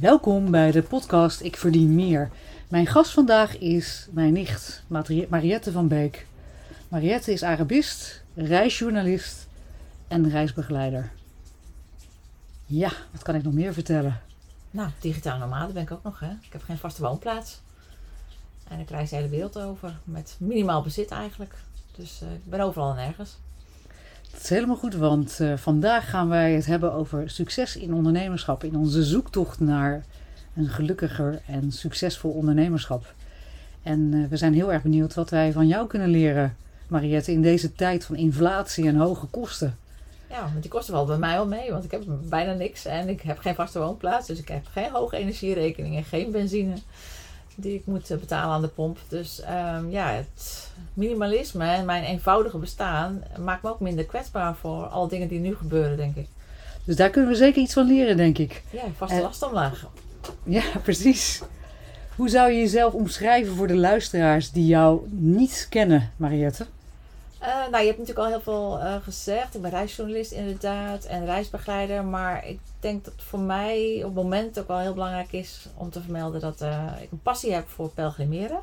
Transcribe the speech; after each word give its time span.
Welkom 0.00 0.50
bij 0.50 0.70
de 0.70 0.82
podcast 0.82 1.40
Ik 1.40 1.56
Verdien 1.56 1.94
Meer. 1.94 2.30
Mijn 2.68 2.86
gast 2.86 3.10
vandaag 3.10 3.58
is 3.58 4.08
mijn 4.10 4.32
nicht, 4.32 4.82
Mariette 5.28 5.72
van 5.72 5.88
Beek. 5.88 6.26
Mariette 6.88 7.32
is 7.32 7.42
Arabist, 7.42 8.24
reisjournalist 8.34 9.48
en 10.08 10.30
reisbegeleider. 10.30 11.10
Ja, 12.66 12.90
wat 13.10 13.22
kan 13.22 13.34
ik 13.34 13.42
nog 13.42 13.52
meer 13.52 13.72
vertellen? 13.72 14.20
Nou, 14.70 14.90
digitaal 15.00 15.38
nomade 15.38 15.72
ben 15.72 15.82
ik 15.82 15.90
ook 15.90 16.02
nog. 16.02 16.20
Hè? 16.20 16.30
Ik 16.30 16.52
heb 16.52 16.62
geen 16.62 16.78
vaste 16.78 17.02
woonplaats. 17.02 17.60
En 18.68 18.78
ik 18.78 18.90
reis 18.90 19.10
de 19.10 19.16
hele 19.16 19.28
wereld 19.28 19.58
over 19.58 19.98
met 20.04 20.36
minimaal 20.38 20.82
bezit 20.82 21.10
eigenlijk. 21.10 21.54
Dus 21.96 22.22
uh, 22.22 22.32
ik 22.32 22.44
ben 22.44 22.60
overal 22.60 22.90
en 22.90 22.96
nergens. 22.96 23.36
Dat 24.38 24.46
is 24.46 24.56
helemaal 24.56 24.76
goed, 24.76 24.94
want 24.94 25.38
uh, 25.40 25.56
vandaag 25.56 26.10
gaan 26.10 26.28
wij 26.28 26.52
het 26.52 26.66
hebben 26.66 26.92
over 26.92 27.30
succes 27.30 27.76
in 27.76 27.94
ondernemerschap. 27.94 28.64
In 28.64 28.76
onze 28.76 29.02
zoektocht 29.02 29.60
naar 29.60 30.04
een 30.56 30.68
gelukkiger 30.68 31.40
en 31.46 31.72
succesvol 31.72 32.30
ondernemerschap. 32.30 33.14
En 33.82 34.12
uh, 34.12 34.28
we 34.28 34.36
zijn 34.36 34.54
heel 34.54 34.72
erg 34.72 34.82
benieuwd 34.82 35.14
wat 35.14 35.30
wij 35.30 35.52
van 35.52 35.66
jou 35.66 35.86
kunnen 35.86 36.08
leren, 36.08 36.56
Mariette, 36.86 37.32
in 37.32 37.42
deze 37.42 37.72
tijd 37.72 38.04
van 38.04 38.16
inflatie 38.16 38.86
en 38.86 38.96
hoge 38.96 39.26
kosten. 39.26 39.78
Ja, 40.30 40.40
want 40.40 40.62
die 40.62 40.70
kosten 40.70 40.94
wel 40.94 41.06
bij 41.06 41.18
mij 41.18 41.38
al 41.38 41.46
mee, 41.46 41.70
want 41.70 41.84
ik 41.84 41.90
heb 41.90 42.02
bijna 42.28 42.52
niks 42.52 42.84
en 42.84 43.08
ik 43.08 43.20
heb 43.20 43.38
geen 43.38 43.54
vaste 43.54 43.78
woonplaats. 43.78 44.26
Dus 44.26 44.38
ik 44.38 44.48
heb 44.48 44.66
geen 44.72 44.90
hoge 44.90 45.16
energierekeningen, 45.16 46.04
geen 46.04 46.30
benzine 46.30 46.74
die 47.60 47.74
ik 47.74 47.86
moet 47.86 48.10
eh, 48.10 48.18
betalen 48.18 48.54
aan 48.54 48.60
de 48.60 48.68
pomp. 48.68 48.98
Dus 49.08 49.42
um, 49.42 49.90
ja, 49.90 50.10
het 50.10 50.70
minimalisme 50.94 51.64
en 51.64 51.84
mijn 51.84 52.04
eenvoudige 52.04 52.58
bestaan 52.58 53.22
maakt 53.38 53.62
me 53.62 53.70
ook 53.70 53.80
minder 53.80 54.04
kwetsbaar 54.04 54.54
voor 54.54 54.86
alle 54.86 55.08
dingen 55.08 55.28
die 55.28 55.40
nu 55.40 55.56
gebeuren, 55.56 55.96
denk 55.96 56.16
ik. 56.16 56.26
Dus 56.84 56.96
daar 56.96 57.10
kunnen 57.10 57.30
we 57.30 57.36
zeker 57.36 57.62
iets 57.62 57.72
van 57.72 57.86
leren, 57.86 58.16
denk 58.16 58.38
ik. 58.38 58.62
Ja, 58.70 58.82
vaste 58.96 59.20
last 59.20 59.42
omlaag. 59.42 59.86
Ja, 60.42 60.62
precies. 60.82 61.42
Hoe 62.16 62.28
zou 62.28 62.50
je 62.50 62.58
jezelf 62.58 62.92
omschrijven 62.92 63.56
voor 63.56 63.66
de 63.66 63.76
luisteraars 63.76 64.50
die 64.50 64.66
jou 64.66 65.08
niet 65.10 65.66
kennen, 65.70 66.12
Mariette? 66.16 66.66
Uh, 67.42 67.46
nou, 67.46 67.78
je 67.78 67.86
hebt 67.86 67.98
natuurlijk 67.98 68.18
al 68.18 68.26
heel 68.26 68.40
veel 68.40 68.78
uh, 68.78 68.96
gezegd. 69.02 69.54
Ik 69.54 69.62
ben 69.62 69.70
reisjournalist 69.70 70.32
inderdaad 70.32 71.04
en 71.04 71.24
reisbegeleider. 71.24 72.04
Maar 72.04 72.46
ik 72.46 72.60
denk 72.80 73.04
dat 73.04 73.14
voor 73.16 73.40
mij 73.40 73.96
op 73.96 74.14
het 74.14 74.22
moment 74.22 74.58
ook 74.58 74.68
wel 74.68 74.78
heel 74.78 74.94
belangrijk 74.94 75.32
is 75.32 75.66
om 75.74 75.90
te 75.90 76.00
vermelden 76.00 76.40
dat 76.40 76.62
uh, 76.62 76.92
ik 77.00 77.10
een 77.10 77.22
passie 77.22 77.52
heb 77.52 77.68
voor 77.68 77.90
pelgrimeren. 77.90 78.60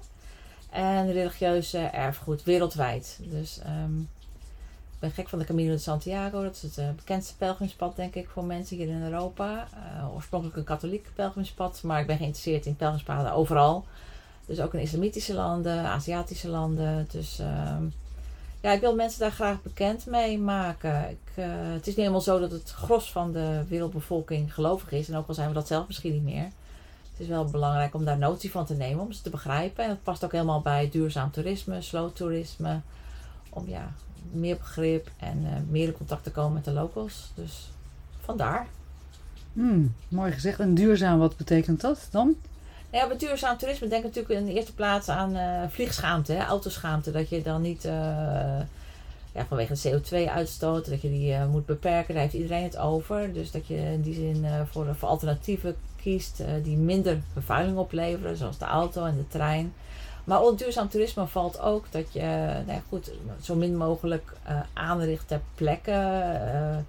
En 0.69 1.11
religieuze 1.11 1.77
erfgoed 1.77 2.43
wereldwijd. 2.43 3.19
Dus 3.23 3.59
um, 3.83 4.09
ik 4.93 4.99
ben 4.99 5.11
gek 5.11 5.29
van 5.29 5.39
de 5.39 5.45
Camino 5.45 5.71
de 5.71 5.77
Santiago. 5.77 6.43
Dat 6.43 6.55
is 6.63 6.75
het 6.75 6.95
bekendste 6.95 7.35
pelgrimspad 7.35 7.95
denk 7.95 8.15
ik 8.15 8.29
voor 8.29 8.43
mensen 8.43 8.77
hier 8.77 8.87
in 8.87 9.03
Europa. 9.03 9.67
oorspronkelijk 10.13 10.57
een 10.57 10.63
katholiek 10.63 11.09
pelgrimspad. 11.13 11.81
Maar 11.83 11.99
ik 11.99 12.07
ben 12.07 12.17
geïnteresseerd 12.17 12.65
in 12.65 12.75
pelgrimspaden 12.75 13.33
overal. 13.33 13.85
Dus 14.45 14.59
ook 14.59 14.73
in 14.73 14.79
islamitische 14.79 15.33
landen, 15.33 15.85
Aziatische 15.85 16.47
landen. 16.49 17.07
Dus... 17.11 17.39
Um, 17.39 17.93
ja, 18.65 18.71
ik 18.71 18.81
wil 18.81 18.95
mensen 18.95 19.19
daar 19.19 19.31
graag 19.31 19.61
bekend 19.61 20.05
mee 20.05 20.39
maken. 20.39 21.09
Ik, 21.09 21.43
uh, 21.43 21.45
het 21.49 21.81
is 21.81 21.87
niet 21.87 21.95
helemaal 21.95 22.21
zo 22.21 22.39
dat 22.39 22.51
het 22.51 22.71
gros 22.71 23.11
van 23.11 23.31
de 23.31 23.63
wereldbevolking 23.69 24.53
gelovig 24.53 24.91
is. 24.91 25.09
En 25.09 25.15
ook 25.15 25.27
al 25.27 25.33
zijn 25.33 25.47
we 25.47 25.53
dat 25.53 25.67
zelf 25.67 25.87
misschien 25.87 26.13
niet 26.13 26.23
meer. 26.23 26.43
Het 27.11 27.19
is 27.19 27.27
wel 27.27 27.45
belangrijk 27.45 27.93
om 27.93 28.05
daar 28.05 28.17
notie 28.17 28.51
van 28.51 28.65
te 28.65 28.73
nemen, 28.73 29.03
om 29.03 29.11
ze 29.11 29.21
te 29.21 29.29
begrijpen. 29.29 29.83
En 29.83 29.89
dat 29.89 30.03
past 30.03 30.23
ook 30.23 30.31
helemaal 30.31 30.61
bij 30.61 30.89
duurzaam 30.89 31.31
toerisme, 31.31 31.81
slow 31.81 32.11
toerisme. 32.11 32.81
Om 33.49 33.67
ja, 33.67 33.93
meer 34.31 34.57
begrip 34.57 35.09
en 35.19 35.41
uh, 35.41 35.49
meer 35.69 35.87
in 35.87 35.97
contact 35.97 36.23
te 36.23 36.31
komen 36.31 36.53
met 36.53 36.65
de 36.65 36.71
locals. 36.71 37.31
Dus 37.35 37.69
vandaar. 38.19 38.67
Hmm, 39.53 39.95
mooi 40.07 40.31
gezegd. 40.31 40.59
En 40.59 40.73
duurzaam, 40.73 41.19
wat 41.19 41.37
betekent 41.37 41.81
dat 41.81 42.07
dan? 42.11 42.35
Ja, 42.95 43.07
bij 43.07 43.17
duurzaam 43.17 43.57
toerisme 43.57 43.87
denk 43.87 44.03
ik 44.03 44.15
natuurlijk 44.15 44.39
in 44.39 44.45
de 44.45 44.53
eerste 44.53 44.73
plaats 44.73 45.09
aan 45.09 45.35
uh, 45.35 45.61
vliegschaamte, 45.69 46.33
hè, 46.33 46.45
autoschaamte. 46.45 47.11
Dat 47.11 47.29
je 47.29 47.41
dan 47.41 47.61
niet 47.61 47.85
uh, 47.85 47.91
ja, 49.31 49.45
vanwege 49.47 49.73
de 49.73 50.01
CO2-uitstoot, 50.01 50.89
dat 50.89 51.01
je 51.01 51.09
die 51.09 51.31
uh, 51.31 51.45
moet 51.45 51.65
beperken. 51.65 52.13
Daar 52.13 52.23
heeft 52.23 52.35
iedereen 52.35 52.63
het 52.63 52.77
over. 52.77 53.33
Dus 53.33 53.51
dat 53.51 53.67
je 53.67 53.75
in 53.75 54.01
die 54.01 54.13
zin 54.13 54.45
voor, 54.71 54.95
alternatieven 54.99 55.75
kiest 56.01 56.43
die 56.63 56.77
minder 56.77 57.21
vervuiling 57.33 57.77
opleveren, 57.77 58.37
zoals 58.37 58.57
de 58.57 58.65
auto 58.65 59.05
en 59.05 59.17
de 59.17 59.27
trein. 59.27 59.73
Maar 60.23 60.41
onder 60.41 60.57
duurzaam 60.57 60.89
toerisme 60.89 61.27
valt 61.27 61.59
ook 61.59 61.85
dat 61.91 62.13
je 62.13 62.21
nou 62.65 62.71
ja, 62.71 62.81
goed, 62.89 63.11
zo 63.41 63.55
min 63.55 63.77
mogelijk 63.77 64.33
aanricht 64.73 65.27
ter 65.27 65.41
plekke 65.55 66.83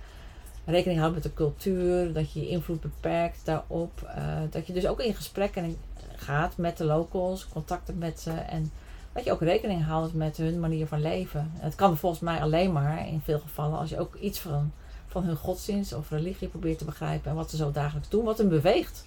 rekening 0.64 0.98
houdt 0.98 1.14
met 1.14 1.22
de 1.22 1.34
cultuur, 1.34 2.12
dat 2.12 2.32
je 2.32 2.40
je 2.40 2.48
invloed 2.48 2.80
beperkt 2.80 3.40
daarop. 3.44 4.10
dat 4.50 4.66
je 4.66 4.72
dus 4.72 4.86
ook 4.86 5.00
in 5.00 5.14
gesprekken 5.14 5.76
gaat 6.16 6.56
met 6.56 6.76
de 6.76 6.84
locals, 6.84 7.48
contacten 7.48 7.98
met 7.98 8.20
ze 8.20 8.30
en 8.30 8.70
dat 9.12 9.24
je 9.24 9.32
ook 9.32 9.40
rekening 9.40 9.84
houdt 9.84 10.14
met 10.14 10.36
hun 10.36 10.60
manier 10.60 10.86
van 10.86 11.00
leven. 11.00 11.50
Het 11.54 11.74
kan 11.74 11.96
volgens 11.96 12.20
mij 12.20 12.40
alleen 12.40 12.72
maar 12.72 13.08
in 13.08 13.20
veel 13.24 13.38
gevallen 13.38 13.78
als 13.78 13.90
je 13.90 13.98
ook 13.98 14.14
iets 14.14 14.38
van, 14.38 14.72
van 15.06 15.22
hun 15.22 15.36
godsdienst 15.36 15.92
of 15.92 16.10
religie 16.10 16.48
probeert 16.48 16.78
te 16.78 16.84
begrijpen 16.84 17.30
en 17.30 17.36
wat 17.36 17.50
ze 17.50 17.56
zo 17.56 17.70
dagelijks 17.70 18.08
doen, 18.08 18.24
wat 18.24 18.38
hen 18.38 18.48
beweegt. 18.48 19.04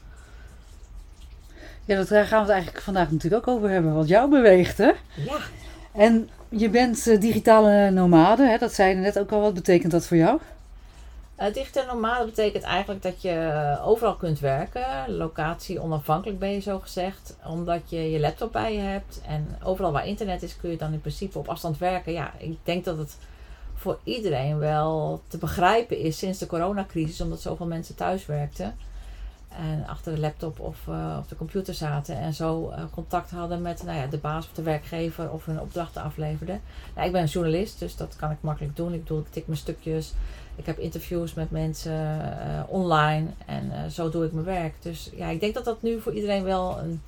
Ja, 1.85 2.03
daar 2.03 2.25
gaan 2.25 2.39
we 2.39 2.45
het 2.45 2.53
eigenlijk 2.53 2.83
vandaag 2.83 3.11
natuurlijk 3.11 3.47
ook 3.47 3.55
over 3.55 3.69
hebben, 3.69 3.93
wat 3.93 4.07
jou 4.07 4.29
beweegt, 4.29 4.77
hè? 4.77 4.91
Ja. 5.15 5.37
En 5.91 6.29
je 6.49 6.69
bent 6.69 7.07
uh, 7.07 7.19
digitale 7.19 7.91
nomade, 7.91 8.47
hè? 8.47 8.57
dat 8.57 8.73
zei 8.73 8.89
je 8.89 8.95
net 8.95 9.19
ook 9.19 9.31
al. 9.31 9.41
Wat 9.41 9.53
betekent 9.53 9.91
dat 9.91 10.07
voor 10.07 10.17
jou? 10.17 10.39
Uh, 11.39 11.53
digitaal 11.53 11.85
nomade 11.85 12.25
betekent 12.25 12.63
eigenlijk 12.63 13.01
dat 13.01 13.21
je 13.21 13.29
eh, 13.29 13.87
overal 13.87 14.15
kunt 14.15 14.39
werken. 14.39 15.15
Locatie 15.15 15.81
onafhankelijk 15.81 16.39
ben 16.39 16.49
je 16.49 16.59
zo 16.59 16.79
gezegd. 16.79 17.37
Omdat 17.45 17.89
je 17.89 18.11
je 18.11 18.19
laptop 18.19 18.51
bij 18.51 18.73
je 18.73 18.79
hebt. 18.79 19.21
En 19.25 19.57
overal 19.63 19.91
waar 19.91 20.07
internet 20.07 20.43
is 20.43 20.57
kun 20.57 20.69
je 20.69 20.77
dan 20.77 20.93
in 20.93 21.01
principe 21.01 21.37
op 21.37 21.47
afstand 21.47 21.77
werken. 21.77 22.13
Ja, 22.13 22.33
ik 22.37 22.57
denk 22.63 22.85
dat 22.85 22.97
het 22.97 23.17
voor 23.73 23.99
iedereen 24.03 24.57
wel 24.57 25.21
te 25.27 25.37
begrijpen 25.37 25.97
is 25.97 26.17
sinds 26.17 26.39
de 26.39 26.47
coronacrisis. 26.47 27.21
Omdat 27.21 27.41
zoveel 27.41 27.65
mensen 27.65 27.95
thuis 27.95 28.25
werkten. 28.25 28.75
En 29.49 29.85
achter 29.87 30.13
de 30.13 30.19
laptop 30.19 30.59
of 30.59 30.77
uh, 30.89 31.17
op 31.19 31.29
de 31.29 31.35
computer 31.35 31.73
zaten. 31.73 32.17
En 32.17 32.33
zo 32.33 32.73
contact 32.91 33.31
hadden 33.31 33.61
met 33.61 33.83
nou 33.83 33.97
ja, 33.97 34.07
de 34.07 34.17
baas 34.17 34.45
of 34.45 34.53
de 34.53 34.61
werkgever 34.61 35.31
of 35.31 35.45
hun 35.45 35.59
opdrachten 35.59 36.01
afleverden. 36.01 36.61
Nou, 36.95 37.07
ik 37.07 37.13
ben 37.13 37.21
een 37.21 37.27
journalist, 37.27 37.79
dus 37.79 37.95
dat 37.95 38.15
kan 38.15 38.31
ik 38.31 38.37
makkelijk 38.41 38.75
doen. 38.75 38.93
Ik, 38.93 39.07
doe, 39.07 39.19
ik 39.19 39.31
tik 39.31 39.47
mijn 39.47 39.59
stukjes. 39.59 40.13
Ik 40.59 40.65
heb 40.65 40.79
interviews 40.79 41.33
met 41.33 41.51
mensen 41.51 41.91
uh, 41.91 42.63
online. 42.67 43.27
En 43.45 43.91
zo 43.91 44.09
doe 44.09 44.25
ik 44.25 44.31
mijn 44.31 44.45
werk. 44.45 44.73
Dus 44.79 45.09
ja, 45.15 45.27
ik 45.27 45.39
denk 45.39 45.53
dat 45.53 45.65
dat 45.65 45.81
nu 45.81 46.01
voor 46.01 46.13
iedereen 46.13 46.43
wel 46.43 46.79
een 46.79 47.01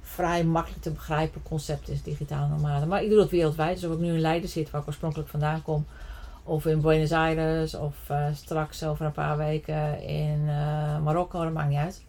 vrij 0.00 0.44
makkelijk 0.44 0.82
te 0.82 0.90
begrijpen 0.90 1.42
concept 1.42 1.88
is, 1.88 2.02
digitaal 2.02 2.48
nomade. 2.48 2.86
Maar 2.86 3.02
ik 3.02 3.08
doe 3.08 3.18
dat 3.18 3.30
wereldwijd. 3.30 3.80
Dus 3.80 3.90
of 3.90 3.94
ik 3.94 4.00
nu 4.00 4.12
in 4.12 4.20
Leiden 4.20 4.48
zit, 4.48 4.70
waar 4.70 4.80
ik 4.80 4.86
oorspronkelijk 4.86 5.28
vandaan 5.28 5.62
kom 5.62 5.86
of 6.44 6.66
in 6.66 6.80
Buenos 6.80 7.12
Aires 7.12 7.74
of 7.74 7.94
uh, 8.10 8.26
straks 8.34 8.84
over 8.84 9.06
een 9.06 9.12
paar 9.12 9.36
weken 9.36 10.02
in 10.02 10.44
Marokko, 11.02 11.42
dat 11.42 11.52
maakt 11.52 11.68
niet 11.68 11.78
uit. 11.78 12.02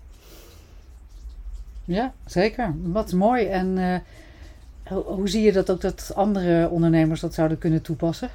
Ja, 1.86 2.14
zeker. 2.26 2.76
Wat 2.82 3.12
mooi. 3.12 3.46
En 3.46 4.04
hoe 4.90 5.30
zie 5.30 5.42
je 5.42 5.52
dat 5.52 5.72
ook 5.72 5.82
dat 5.82 6.12
andere 6.16 6.70
ondernemers 6.70 7.20
dat 7.22 7.34
zouden 7.34 7.58
kunnen 7.58 7.82
toepassen? 7.82 8.30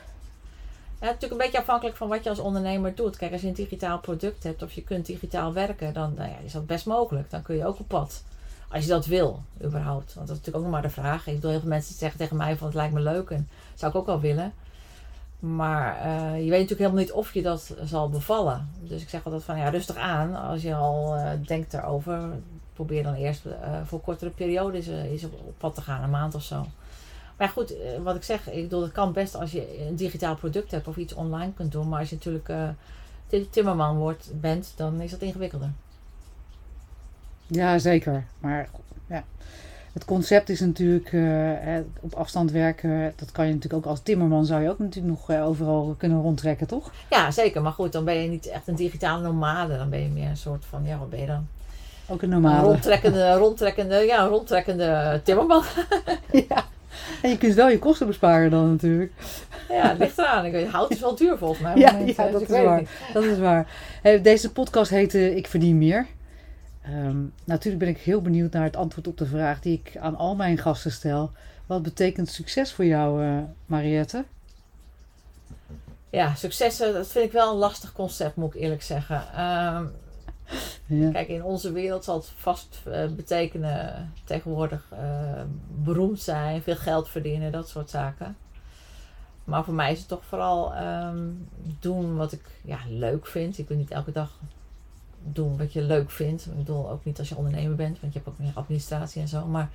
Ja, 1.01 1.07
natuurlijk 1.07 1.33
een 1.33 1.47
beetje 1.47 1.59
afhankelijk 1.59 1.97
van 1.97 2.09
wat 2.09 2.25
je 2.25 2.31
als 2.31 2.39
ondernemer 2.39 2.95
doet. 2.95 3.17
Kijk, 3.17 3.33
als 3.33 3.41
je 3.41 3.47
een 3.47 3.55
digitaal 3.55 3.99
product 3.99 4.43
hebt 4.43 4.63
of 4.63 4.73
je 4.73 4.83
kunt 4.83 5.07
digitaal 5.07 5.53
werken, 5.53 5.93
dan 5.93 6.15
nou 6.17 6.31
ja, 6.31 6.37
is 6.45 6.53
dat 6.53 6.67
best 6.67 6.87
mogelijk. 6.87 7.31
Dan 7.31 7.43
kun 7.43 7.57
je 7.57 7.67
ook 7.67 7.79
op 7.79 7.89
pad. 7.89 8.23
Als 8.69 8.83
je 8.83 8.89
dat 8.89 9.07
wil, 9.07 9.43
überhaupt. 9.65 10.15
Want 10.15 10.27
dat 10.29 10.37
is 10.37 10.45
natuurlijk 10.45 10.57
ook 10.57 10.63
nog 10.63 10.73
maar 10.73 10.83
de 10.83 11.01
vraag. 11.01 11.27
Ik 11.27 11.35
bedoel, 11.35 11.51
heel 11.51 11.61
veel 11.61 11.69
mensen 11.69 11.95
zeggen 11.95 12.19
tegen 12.19 12.37
mij 12.37 12.57
van 12.57 12.67
het 12.67 12.77
lijkt 12.77 12.95
me 12.95 13.01
leuk 13.01 13.31
en 13.31 13.49
zou 13.75 13.93
ik 13.93 13.99
ook 13.99 14.07
wel 14.07 14.21
willen. 14.21 14.53
Maar 15.39 15.97
eh, 15.97 16.45
je 16.45 16.51
weet 16.51 16.61
natuurlijk 16.61 16.79
helemaal 16.79 17.01
niet 17.01 17.13
of 17.13 17.35
je 17.35 17.43
dat 17.43 17.75
zal 17.85 18.09
bevallen. 18.09 18.71
Dus 18.81 19.03
ik 19.03 19.09
zeg 19.09 19.25
altijd 19.25 19.45
van 19.45 19.59
ja, 19.59 19.69
rustig 19.69 19.97
aan. 19.97 20.37
Als 20.37 20.63
je 20.63 20.75
al 20.75 21.17
uh, 21.17 21.31
denkt 21.47 21.75
erover, 21.75 22.31
probeer 22.73 23.03
dan 23.03 23.15
eerst 23.15 23.47
uh, 23.47 23.53
voor 23.85 24.01
kortere 24.01 24.31
periodes 24.31 24.87
is 24.87 25.25
op 25.25 25.55
pad 25.59 25.75
te 25.75 25.81
gaan, 25.81 26.03
een 26.03 26.11
maand 26.11 26.35
of 26.35 26.43
zo. 26.43 26.67
Maar 27.39 27.49
goed, 27.49 27.75
wat 28.03 28.17
ik 28.17 28.23
zeg, 28.23 28.51
ik 28.51 28.63
bedoel, 28.63 28.83
het 28.83 28.93
kan 28.93 29.13
best 29.13 29.35
als 29.35 29.53
je 29.53 29.87
een 29.89 29.97
digitaal 29.97 30.37
product 30.37 30.71
hebt 30.71 30.89
of 30.89 30.97
iets 30.97 31.15
online 31.15 31.53
kunt 31.53 31.73
doen. 31.73 31.89
Maar 31.89 32.01
als 32.01 32.11
je 32.11 32.15
natuurlijk 32.15 32.51
timmerman 33.51 33.97
wordt, 33.97 34.31
bent, 34.41 34.73
dan 34.77 35.01
is 35.01 35.11
dat 35.11 35.21
ingewikkelder. 35.21 35.71
Ja, 37.49 37.79
zeker. 37.79 38.25
Maar 38.39 38.69
ja. 39.07 39.25
het 39.93 40.05
concept 40.05 40.49
is 40.49 40.61
natuurlijk 40.61 41.13
uh, 41.13 41.77
op 42.01 42.15
afstand 42.15 42.51
werken. 42.51 43.13
Dat 43.17 43.33
kan 43.33 43.47
je 43.47 43.55
natuurlijk 43.55 43.85
ook 43.85 43.91
als 43.91 44.01
timmerman 44.03 44.47
zou 44.47 44.63
je 44.63 44.71
ook 44.71 44.79
natuurlijk 44.79 45.15
nog 45.15 45.31
uh, 45.31 45.47
overal 45.47 45.95
kunnen 45.99 46.23
rondtrekken, 46.23 46.67
toch? 46.67 46.93
Ja, 47.11 47.31
zeker. 47.31 47.63
Maar 47.63 47.73
goed, 47.73 47.93
dan 47.93 48.05
ben 48.05 48.15
je 48.15 48.29
niet 48.29 48.47
echt 48.47 48.69
een 48.69 48.75
digitale 48.75 49.23
nomade. 49.23 49.77
Dan 49.77 49.91
ben 49.91 50.03
je 50.03 50.09
meer 50.09 50.29
een 50.29 50.37
soort 50.37 50.65
van, 50.65 50.85
ja, 50.85 50.99
wat 50.99 51.11
ben 51.11 51.21
je 51.21 51.27
dan? 51.27 51.47
Ook 52.07 52.23
een 52.23 52.29
nomade. 52.29 52.59
Een 52.59 52.65
rondtrekkende, 52.65 53.35
rondtrekkende, 53.35 53.97
ja, 53.97 54.23
een 54.23 54.29
rondtrekkende 54.29 55.21
timmerman. 55.25 55.63
ja. 56.49 56.65
En 57.23 57.31
je 57.31 57.39
kunt 57.39 57.55
wel 57.55 57.69
je 57.69 57.79
kosten 57.79 58.07
besparen 58.07 58.51
dan 58.51 58.71
natuurlijk. 58.71 59.13
Ja, 59.69 59.89
het 59.89 59.99
ligt 59.99 60.19
eraan. 60.19 60.45
Ik 60.45 60.53
weet, 60.53 60.69
hout 60.69 60.91
is 60.91 61.01
wel 61.01 61.15
duur 61.15 61.39
volgens 61.39 61.61
mij. 61.61 61.77
Ja, 61.85 61.99
ja 61.99 62.31
dat, 62.31 62.41
is 62.41 62.49
waar. 62.49 62.83
dat 63.13 63.25
is 63.25 63.39
waar. 63.39 63.67
Hey, 64.03 64.23
deze 64.23 64.53
podcast 64.53 64.91
heet 64.91 65.15
Ik 65.15 65.47
Verdien 65.47 65.79
Meer. 65.79 66.07
Um, 66.91 67.33
natuurlijk 67.45 67.85
ben 67.85 67.93
ik 67.93 67.99
heel 67.99 68.23
benieuwd 68.23 68.53
naar 68.53 68.65
het 68.65 68.77
antwoord 68.77 69.07
op 69.07 69.19
de 69.19 69.27
vraag 69.27 69.61
die 69.61 69.83
ik 69.85 69.97
aan 69.97 70.17
al 70.17 70.35
mijn 70.35 70.59
gasten 70.59 70.93
stel. 70.93 71.31
Wat 71.67 71.83
betekent 71.83 72.29
succes 72.29 72.73
voor 72.73 72.85
jou, 72.85 73.25
uh, 73.25 73.39
Mariette? 73.67 74.25
Ja, 76.11 76.35
succes, 76.35 76.77
dat 76.77 77.09
vind 77.09 77.25
ik 77.25 77.33
wel 77.33 77.53
een 77.53 77.59
lastig 77.59 77.93
concept, 77.93 78.37
moet 78.37 78.55
ik 78.55 78.61
eerlijk 78.61 78.83
zeggen. 78.83 79.45
Um, 79.45 79.91
ja. 80.87 81.11
Kijk, 81.11 81.29
in 81.29 81.45
onze 81.45 81.73
wereld 81.73 82.05
zal 82.05 82.17
het 82.17 82.27
vast 82.37 82.83
uh, 82.89 83.07
betekenen 83.07 84.13
tegenwoordig 84.25 84.85
uh, 84.93 85.43
beroemd 85.83 86.21
zijn, 86.21 86.63
veel 86.63 86.77
geld 86.77 87.09
verdienen, 87.09 87.53
dat 87.53 87.69
soort 87.69 87.91
zaken. 87.91 88.37
Maar 89.45 89.65
voor 89.65 89.75
mij 89.75 89.93
is 89.93 89.99
het 89.99 90.09
toch 90.09 90.25
vooral 90.25 90.77
um, 90.77 91.49
doen 91.81 92.17
wat 92.17 92.33
ik 92.33 92.43
ja, 92.65 92.79
leuk 92.89 93.27
vind. 93.27 93.59
Ik 93.59 93.69
wil 93.69 93.77
niet 93.77 93.91
elke 93.91 94.13
dag 94.13 94.39
doen 95.23 95.59
wat 95.59 95.73
je 95.73 95.83
leuk 95.83 96.11
vindt. 96.11 96.47
Ik 96.47 96.57
bedoel 96.57 96.91
ook 96.91 97.05
niet 97.05 97.19
als 97.19 97.29
je 97.29 97.37
ondernemer 97.37 97.77
bent, 97.77 98.01
want 98.01 98.13
je 98.13 98.19
hebt 98.19 98.31
ook 98.31 98.39
meer 98.39 98.53
administratie 98.55 99.23
en 99.23 99.29
zo. 99.29 99.47
Maar 99.47 99.71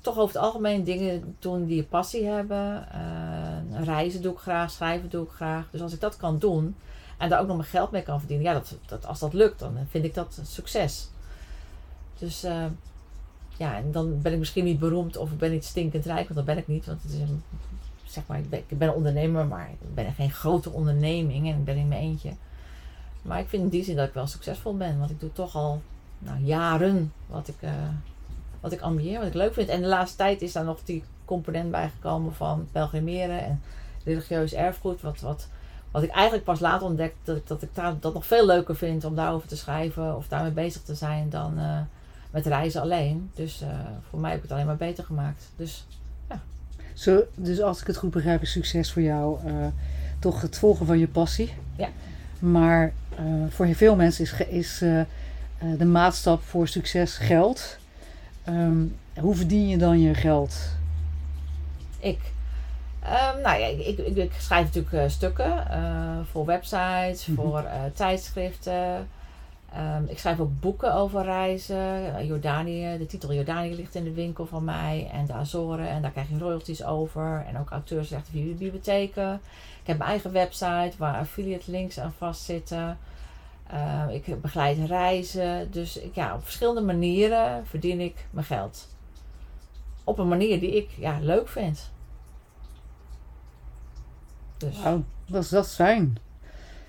toch 0.00 0.18
over 0.18 0.34
het 0.34 0.44
algemeen 0.44 0.84
dingen 0.84 1.36
doen 1.38 1.66
die 1.66 1.76
je 1.76 1.84
passie 1.84 2.24
hebben. 2.24 2.86
Reizen 3.72 4.22
doe 4.22 4.32
ik 4.32 4.38
graag, 4.38 4.70
schrijven 4.70 5.10
doe 5.10 5.24
ik 5.24 5.30
graag. 5.30 5.68
Dus 5.70 5.80
als 5.80 5.92
ik 5.92 6.00
dat 6.00 6.16
kan 6.16 6.38
doen 6.38 6.76
en 7.22 7.28
daar 7.28 7.40
ook 7.40 7.46
nog 7.46 7.56
mijn 7.56 7.68
geld 7.68 7.90
mee 7.90 8.02
kan 8.02 8.18
verdienen, 8.18 8.46
ja, 8.46 8.52
dat, 8.52 8.76
dat, 8.86 9.06
als 9.06 9.18
dat 9.18 9.32
lukt, 9.32 9.58
dan 9.58 9.76
vind 9.88 10.04
ik 10.04 10.14
dat 10.14 10.40
succes. 10.42 11.08
Dus 12.18 12.44
uh, 12.44 12.64
ja, 13.56 13.76
en 13.76 13.92
dan 13.92 14.22
ben 14.22 14.32
ik 14.32 14.38
misschien 14.38 14.64
niet 14.64 14.78
beroemd 14.78 15.16
of 15.16 15.30
ik 15.30 15.38
ben 15.38 15.50
niet 15.50 15.64
stinkend 15.64 16.04
rijk, 16.04 16.24
want 16.24 16.34
dat 16.34 16.44
ben 16.44 16.58
ik 16.58 16.68
niet. 16.68 16.86
Want 16.86 17.02
het 17.02 17.12
is 17.12 17.20
zeg 18.04 18.26
maar, 18.26 18.38
ik 18.38 18.50
ben, 18.50 18.62
ik 18.66 18.78
ben 18.78 18.88
een 18.88 18.94
ondernemer, 18.94 19.46
maar 19.46 19.70
ik 19.70 19.94
ben 19.94 20.12
geen 20.12 20.30
grote 20.30 20.70
onderneming 20.70 21.48
en 21.48 21.58
ik 21.58 21.64
ben 21.64 21.76
in 21.76 21.88
mijn 21.88 22.00
eentje. 22.00 22.32
Maar 23.22 23.38
ik 23.38 23.48
vind 23.48 23.62
in 23.62 23.68
die 23.68 23.84
zin 23.84 23.96
dat 23.96 24.08
ik 24.08 24.14
wel 24.14 24.26
succesvol 24.26 24.76
ben. 24.76 24.98
Want 24.98 25.10
ik 25.10 25.20
doe 25.20 25.32
toch 25.32 25.56
al 25.56 25.82
nou, 26.18 26.38
jaren 26.40 27.12
wat 27.26 27.48
ik, 27.48 27.56
uh, 27.60 27.70
wat 28.60 28.72
ik 28.72 28.80
ambieer, 28.80 29.18
wat 29.18 29.28
ik 29.28 29.34
leuk 29.34 29.54
vind. 29.54 29.68
En 29.68 29.80
de 29.80 29.86
laatste 29.88 30.16
tijd 30.16 30.42
is 30.42 30.52
daar 30.52 30.64
nog 30.64 30.84
die 30.84 31.04
component 31.24 31.70
bijgekomen 31.70 32.34
van 32.34 32.68
pelgrimeren 32.72 33.44
en 33.44 33.62
religieus 34.04 34.52
erfgoed. 34.52 35.00
Wat, 35.00 35.20
wat, 35.20 35.48
wat 35.92 36.02
ik 36.02 36.10
eigenlijk 36.10 36.44
pas 36.44 36.60
later 36.60 36.86
ontdekt 36.86 37.14
dat 37.24 37.36
ik, 37.36 37.46
dat 37.46 37.62
ik 37.62 37.74
daar, 37.74 37.94
dat 38.00 38.14
nog 38.14 38.26
veel 38.26 38.46
leuker 38.46 38.76
vind 38.76 39.04
om 39.04 39.14
daarover 39.14 39.48
te 39.48 39.56
schrijven 39.56 40.16
of 40.16 40.28
daarmee 40.28 40.50
bezig 40.50 40.82
te 40.82 40.94
zijn 40.94 41.30
dan 41.30 41.58
uh, 41.58 41.78
met 42.30 42.46
reizen 42.46 42.80
alleen. 42.80 43.30
Dus 43.34 43.62
uh, 43.62 43.68
voor 44.08 44.18
mij 44.18 44.30
heb 44.30 44.38
ik 44.38 44.44
het 44.44 44.52
alleen 44.52 44.66
maar 44.66 44.76
beter 44.76 45.04
gemaakt. 45.04 45.50
Dus 45.56 45.86
ja. 46.28 46.40
Zo, 46.92 47.22
dus 47.34 47.60
als 47.60 47.80
ik 47.80 47.86
het 47.86 47.96
goed 47.96 48.10
begrijp, 48.10 48.42
is 48.42 48.52
succes 48.52 48.92
voor 48.92 49.02
jou 49.02 49.38
toch 50.18 50.40
het 50.40 50.58
volgen 50.58 50.86
van 50.86 50.98
je 50.98 51.08
passie. 51.08 51.54
Ja. 51.76 51.88
Maar 52.38 52.92
voor 53.48 53.74
veel 53.74 53.96
mensen 53.96 54.24
is, 54.24 54.42
is 54.48 54.78
de 55.78 55.84
maatstap 55.84 56.42
voor 56.42 56.68
succes 56.68 57.16
geld. 57.16 57.76
Um, 58.48 58.96
hoe 59.20 59.34
verdien 59.34 59.68
je 59.68 59.76
dan 59.76 60.00
je 60.00 60.14
geld? 60.14 60.54
Ik. 61.98 62.18
Um, 63.04 63.40
nou 63.40 63.60
ja, 63.60 63.66
ik, 63.66 63.98
ik, 63.98 64.16
ik, 64.16 64.32
schrijf 64.38 64.64
natuurlijk 64.64 64.92
uh, 64.94 65.08
stukken 65.08 65.66
voor 66.30 66.44
websites, 66.44 67.26
mm 67.26 67.36
-hmm. 67.36 67.44
voor 67.44 67.64
tijdschriften. 67.94 69.08
Um, 69.76 70.06
ik 70.08 70.18
schrijf 70.18 70.40
ook 70.40 70.60
boeken 70.60 70.94
over 70.94 71.22
reizen. 71.22 72.26
Jordanië, 72.26 72.98
de 72.98 73.06
titel 73.06 73.32
Jordanië 73.32 73.74
ligt 73.74 73.94
in 73.94 74.04
de 74.04 74.12
winkel 74.12 74.46
van 74.46 74.64
mij. 74.64 75.10
En 75.12 75.26
de 75.26 75.32
Azoren. 75.32 75.88
En 75.88 76.02
daar 76.02 76.10
krijg 76.10 76.28
je 76.28 76.38
royalties 76.38 76.84
over. 76.84 77.44
En 77.48 77.58
ook 77.58 77.70
auteursrechten 77.70 78.32
via 78.32 78.44
de 78.44 78.50
bibliotheken. 78.50 79.40
Ik 79.80 79.86
heb 79.86 79.98
mijn 79.98 80.10
eigen 80.10 80.32
website 80.32 80.92
waar 80.98 81.18
affiliate 81.18 81.70
links 81.70 81.98
aan 81.98 82.14
vastzitten. 82.18 82.98
Uh, 83.72 84.04
ik 84.10 84.40
begeleid 84.40 84.78
reizen. 84.86 85.70
Dus 85.70 85.96
ik, 85.96 86.14
ja, 86.14 86.34
op 86.34 86.42
verschillende 86.42 86.80
manieren 86.80 87.66
verdien 87.66 88.00
ik 88.00 88.26
mijn 88.30 88.46
geld. 88.46 88.88
Op 90.04 90.18
een 90.18 90.28
manier 90.28 90.60
die 90.60 90.76
ik 90.76 90.90
ja, 90.98 91.18
leuk 91.20 91.48
vind. 91.48 91.90
Dus. 94.62 94.78
Oh, 94.78 94.96
dat, 95.26 95.42
is, 95.42 95.48
dat 95.48 95.64
is 95.64 95.74
fijn. 95.74 96.16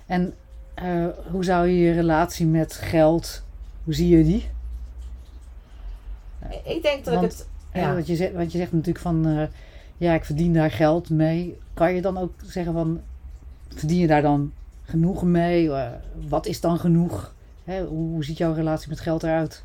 En 0.06 0.34
uh, 0.82 1.06
hoe 1.30 1.44
zou 1.44 1.68
je 1.68 1.78
je 1.78 1.92
relatie 1.92 2.46
met 2.46 2.74
geld, 2.74 3.42
hoe 3.84 3.94
zie 3.94 4.16
je 4.16 4.24
die? 4.24 4.48
Ik 6.64 6.82
denk 6.82 7.04
dat 7.04 7.14
want, 7.14 7.32
ik 7.32 7.38
het... 7.38 7.48
Ja. 7.72 7.94
Want, 7.94 8.06
je 8.06 8.16
zegt, 8.16 8.32
want 8.32 8.52
je 8.52 8.58
zegt 8.58 8.72
natuurlijk 8.72 9.04
van, 9.04 9.28
uh, 9.28 9.46
ja, 9.96 10.14
ik 10.14 10.24
verdien 10.24 10.52
daar 10.52 10.70
geld 10.70 11.10
mee. 11.10 11.58
Kan 11.74 11.94
je 11.94 12.00
dan 12.00 12.18
ook 12.18 12.32
zeggen 12.44 12.72
van, 12.72 13.00
verdien 13.68 13.98
je 13.98 14.06
daar 14.06 14.22
dan 14.22 14.52
genoeg 14.82 15.22
mee? 15.22 15.64
Uh, 15.64 15.88
wat 16.28 16.46
is 16.46 16.60
dan 16.60 16.78
genoeg? 16.78 17.34
Hè, 17.64 17.84
hoe, 17.84 18.08
hoe, 18.10 18.24
ziet 18.24 18.38
jouw 18.38 18.52
relatie 18.52 18.88
met 18.88 19.00
geld 19.00 19.22
eruit? 19.22 19.64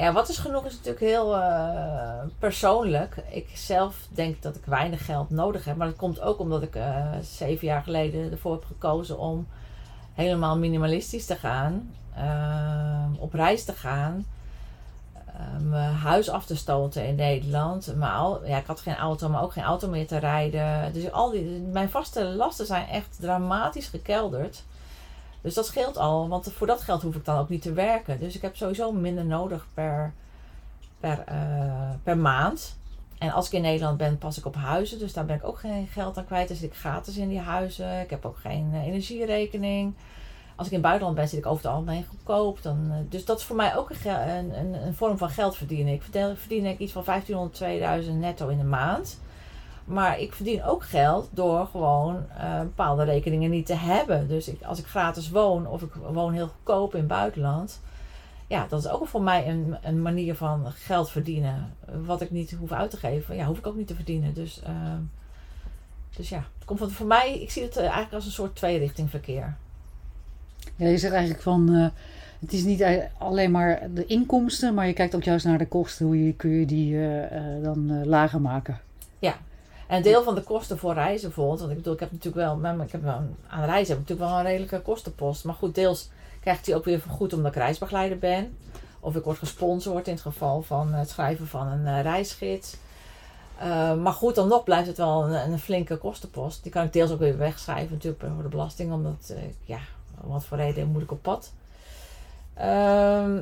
Ja, 0.00 0.12
wat 0.12 0.28
is 0.28 0.38
genoeg 0.38 0.64
is 0.64 0.72
natuurlijk 0.72 1.00
heel 1.00 1.36
uh, 1.36 2.22
persoonlijk. 2.38 3.16
Ik 3.30 3.48
zelf 3.54 4.06
denk 4.10 4.42
dat 4.42 4.56
ik 4.56 4.64
weinig 4.64 5.04
geld 5.04 5.30
nodig 5.30 5.64
heb. 5.64 5.76
Maar 5.76 5.86
dat 5.86 5.96
komt 5.96 6.20
ook 6.20 6.38
omdat 6.38 6.62
ik 6.62 6.76
uh, 6.76 7.06
zeven 7.22 7.66
jaar 7.66 7.82
geleden 7.82 8.30
ervoor 8.30 8.52
heb 8.52 8.64
gekozen 8.64 9.18
om 9.18 9.46
helemaal 10.14 10.58
minimalistisch 10.58 11.26
te 11.26 11.36
gaan. 11.36 11.94
op 13.18 13.34
reis 13.34 13.64
te 13.64 13.72
gaan 13.72 14.26
mijn 15.62 15.94
huis 15.94 16.28
af 16.28 16.46
te 16.46 16.56
stoten 16.56 17.06
in 17.06 17.14
Nederland. 17.14 17.96
Maar 17.96 18.48
ja, 18.48 18.58
ik 18.58 18.66
had 18.66 18.80
geen 18.80 18.96
auto, 18.96 19.28
maar 19.28 19.42
ook 19.42 19.52
geen 19.52 19.64
auto 19.64 19.88
meer 19.88 20.06
te 20.06 20.18
rijden. 20.18 20.92
Dus 20.92 21.12
al 21.12 21.30
die, 21.30 21.60
mijn 21.72 21.90
vaste 21.90 22.24
lasten 22.24 22.66
zijn 22.66 22.88
echt 22.88 23.16
dramatisch 23.20 23.86
gekelderd. 23.86 24.62
Dus 25.40 25.54
dat 25.54 25.66
scheelt 25.66 25.96
al, 25.96 26.28
want 26.28 26.52
voor 26.52 26.66
dat 26.66 26.82
geld 26.82 27.02
hoef 27.02 27.14
ik 27.14 27.24
dan 27.24 27.38
ook 27.38 27.48
niet 27.48 27.62
te 27.62 27.72
werken. 27.72 28.18
Dus 28.18 28.34
ik 28.34 28.42
heb 28.42 28.56
sowieso 28.56 28.92
minder 28.92 29.24
nodig 29.24 29.66
per, 29.74 30.12
per, 31.00 31.24
uh, 31.28 31.90
per 32.02 32.18
maand. 32.18 32.78
En 33.18 33.30
als 33.30 33.46
ik 33.46 33.52
in 33.52 33.62
Nederland 33.62 33.96
ben, 33.96 34.18
pas 34.18 34.38
ik 34.38 34.46
op 34.46 34.54
huizen. 34.54 34.98
Dus 34.98 35.12
daar 35.12 35.24
ben 35.24 35.36
ik 35.36 35.44
ook 35.44 35.58
geen 35.58 35.86
geld 35.86 36.18
aan 36.18 36.26
kwijt. 36.26 36.48
Dus 36.48 36.58
zit 36.58 36.70
ik 36.70 36.78
gratis 36.78 37.16
in 37.16 37.28
die 37.28 37.40
huizen. 37.40 38.00
Ik 38.00 38.10
heb 38.10 38.24
ook 38.24 38.38
geen 38.38 38.70
uh, 38.72 38.86
energierekening 38.86 39.94
als 40.60 40.68
ik 40.68 40.74
in 40.74 40.80
het 40.80 40.88
buitenland 40.88 41.18
ben, 41.20 41.28
zit 41.28 41.38
ik 41.38 41.46
over 41.46 41.64
het 41.64 41.72
algemeen 41.72 42.04
goedkoop. 42.04 42.62
Dan, 42.62 42.86
uh, 42.88 42.94
dus 43.08 43.24
dat 43.24 43.38
is 43.38 43.44
voor 43.44 43.56
mij 43.56 43.76
ook 43.76 43.90
een, 43.90 44.58
een, 44.58 44.86
een, 44.86 44.94
vorm 44.94 45.18
van 45.18 45.30
geld 45.30 45.56
verdienen. 45.56 45.92
Ik 45.92 46.02
verdien, 46.02 46.36
verdien 46.36 46.66
ik 46.66 46.78
iets 46.78 46.92
van 46.92 47.04
1500, 47.04 47.56
2000 47.56 48.18
netto 48.18 48.48
in 48.48 48.58
de 48.58 48.64
maand. 48.64 49.20
Maar 49.90 50.18
ik 50.18 50.32
verdien 50.32 50.64
ook 50.64 50.84
geld 50.84 51.28
door 51.32 51.66
gewoon 51.66 52.26
uh, 52.36 52.60
bepaalde 52.60 53.04
rekeningen 53.04 53.50
niet 53.50 53.66
te 53.66 53.74
hebben. 53.74 54.28
Dus 54.28 54.48
ik, 54.48 54.62
als 54.62 54.78
ik 54.78 54.86
gratis 54.86 55.30
woon 55.30 55.66
of 55.66 55.82
ik 55.82 55.92
woon 56.12 56.32
heel 56.32 56.46
goedkoop 56.46 56.92
in 56.92 56.98
het 56.98 57.08
buitenland. 57.08 57.80
Ja, 58.46 58.66
dat 58.68 58.84
is 58.84 58.90
ook 58.90 59.06
voor 59.06 59.22
mij 59.22 59.48
een, 59.48 59.76
een 59.82 60.02
manier 60.02 60.34
van 60.34 60.66
geld 60.66 61.10
verdienen. 61.10 61.74
Wat 62.04 62.20
ik 62.20 62.30
niet 62.30 62.50
hoef 62.50 62.72
uit 62.72 62.90
te 62.90 62.96
geven. 62.96 63.36
Ja, 63.36 63.46
hoef 63.46 63.58
ik 63.58 63.66
ook 63.66 63.76
niet 63.76 63.86
te 63.86 63.94
verdienen. 63.94 64.34
Dus, 64.34 64.62
uh, 64.62 64.70
dus 66.16 66.28
ja, 66.28 66.44
het 66.54 66.64
komt 66.64 66.78
van, 66.78 66.90
voor 66.90 67.06
mij, 67.06 67.40
ik 67.40 67.50
zie 67.50 67.62
het 67.62 67.76
eigenlijk 67.76 68.12
als 68.12 68.24
een 68.24 68.30
soort 68.30 68.56
tweerichting 68.56 69.10
verkeer. 69.10 69.56
Ja, 70.76 70.86
je 70.86 70.98
zegt 70.98 71.12
eigenlijk 71.12 71.42
van, 71.42 71.70
uh, 71.70 71.88
het 72.40 72.52
is 72.52 72.64
niet 72.64 72.84
alleen 73.18 73.50
maar 73.50 73.88
de 73.94 74.06
inkomsten, 74.06 74.74
maar 74.74 74.86
je 74.86 74.92
kijkt 74.92 75.14
ook 75.14 75.22
juist 75.22 75.44
naar 75.44 75.58
de 75.58 75.68
kosten. 75.68 76.06
Hoe 76.06 76.24
je, 76.26 76.34
kun 76.34 76.50
je 76.50 76.66
die 76.66 76.98
dan 77.62 78.06
lager 78.06 78.40
maken? 78.40 78.80
Ja, 79.18 79.34
En 79.90 80.02
deel 80.02 80.22
van 80.22 80.34
de 80.34 80.42
kosten 80.42 80.78
voor 80.78 80.94
reizen 80.94 81.26
bijvoorbeeld, 81.28 81.58
want 81.60 81.70
ik 81.70 81.76
bedoel, 81.76 81.92
ik 81.92 82.00
heb 82.00 82.12
natuurlijk 82.12 82.44
wel, 82.46 82.56
met- 82.56 82.86
ik 82.86 82.92
heb 82.92 83.02
wel 83.02 83.22
aan 83.48 83.64
reizen 83.64 83.94
heb 83.94 84.02
ik 84.02 84.08
natuurlijk 84.08 84.28
wel 84.30 84.38
een 84.38 84.44
redelijke 84.44 84.80
kostenpost. 84.80 85.44
Maar 85.44 85.54
goed, 85.54 85.74
deels 85.74 86.08
krijg 86.40 86.58
ik 86.58 86.64
die 86.64 86.74
ook 86.74 86.84
weer 86.84 87.00
vergoed 87.00 87.32
omdat 87.32 87.50
ik 87.54 87.58
reisbegeleider 87.58 88.18
ben. 88.18 88.56
Of 89.00 89.16
ik 89.16 89.24
word 89.24 89.38
gesponsord 89.38 90.06
in 90.06 90.12
het 90.12 90.22
geval 90.22 90.62
van 90.62 90.92
het 90.92 91.08
schrijven 91.10 91.46
van 91.46 91.66
een 91.66 91.86
eh, 91.86 92.02
reisgids. 92.02 92.76
Eh, 93.58 93.94
maar 93.94 94.12
goed, 94.12 94.34
dan 94.34 94.48
nog 94.48 94.64
blijft 94.64 94.86
het 94.88 94.96
wel 94.96 95.24
een, 95.24 95.52
een 95.52 95.58
flinke 95.58 95.96
kostenpost. 95.96 96.62
Die 96.62 96.72
kan 96.72 96.84
ik 96.84 96.92
deels 96.92 97.10
ook 97.10 97.18
weer 97.18 97.38
wegschrijven 97.38 97.92
natuurlijk 97.92 98.22
voor 98.34 98.42
de 98.42 98.48
belasting. 98.48 98.92
Omdat, 98.92 99.32
eh, 99.36 99.42
ja, 99.64 99.78
wat 100.20 100.44
voor 100.44 100.56
reden 100.56 100.88
moet 100.88 101.02
ik 101.02 101.10
op 101.12 101.22
pad. 101.22 101.52
Ehm, 102.54 103.38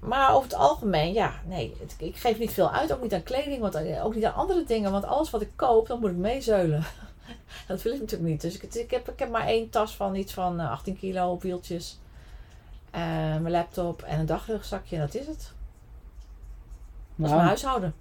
maar 0.00 0.30
over 0.34 0.42
het 0.50 0.58
algemeen, 0.58 1.12
ja, 1.12 1.32
nee, 1.46 1.76
het- 1.80 1.94
ik 1.98 2.16
geef 2.16 2.38
niet 2.38 2.52
veel 2.52 2.70
uit. 2.70 2.92
Ook 2.92 3.02
niet 3.02 3.14
aan 3.14 3.22
kleding, 3.22 3.60
want, 3.60 3.74
eh, 3.74 4.04
ook 4.04 4.14
niet 4.14 4.24
aan 4.24 4.34
andere 4.34 4.64
dingen. 4.64 4.90
Want 4.92 5.04
alles 5.04 5.30
wat 5.30 5.40
ik 5.42 5.50
koop, 5.56 5.86
dan 5.86 6.00
moet 6.00 6.10
ik 6.10 6.16
meezeulen. 6.16 6.84
dat 7.68 7.82
wil 7.82 7.92
ik 7.92 8.00
natuurlijk 8.00 8.30
niet. 8.30 8.40
Dus 8.40 8.54
ik, 8.58 8.74
ik, 8.74 8.90
heb, 8.90 9.08
ik 9.08 9.18
heb 9.18 9.30
maar 9.30 9.46
één 9.46 9.70
tas 9.70 9.96
van 9.96 10.14
iets 10.14 10.32
van 10.32 10.60
eh, 10.60 10.70
18 10.70 10.98
kilo 10.98 11.30
op 11.30 11.42
wieltjes. 11.42 11.98
Eh, 12.90 13.00
mijn 13.20 13.50
laptop 13.50 14.02
en 14.02 14.18
een 14.18 14.26
dagrugzakje, 14.26 14.96
en 14.96 15.02
dat 15.02 15.14
is 15.14 15.26
het. 15.26 15.52
Dat 17.16 17.26
is 17.28 17.34
mijn 17.34 17.46
huishouden. 17.46 17.94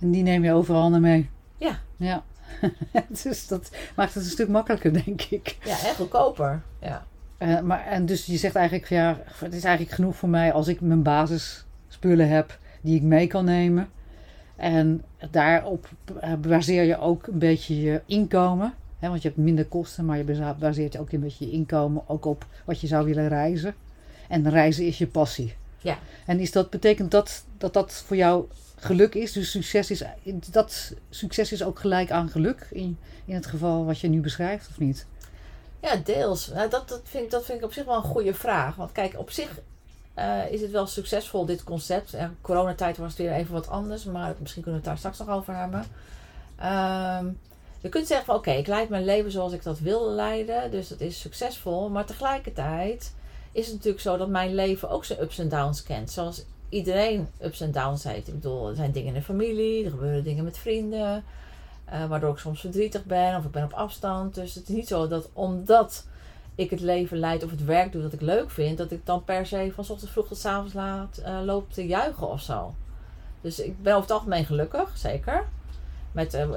En 0.00 0.10
die 0.10 0.22
neem 0.22 0.44
je 0.44 0.52
overal 0.52 0.90
naar 0.90 1.00
mee. 1.00 1.30
Ja. 1.56 1.78
Ja. 1.96 2.22
dus 3.22 3.46
dat 3.46 3.70
maakt 3.96 4.14
het 4.14 4.24
een 4.24 4.30
stuk 4.30 4.48
makkelijker, 4.48 4.92
denk 5.04 5.22
ik. 5.22 5.56
Ja, 5.64 5.78
en 5.86 5.94
goedkoper. 5.94 6.62
Ja. 6.80 7.06
Eh, 7.40 7.60
maar, 7.60 7.86
en 7.86 8.06
dus 8.06 8.26
je 8.26 8.36
zegt 8.36 8.54
eigenlijk, 8.54 8.88
ja, 8.88 9.18
het 9.38 9.54
is 9.54 9.64
eigenlijk 9.64 9.94
genoeg 9.94 10.16
voor 10.16 10.28
mij 10.28 10.52
als 10.52 10.68
ik 10.68 10.80
mijn 10.80 11.02
basisspullen 11.02 12.28
heb 12.28 12.58
die 12.80 12.96
ik 12.96 13.02
mee 13.02 13.26
kan 13.26 13.44
nemen. 13.44 13.88
En 14.56 15.02
daarop 15.30 15.88
baseer 16.38 16.82
je 16.84 16.98
ook 16.98 17.26
een 17.26 17.38
beetje 17.38 17.80
je 17.80 18.00
inkomen. 18.06 18.74
Hè, 18.98 19.08
want 19.08 19.22
je 19.22 19.28
hebt 19.28 19.40
minder 19.40 19.64
kosten, 19.64 20.04
maar 20.04 20.16
je 20.16 20.54
baseert 20.58 20.98
ook 20.98 21.12
een 21.12 21.20
beetje 21.20 21.46
je 21.46 21.52
inkomen 21.52 22.02
ook 22.06 22.24
op 22.24 22.46
wat 22.64 22.80
je 22.80 22.86
zou 22.86 23.04
willen 23.04 23.28
reizen. 23.28 23.74
En 24.28 24.50
reizen 24.50 24.86
is 24.86 24.98
je 24.98 25.06
passie. 25.06 25.54
Ja. 25.78 25.98
En 26.26 26.40
is 26.40 26.52
dat, 26.52 26.70
betekent 26.70 27.10
dat 27.10 27.44
dat 27.58 27.72
dat 27.72 28.04
voor 28.06 28.16
jou 28.16 28.44
geluk 28.76 29.14
is? 29.14 29.32
Dus 29.32 29.50
succes 29.50 29.90
is, 29.90 30.04
dat 30.50 30.94
succes 31.10 31.52
is 31.52 31.62
ook 31.62 31.78
gelijk 31.78 32.10
aan 32.10 32.28
geluk 32.28 32.66
in, 32.70 32.98
in 33.24 33.34
het 33.34 33.46
geval 33.46 33.84
wat 33.84 34.00
je 34.00 34.08
nu 34.08 34.20
beschrijft, 34.20 34.68
of 34.68 34.78
niet? 34.78 35.06
Ja, 35.80 35.96
deels. 35.96 36.46
Nou, 36.46 36.70
dat, 36.70 36.88
dat, 36.88 37.00
vind 37.04 37.30
dat 37.30 37.44
vind 37.44 37.58
ik 37.58 37.64
op 37.64 37.72
zich 37.72 37.84
wel 37.84 37.96
een 37.96 38.02
goede 38.02 38.34
vraag. 38.34 38.76
Want 38.76 38.92
kijk, 38.92 39.18
op 39.18 39.30
zich 39.30 39.60
eh, 40.14 40.52
is 40.52 40.60
het 40.60 40.70
wel 40.70 40.86
succesvol, 40.86 41.46
dit 41.46 41.64
concept. 41.64 42.14
En 42.14 42.38
coronatijd 42.40 42.96
was 42.96 43.08
het 43.08 43.18
weer 43.18 43.32
even 43.32 43.52
wat 43.52 43.68
anders, 43.68 44.04
maar 44.04 44.34
misschien 44.38 44.62
kunnen 44.62 44.80
we 44.80 44.88
het 44.88 45.00
daar 45.00 45.12
straks 45.12 45.28
nog 45.28 45.36
over 45.38 45.56
hebben. 45.56 45.84
Ehm, 46.56 47.26
je 47.80 47.88
kunt 47.88 48.06
zeggen 48.06 48.26
van 48.26 48.34
oké, 48.34 48.50
ik 48.50 48.66
leid 48.66 48.88
mijn 48.88 49.04
leven 49.04 49.30
zoals 49.30 49.52
ik 49.52 49.62
dat 49.62 49.78
wil 49.78 50.10
leiden, 50.10 50.70
dus 50.70 50.88
dat 50.88 51.00
is 51.00 51.20
succesvol. 51.20 51.88
Maar 51.88 52.04
tegelijkertijd 52.04 53.14
is 53.52 53.66
het 53.66 53.74
natuurlijk 53.74 54.02
zo 54.02 54.16
dat 54.16 54.28
mijn 54.28 54.54
leven 54.54 54.90
ook 54.90 55.04
zijn 55.04 55.22
ups 55.22 55.38
en 55.38 55.48
downs 55.48 55.82
kent. 55.82 56.10
Zoals 56.10 56.44
iedereen 56.68 57.28
ups 57.40 57.60
en 57.60 57.72
downs 57.72 58.04
heeft. 58.04 58.28
Ik 58.28 58.34
bedoel, 58.34 58.68
er 58.68 58.76
zijn 58.76 58.92
dingen 58.92 59.08
in 59.08 59.14
de 59.14 59.22
familie, 59.22 59.84
er 59.84 59.90
gebeuren 59.90 60.24
dingen 60.24 60.44
met 60.44 60.58
vrienden. 60.58 61.24
Eh, 61.90 62.06
waardoor 62.06 62.32
ik 62.32 62.38
soms 62.38 62.60
verdrietig 62.60 63.04
ben 63.04 63.36
of 63.36 63.44
ik 63.44 63.50
ben 63.50 63.64
op 63.64 63.72
afstand. 63.72 64.34
Dus 64.34 64.54
het 64.54 64.68
is 64.68 64.74
niet 64.74 64.88
zo 64.88 65.08
dat 65.08 65.28
omdat 65.32 66.06
ik 66.54 66.70
het 66.70 66.80
leven 66.80 67.18
leid 67.18 67.44
of 67.44 67.50
het 67.50 67.64
werk 67.64 67.92
doe 67.92 68.02
dat 68.02 68.12
ik 68.12 68.20
leuk 68.20 68.50
vind, 68.50 68.78
dat 68.78 68.90
ik 68.90 69.06
dan 69.06 69.24
per 69.24 69.46
se 69.46 69.72
van 69.74 69.84
ochtends 69.88 70.12
vroeg 70.12 70.28
tot 70.28 70.38
's 70.38 70.44
avonds 70.44 70.72
laat 70.74 71.16
eh, 71.16 71.40
loop 71.44 71.72
te 71.72 71.86
juichen 71.86 72.28
of 72.28 72.40
zo. 72.42 72.74
Dus 73.40 73.60
ik 73.60 73.82
ben 73.82 73.92
over 73.92 74.02
het 74.08 74.12
algemeen 74.18 74.44
gelukkig, 74.44 74.98
zeker. 74.98 75.44
Met 76.12 76.34
eh, 76.34 76.48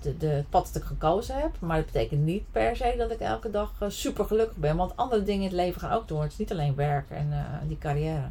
de, 0.00 0.16
de 0.16 0.26
het 0.26 0.50
pad 0.50 0.70
dat 0.72 0.82
ik 0.82 0.88
gekozen 0.88 1.36
heb. 1.40 1.50
Maar 1.58 1.76
dat 1.76 1.86
betekent 1.86 2.24
niet 2.24 2.52
per 2.52 2.76
se 2.76 2.94
dat 2.98 3.10
ik 3.10 3.20
elke 3.20 3.50
dag 3.50 3.72
super 3.88 4.24
gelukkig 4.24 4.56
ben. 4.56 4.76
Want 4.76 4.96
andere 4.96 5.22
dingen 5.22 5.40
in 5.42 5.48
het 5.48 5.56
leven 5.56 5.80
gaan 5.80 5.92
ook 5.92 6.08
door. 6.08 6.22
Het 6.22 6.32
is 6.32 6.38
niet 6.38 6.50
alleen 6.52 6.74
werk 6.74 7.10
en 7.10 7.32
die 7.66 7.78
carrière. 7.78 8.28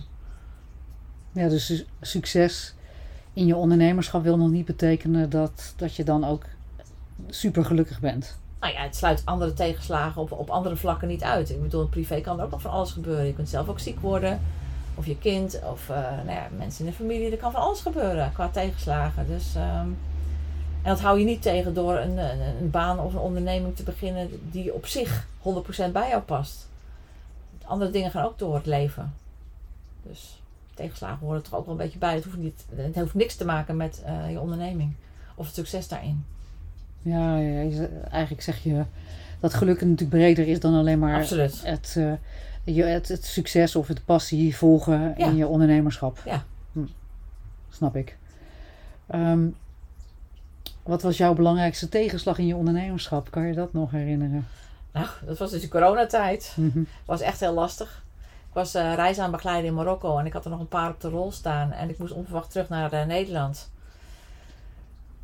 Ja, 1.32 1.50
dus 1.50 1.66
su- 1.66 1.86
succes 2.02 2.74
in 3.34 3.46
je 3.46 3.56
ondernemerschap 3.56 4.24
wil 4.24 4.38
nog 4.38 4.50
niet 4.50 4.66
betekenen 4.66 5.30
dat, 5.30 5.74
dat 5.76 5.96
je 5.96 6.04
dan 6.04 6.26
ook 6.26 6.44
super 7.30 7.66
gelukkig 7.66 8.00
bent. 8.00 8.40
Nou 8.60 8.74
ja, 8.74 8.82
het 8.82 8.96
sluit 8.96 9.22
andere 9.26 9.54
tegenslagen 9.54 10.22
op, 10.22 10.32
op 10.32 10.50
andere 10.50 10.76
vlakken 10.76 11.08
niet 11.08 11.24
uit. 11.24 11.50
Ik 11.50 11.62
bedoel, 11.62 11.88
privé 11.88 12.22
kan 12.22 12.40
er 12.40 12.46
ook 12.46 12.52
nog 12.52 12.62
van 12.62 12.72
alles 12.72 12.92
gebeuren. 12.92 13.26
Je 13.26 13.34
kunt 13.34 13.50
zelf 13.50 13.70
ook 13.70 13.80
ziek 13.80 14.00
worden. 14.00 14.42
Of 14.96 15.06
je 15.06 15.18
kind. 15.18 15.60
Of 15.72 15.90
eh, 15.90 15.96
nou 15.96 16.32
ja, 16.32 16.48
mensen 16.58 16.86
in 16.86 16.92
de 16.92 16.98
familie. 16.98 17.32
Er 17.32 17.38
kan 17.38 17.52
van 17.52 17.62
alles 17.62 17.82
gebeuren 17.82 18.32
qua 18.34 18.50
tegenslagen. 18.50 19.28
Dus, 19.28 19.56
ehm, 19.56 19.88
en 20.82 20.90
dat 20.90 21.00
hou 21.00 21.20
je 21.20 21.26
niet 21.26 21.42
tegen 21.42 21.74
door 21.74 21.98
een, 21.98 22.18
een, 22.18 22.40
een 22.62 22.70
baan 22.70 23.00
of 23.00 23.14
een 23.14 23.20
onderneming 23.20 23.76
te 23.76 23.84
beginnen 23.84 24.30
die 24.52 24.74
op 24.74 24.86
zich 24.86 25.28
100% 25.38 25.92
bij 25.92 26.10
jou 26.10 26.22
past. 26.22 26.68
Andere 27.66 27.92
dingen 27.92 28.12
gaan 28.12 28.26
ook 28.26 28.40
door 28.40 28.56
het 28.56 28.66
leven. 28.66 29.14
Dus 30.04 30.41
tegenslagen 30.74 31.26
horen 31.26 31.44
er 31.50 31.56
ook 31.58 31.66
wel 31.66 31.74
een 31.76 31.82
beetje 31.82 32.00
bij. 32.00 32.16
Het 32.16 32.24
hoeft, 32.24 32.38
niet, 32.38 32.66
het 32.76 32.96
hoeft 32.96 33.14
niks 33.14 33.36
te 33.36 33.46
maken 33.46 33.78
met 33.78 34.02
eh, 34.06 34.32
je 34.32 34.40
onderneming. 34.40 34.94
Of 35.36 35.46
het 35.46 35.56
succes 35.56 35.88
daarin. 35.88 36.26
Ja, 37.02 37.36
eigenlijk 38.10 38.44
zeg 38.44 38.64
je 38.64 38.84
dat 39.40 39.54
geluk 39.54 39.82
natuurlijk 39.82 40.10
breder 40.10 40.48
is 40.48 40.60
dan 40.60 40.74
alleen 40.74 41.00
maar 41.00 41.20
Absoluut. 41.20 41.62
het, 41.66 41.96
eh, 41.98 42.14
je, 42.76 42.84
het, 42.84 43.08
het 43.08 43.26
succes 43.26 43.76
of 43.76 43.88
het 43.88 44.06
passie 44.06 44.56
volgen 44.56 45.14
Ja. 45.18 45.26
in 45.26 45.36
je 45.36 45.48
ondernemerschap. 45.48 46.22
Ja. 46.26 46.44
Hm, 46.72 46.80
snap 47.70 47.96
ik. 47.96 48.18
Ehm, 49.08 49.48
wat 50.84 51.02
was 51.02 51.18
jouw 51.18 51.34
belangrijkste 51.34 51.90
tegenslag 51.90 52.38
in 52.38 52.46
je 52.46 52.56
ondernemerschap? 52.56 53.32
Kan 53.32 53.44
je 53.48 53.54
dat 53.54 53.74
nog 53.74 53.92
herinneren? 53.92 54.48
Nou, 54.92 55.08
dat 55.26 55.38
was 55.38 55.52
dus 55.52 55.62
de 55.62 55.68
coronatijd. 55.68 56.54
Mhm. 56.58 56.84
was 57.06 57.22
echt 57.22 57.40
heel 57.40 57.54
lastig. 57.54 58.04
Ik 58.52 58.58
was 58.58 58.74
eh 58.74 58.94
reis 58.94 59.20
aan 59.20 59.32
begeleiden 59.32 59.70
in 59.70 59.74
Marokko 59.74 60.18
en 60.18 60.26
ik 60.26 60.34
had 60.34 60.46
er 60.46 60.52
nog 60.52 60.60
een 60.60 60.68
paar 60.68 60.90
op 60.90 61.02
de 61.02 61.10
rol 61.10 61.32
staan. 61.32 61.72
En 61.72 61.90
ik 61.90 61.98
moest 61.98 62.14
onverwacht 62.14 62.52
terug 62.52 62.70
naar 62.70 62.92
eh, 62.92 63.06
Nederland. 63.06 63.72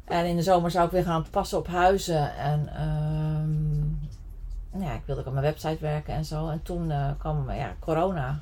En 0.06 0.26
in 0.26 0.36
de 0.36 0.42
zomer 0.42 0.72
zou 0.72 0.86
ik 0.86 0.92
weer 0.92 1.04
gaan 1.04 1.30
passen 1.30 1.58
op 1.58 1.68
huizen. 1.68 2.36
En 2.36 2.70
ehm, 2.76 4.84
ja, 4.84 4.94
ik 4.94 5.02
wilde 5.06 5.22
ook 5.22 5.28
aan 5.28 5.34
mijn 5.34 5.46
website 5.46 5.78
werken 5.80 6.14
en 6.14 6.26
zo. 6.26 6.50
En 6.50 6.62
toen 6.64 6.92
eh, 6.92 7.10
kwam 7.18 7.52
ja, 7.52 7.76
corona. 7.80 8.40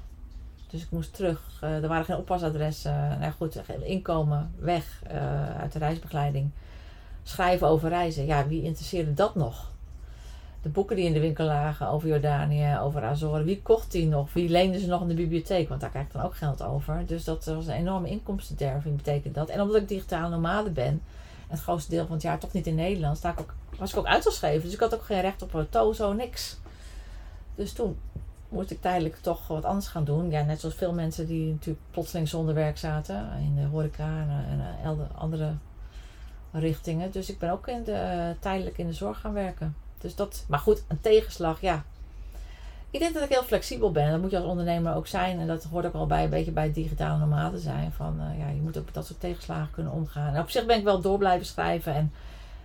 Dus 0.70 0.84
ik 0.84 0.92
moest 0.92 1.13
terug. 1.13 1.62
Er 1.62 1.88
waren 1.88 2.06
geen 2.06 2.18
oppasadressen. 2.18 3.20
nou 3.20 3.32
goed, 3.32 3.62
inkomen 3.82 4.51
weg 4.60 5.01
uit 5.60 5.72
de 5.72 5.80
reisbegeleiding. 5.80 6.51
Schrijven 7.24 7.68
over 7.68 7.89
reizen. 7.89 8.25
Ja, 8.25 8.48
wie 8.48 8.63
interesseerde 8.63 9.13
dat 9.13 9.36
nog? 9.36 9.72
De 10.65 10.72
boeken 10.72 10.95
die 10.95 11.05
in 11.05 11.13
de 11.13 11.19
winkel 11.19 11.45
lagen 11.45 11.88
over 11.88 12.07
Jordanië, 12.07 12.77
over 12.81 13.03
Azoren. 13.03 13.45
Wie 13.45 13.62
kocht 13.62 13.91
die 13.91 14.07
nog? 14.07 14.34
Wie 14.34 14.50
leende 14.50 14.79
ze 14.79 14.88
nog 14.88 15.01
in 15.01 15.07
de 15.07 15.13
bibliotheek? 15.13 15.69
Want 15.69 15.81
daar 15.81 15.89
krijg 15.89 16.05
ik 16.05 16.13
dan 16.13 16.22
ook 16.22 16.36
geld 16.36 16.63
over. 16.63 17.03
Dus 17.05 17.24
dat 17.24 17.45
was 17.45 17.67
een 17.67 17.74
enorme 17.74 18.10
inkomstenderving, 18.10 18.95
betekent 18.95 19.36
dat. 19.36 19.50
En 19.50 19.62
omdat 19.62 19.81
ik 19.81 19.88
digitaal 19.88 20.29
nomade 20.29 20.69
ben, 20.69 20.86
en 20.86 21.01
het 21.48 21.60
grootste 21.60 21.89
deel 21.89 22.05
van 22.05 22.13
het 22.13 22.22
jaar 22.22 22.39
toch 22.39 22.51
niet 22.51 22.67
in 22.67 22.75
Nederland, 22.75 23.17
sta 23.17 23.31
ik 23.31 23.39
ook, 23.39 23.53
was 23.77 23.91
ik 23.91 23.98
ook 23.98 24.05
uitgeschreven. 24.05 24.62
Dus 24.62 24.74
ik 24.74 24.79
had 24.79 24.93
ook 24.93 25.03
geen 25.03 25.22
recht 25.22 25.41
op 25.41 25.53
een 25.53 25.69
tozo, 25.69 26.13
niks. 26.13 26.57
Dus 27.55 27.74
toen 27.74 27.98
moest 28.50 28.72
ik 28.72 28.81
tijdelijk 28.81 29.15
toch 29.15 29.48
wat 29.48 29.65
anders 29.65 29.88
gaan 29.88 30.05
doen. 30.05 30.31
Ja, 30.31 30.43
net 30.43 30.60
zoals 30.60 30.75
veel 30.75 30.93
mensen 30.93 31.27
die 31.27 31.51
natuurlijk 31.51 31.86
plotseling 31.91 32.27
zonder 32.27 32.53
werk 32.53 32.77
zaten. 32.77 33.29
In 33.39 33.55
de 33.55 33.67
horeca 33.67 34.25
en, 34.50 34.62
en 34.84 35.15
andere 35.15 35.53
richtingen. 36.51 37.12
Dus 37.12 37.29
ik 37.29 37.39
ben 37.39 37.51
ook 37.51 37.67
in 37.67 37.84
de, 37.84 38.34
tijdelijk 38.39 38.77
in 38.77 38.88
de 38.88 38.93
zorg 38.93 39.19
gaan 39.19 39.34
werken. 39.34 39.75
Dus 40.06 40.16
dat, 40.16 40.44
maar 40.48 40.60
goed, 40.60 40.84
een 40.88 41.02
tegenslag, 41.02 41.62
ja. 41.62 41.84
Ik 42.90 43.00
denk 43.00 43.14
dat 43.14 43.24
ik 43.24 43.30
heel 43.30 43.44
flexibel 43.44 43.92
ben. 43.92 44.12
Dat 44.12 44.22
moet 44.22 44.32
je 44.32 44.38
als 44.38 44.46
ondernemer 44.46 44.96
ook 44.96 45.08
zijn. 45.08 45.40
En 45.40 45.48
dat 45.48 45.64
hoort 45.64 45.86
ook 45.86 45.94
wel 45.94 46.08
bij 46.08 46.24
een 46.24 46.30
beetje 46.30 46.52
bij 46.52 46.72
digitale 46.72 47.18
nomade 47.18 47.60
zijn. 47.60 47.92
Van, 47.92 48.20
eh, 48.20 48.40
ja, 48.40 48.48
je 48.48 48.62
moet 48.62 48.78
ook 48.78 48.86
met 48.86 48.94
dat 48.94 49.06
soort 49.06 49.20
tegenslagen 49.20 49.72
kunnen 49.72 49.92
omgaan. 49.92 50.40
Op 50.40 50.50
zich 50.50 50.66
ben 50.66 50.78
ik 50.78 50.84
wel 50.84 51.02
door 51.02 51.18
blijven 51.18 51.46
schrijven. 51.46 51.94
En 51.94 52.12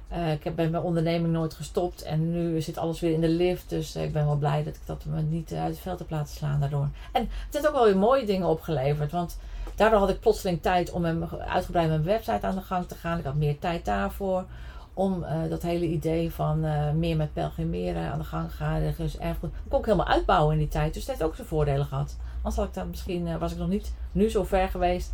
eh, 0.09 0.33
ik 0.33 0.45
heb 0.45 0.57
bij 0.57 0.69
mijn 0.69 0.83
onderneming 0.83 1.33
nooit 1.33 1.55
gestopt. 1.55 2.03
En 2.03 2.31
nu 2.31 2.61
zit 2.61 2.79
alles 2.79 3.01
weer 3.01 3.13
in 3.13 3.21
de 3.21 3.29
lift. 3.29 3.69
Dus 3.69 3.95
eh, 3.95 4.03
ik 4.03 4.13
ben 4.13 4.27
wel 4.27 4.37
blij 4.37 4.65
dat 4.65 4.75
ik 4.75 4.87
dat 4.87 5.05
me 5.05 5.23
niet 5.23 5.53
uit 5.53 5.71
het 5.71 5.79
veld 5.79 5.99
heb 5.99 6.11
laten 6.11 6.35
slaan 6.35 6.61
daardoor. 6.61 6.89
En 7.13 7.23
het 7.23 7.55
heeft 7.55 7.69
ook 7.69 7.75
wel 7.75 7.85
weer 7.85 7.97
mooie 7.97 8.27
dingen 8.27 8.49
opgeleverd. 8.49 9.13
Want 9.13 9.39
daardoor 9.75 9.99
had 9.99 10.11
ik 10.11 10.21
plotseling 10.21 10.63
tijd 10.63 10.91
om 10.91 11.01
met 11.01 11.41
uitgebreid 11.47 11.89
mijn 11.89 12.05
website 12.05 12.47
aan 12.47 12.55
de 12.55 12.61
gang 12.61 12.89
te 12.89 12.95
gaan. 12.95 13.19
Ik 13.19 13.25
had 13.25 13.35
meer 13.35 13.59
tijd 13.59 13.85
daarvoor 13.85 14.45
om 14.95 15.23
eh, 15.23 15.39
dat 15.49 15.63
hele 15.63 15.87
idee 15.87 16.31
van 16.31 16.65
eh, 16.65 16.93
meer 16.93 17.17
met 17.17 17.33
pelgrimeren 17.33 18.13
aan 18.13 18.19
de 18.19 18.25
gang 18.25 18.55
gaan. 18.55 18.83
Dus 18.97 19.19
erfgoed. 19.19 19.51
Dat 19.53 19.69
kon 19.69 19.79
ik 19.79 19.85
helemaal 19.85 20.09
uitbouwen 20.09 20.53
in 20.53 20.59
die 20.59 20.69
tijd. 20.69 20.95
Dus 20.95 21.05
dat 21.05 21.15
heeft 21.15 21.29
ook 21.29 21.37
zijn 21.37 21.49
voordelen 21.49 21.87
gehad. 21.87 22.17
Anders 22.43 22.57
had 22.57 22.69
ik 22.69 22.75
dan 22.75 22.89
misschien, 22.89 23.27
eh, 23.27 23.37
was 23.37 23.53
ik 23.53 23.59
nog 23.59 23.69
niet 23.69 23.93
nu 24.13 24.29
zo 24.29 24.45
ver 24.45 24.69
geweest 24.69 25.13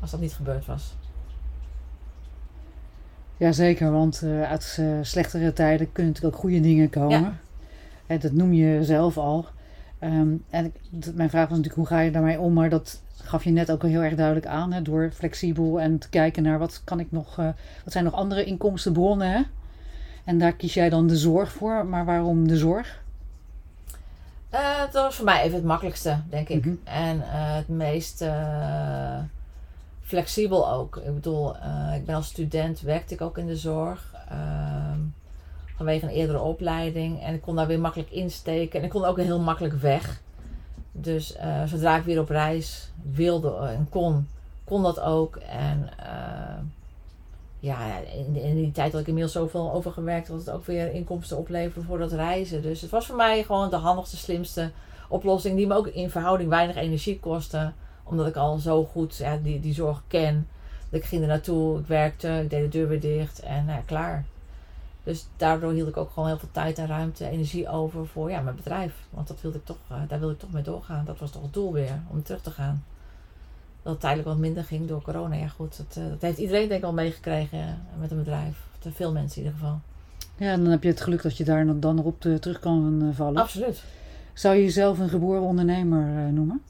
als 0.00 0.10
dat 0.10 0.20
niet 0.20 0.34
gebeurd 0.34 0.66
was. 0.66 0.94
Jazeker, 3.36 3.92
want 3.92 4.22
eh, 4.22 4.42
uit 4.42 4.76
eh, 4.80 4.98
slechtere 5.02 5.52
tijden 5.52 5.92
kunnen 5.92 6.12
natuurlijk 6.12 6.36
ook 6.36 6.42
goede 6.42 6.60
dingen 6.60 6.90
komen. 6.90 7.20
Ja. 7.20 7.36
En 8.06 8.18
dat 8.18 8.32
noem 8.32 8.52
je 8.52 8.84
zelf 8.84 9.18
al. 9.18 9.46
Ehm, 9.98 10.32
en 10.50 10.64
ik, 10.64 10.74
mijn 11.14 11.30
vraag 11.30 11.48
was 11.48 11.58
natuurlijk, 11.58 11.74
hoe 11.74 11.86
ga 11.86 12.00
je 12.00 12.10
daarmee 12.10 12.40
om? 12.40 12.52
Maar 12.52 12.68
dat 12.68 13.02
gaf 13.24 13.44
je 13.44 13.50
net 13.50 13.72
ook 13.72 13.82
al 13.82 13.88
heel 13.88 14.02
erg 14.02 14.14
duidelijk 14.14 14.46
aan, 14.46 14.72
hè, 14.72 14.82
door 14.82 15.10
flexibel 15.14 15.80
en 15.80 15.98
te 15.98 16.08
kijken 16.08 16.42
naar 16.42 16.58
wat 16.58 16.80
kan 16.84 17.00
ik 17.00 17.06
nog, 17.10 17.38
uh, 17.38 17.48
wat 17.84 17.92
zijn 17.92 18.04
nog 18.04 18.14
andere 18.14 18.44
inkomstenbronnen. 18.44 19.30
Hè? 19.30 19.42
En 20.24 20.38
daar 20.38 20.52
kies 20.52 20.74
jij 20.74 20.88
dan 20.88 21.06
de 21.06 21.16
zorg 21.16 21.52
voor, 21.52 21.86
maar 21.86 22.04
waarom 22.04 22.48
de 22.48 22.56
zorg? 22.56 23.02
Uh, 24.54 24.78
dat 24.78 24.92
was 24.92 25.14
voor 25.14 25.24
mij 25.24 25.42
even 25.42 25.56
het 25.56 25.64
makkelijkste, 25.64 26.18
denk 26.30 26.48
ik. 26.48 26.64
Mhm. 26.64 26.74
En 26.84 27.16
uh, 27.16 27.54
het 27.54 27.68
meest 27.68 28.24
flexibel 30.02 30.70
ook. 30.70 30.96
Ik 30.96 31.14
bedoel, 31.14 31.54
ik 31.94 32.04
ben 32.04 32.14
als 32.14 32.26
student, 32.26 32.80
werkte 32.80 33.14
ik 33.14 33.20
ook 33.20 33.38
in 33.38 33.46
de 33.46 33.56
zorg. 33.56 34.14
Ehm, 34.28 35.00
vanwege 35.76 36.06
een 36.06 36.12
eerdere 36.12 36.40
opleiding. 36.40 37.22
En 37.22 37.34
ik 37.34 37.40
kon 37.40 37.56
daar 37.56 37.66
weer 37.66 37.80
makkelijk 37.80 38.10
insteken. 38.10 38.78
En 38.78 38.84
ik 38.84 38.90
kon 38.90 39.04
ook 39.04 39.18
heel 39.20 39.40
makkelijk 39.40 39.74
weg. 39.74 40.22
Dus 40.96 41.36
uh, 41.36 41.64
zodra 41.64 41.96
ik 41.96 42.04
weer 42.04 42.20
op 42.20 42.28
reis 42.28 42.90
wilde 43.02 43.56
en 43.56 43.86
kon, 43.90 44.28
kon 44.64 44.82
dat 44.82 45.00
ook. 45.00 45.36
En 45.36 45.88
uh, 46.00 46.62
ja, 47.58 47.98
in, 47.98 48.36
in, 48.36 48.54
die 48.54 48.72
tijd 48.72 48.92
had 48.92 49.00
ik 49.00 49.06
inmiddels 49.06 49.34
zoveel 49.34 49.72
overgewerkt 49.72 50.26
dat 50.26 50.38
het 50.38 50.50
ook 50.50 50.66
weer 50.66 50.92
inkomsten 50.92 51.36
opleverde 51.36 51.86
voor 51.86 51.98
dat 51.98 52.12
reizen. 52.12 52.62
Dus 52.62 52.80
het 52.80 52.90
was 52.90 53.06
voor 53.06 53.16
mij 53.16 53.42
gewoon 53.42 53.70
de 53.70 53.76
handigste, 53.76 54.16
slimste 54.16 54.70
oplossing. 55.08 55.56
Die 55.56 55.66
me 55.66 55.74
ook 55.74 55.86
in 55.86 56.10
verhouding 56.10 56.48
weinig 56.48 56.76
energie 56.76 57.20
kostte. 57.20 57.72
Omdat 58.04 58.26
ik 58.26 58.36
al 58.36 58.58
zo 58.58 58.84
goed 58.84 59.16
ja, 59.16 59.36
die, 59.42 59.60
die 59.60 59.74
zorg 59.74 60.02
ken. 60.08 60.48
Dat 60.90 61.00
ik 61.00 61.06
ging 61.06 61.22
er 61.22 61.28
naartoe, 61.28 61.78
ik 61.78 61.86
werkte, 61.86 62.40
ik 62.42 62.50
deed 62.50 62.62
de 62.62 62.78
deur 62.78 62.88
weer 62.88 63.00
dicht 63.00 63.40
en 63.40 63.64
nou 63.64 63.82
klaar. 63.86 64.24
Dus 65.04 65.26
daardoor 65.36 65.72
hield 65.72 65.88
ik 65.88 65.96
ook 65.96 66.10
gewoon 66.10 66.28
heel 66.28 66.38
veel 66.38 66.48
tijd 66.52 66.78
en 66.78 66.86
ruimte, 66.86 67.28
energie 67.28 67.68
over 67.68 68.06
voor 68.06 68.30
ja, 68.30 68.40
mijn 68.40 68.56
bedrijf. 68.56 68.94
Want 69.10 69.28
dat 69.28 69.40
wilde 69.40 69.58
ik 69.58 69.64
toch, 69.64 69.76
uh, 69.92 69.98
daar 70.08 70.18
wilde 70.18 70.34
ik 70.34 70.40
toch 70.40 70.52
mee 70.52 70.62
doorgaan. 70.62 71.04
Dat 71.04 71.18
was 71.18 71.30
toch 71.30 71.42
het 71.42 71.52
doel 71.52 71.72
weer, 71.72 72.00
om 72.10 72.22
terug 72.22 72.40
te 72.40 72.50
gaan. 72.50 72.84
Dat 73.82 73.92
het 73.92 74.00
tijdelijk 74.00 74.28
wat 74.28 74.38
minder 74.38 74.64
ging 74.64 74.88
door 74.88 75.02
corona. 75.02 75.34
Ja 75.34 75.48
goed, 75.48 75.76
dat, 75.76 75.96
uh, 75.98 76.10
dat 76.10 76.20
heeft 76.20 76.38
iedereen 76.38 76.68
denk 76.68 76.80
ik 76.80 76.86
al 76.86 76.92
meegekregen 76.92 77.58
uh, 77.58 78.00
met 78.00 78.10
een 78.10 78.16
bedrijf. 78.16 78.56
Te 78.78 78.92
veel 78.92 79.12
mensen 79.12 79.38
in 79.38 79.46
ieder 79.46 79.60
geval. 79.60 79.80
Ja, 80.36 80.52
en 80.52 80.62
dan 80.62 80.70
heb 80.70 80.82
je 80.82 80.88
het 80.88 81.00
geluk 81.00 81.22
dat 81.22 81.36
je 81.36 81.44
daar 81.44 81.80
dan 81.80 81.94
nog 81.94 82.04
op 82.04 82.20
terug 82.20 82.58
kan 82.58 83.12
vallen. 83.14 83.42
Absoluut. 83.42 83.82
Zou 84.32 84.54
je 84.54 84.62
jezelf 84.62 84.98
een 84.98 85.08
geboren 85.08 85.42
ondernemer 85.42 86.32
noemen? 86.32 86.62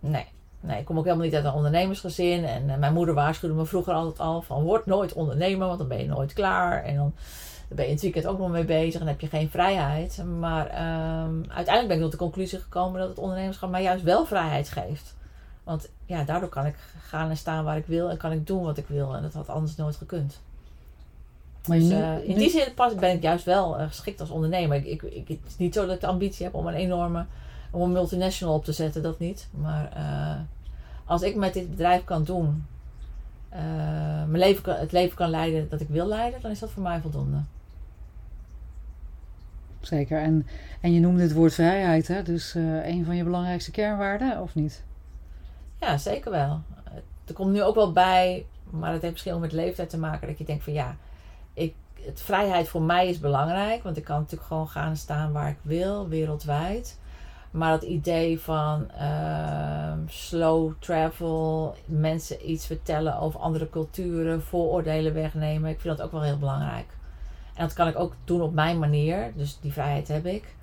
Nee. 0.00 0.26
Nee, 0.60 0.78
ik 0.78 0.84
kom 0.84 0.98
ook 0.98 1.04
helemaal 1.04 1.24
niet 1.24 1.34
uit 1.34 1.44
een 1.44 1.52
ondernemersgezin. 1.52 2.44
En 2.44 2.78
mijn 2.78 2.92
moeder 2.92 3.14
waarschuwde 3.14 3.54
me 3.54 3.66
vroeger 3.66 3.92
altijd 3.92 4.18
al 4.18 4.42
van... 4.42 4.62
word 4.62 4.86
nooit 4.86 5.12
ondernemer, 5.12 5.66
want 5.66 5.78
dan 5.78 5.88
ben 5.88 5.98
je 5.98 6.06
nooit 6.06 6.32
klaar. 6.32 6.84
En 6.84 6.96
dan 6.96 7.12
daar 7.74 7.84
ben 7.86 7.94
je 7.94 8.00
in 8.00 8.08
het 8.08 8.14
weekend 8.14 8.34
ook 8.34 8.38
nog 8.38 8.50
mee 8.50 8.64
bezig 8.64 9.00
en 9.00 9.06
heb 9.06 9.20
je 9.20 9.26
geen 9.26 9.50
vrijheid. 9.50 10.24
Maar 10.38 10.66
um, 11.24 11.44
uiteindelijk 11.48 11.86
ben 11.86 11.96
ik 11.96 12.02
tot 12.02 12.10
de 12.10 12.16
conclusie 12.16 12.58
gekomen 12.58 13.00
dat 13.00 13.08
het 13.08 13.18
ondernemerschap 13.18 13.70
mij 13.70 13.82
juist 13.82 14.04
wel 14.04 14.26
vrijheid 14.26 14.68
geeft. 14.68 15.14
Want 15.64 15.88
ja, 16.06 16.24
daardoor 16.24 16.48
kan 16.48 16.66
ik 16.66 16.76
gaan 17.06 17.30
en 17.30 17.36
staan 17.36 17.64
waar 17.64 17.76
ik 17.76 17.86
wil 17.86 18.10
en 18.10 18.16
kan 18.16 18.32
ik 18.32 18.46
doen 18.46 18.62
wat 18.62 18.78
ik 18.78 18.86
wil. 18.86 19.14
En 19.16 19.22
dat 19.22 19.32
had 19.32 19.48
anders 19.48 19.76
nooit 19.76 19.96
gekund. 19.96 20.40
Maar 21.66 21.78
dus, 21.78 21.90
uh, 21.90 22.28
in 22.28 22.36
die 22.36 22.50
zin 22.50 22.72
ben 22.98 23.14
ik 23.14 23.22
juist 23.22 23.44
wel 23.44 23.80
uh, 23.80 23.86
geschikt 23.86 24.20
als 24.20 24.30
ondernemer. 24.30 24.76
Ik, 24.86 25.02
ik, 25.02 25.28
het 25.28 25.38
is 25.46 25.56
niet 25.56 25.74
zo 25.74 25.86
dat 25.86 25.94
ik 25.94 26.00
de 26.00 26.06
ambitie 26.06 26.44
heb 26.44 26.54
om 26.54 26.66
een 26.66 26.74
enorme 26.74 27.26
om 27.70 27.82
een 27.82 27.92
multinational 27.92 28.54
op 28.54 28.64
te 28.64 28.72
zetten, 28.72 29.02
dat 29.02 29.18
niet. 29.18 29.48
Maar 29.50 29.92
uh, 29.96 30.40
als 31.04 31.22
ik 31.22 31.36
met 31.36 31.54
dit 31.54 31.70
bedrijf 31.70 32.04
kan 32.04 32.24
doen, 32.24 32.66
mijn 34.28 34.38
leven, 34.38 34.78
het 34.78 34.92
leven 34.92 35.16
kan 35.16 35.30
leiden 35.30 35.68
dat 35.68 35.80
ik 35.80 35.88
wil 35.88 36.06
leiden, 36.06 36.40
dan 36.40 36.50
is 36.50 36.58
dat 36.58 36.70
voor 36.70 36.82
mij 36.82 37.00
voldoende 37.00 37.38
zeker. 39.86 40.20
En, 40.20 40.46
en 40.80 40.92
je 40.92 41.00
noemde 41.00 41.22
het 41.22 41.32
woord 41.32 41.54
vrijheid, 41.54 42.08
hè? 42.08 42.22
dus 42.22 42.54
uh, 42.54 42.86
een 42.86 43.04
van 43.04 43.16
je 43.16 43.24
belangrijkste 43.24 43.70
kernwaarden, 43.70 44.40
of 44.40 44.54
niet? 44.54 44.82
Ja, 45.80 45.98
zeker 45.98 46.30
wel. 46.30 46.60
Er 47.24 47.34
komt 47.34 47.52
nu 47.52 47.62
ook 47.62 47.74
wel 47.74 47.92
bij, 47.92 48.46
maar 48.70 48.92
dat 48.92 49.00
heeft 49.00 49.12
misschien 49.12 49.34
ook 49.34 49.40
met 49.40 49.52
leeftijd 49.52 49.90
te 49.90 49.98
maken, 49.98 50.28
dat 50.28 50.38
je 50.38 50.44
denkt 50.44 50.64
van 50.64 50.72
ja, 50.72 50.96
ik, 51.54 51.74
het, 52.00 52.20
vrijheid 52.20 52.68
voor 52.68 52.82
mij 52.82 53.08
is 53.08 53.18
belangrijk, 53.18 53.82
want 53.82 53.96
ik 53.96 54.04
kan 54.04 54.18
natuurlijk 54.18 54.48
gewoon 54.48 54.68
gaan 54.68 54.96
staan 54.96 55.32
waar 55.32 55.48
ik 55.48 55.58
wil, 55.62 56.08
wereldwijd. 56.08 56.98
Maar 57.50 57.70
dat 57.70 57.82
idee 57.82 58.40
van 58.40 58.90
uh, 59.00 59.92
slow 60.06 60.72
travel, 60.78 61.74
mensen 61.84 62.50
iets 62.50 62.66
vertellen 62.66 63.18
over 63.18 63.40
andere 63.40 63.70
culturen, 63.70 64.42
vooroordelen 64.42 65.14
wegnemen, 65.14 65.70
ik 65.70 65.80
vind 65.80 65.96
dat 65.96 66.06
ook 66.06 66.12
wel 66.12 66.22
heel 66.22 66.38
belangrijk. 66.38 66.86
En 67.54 67.64
dat 67.64 67.72
kan 67.72 67.88
ik 67.88 67.98
ook 67.98 68.14
doen 68.24 68.42
op 68.42 68.52
mijn 68.52 68.78
manier. 68.78 69.32
Dus 69.36 69.58
die 69.60 69.72
vrijheid 69.72 70.08
heb 70.08 70.26
ik. 70.26 70.54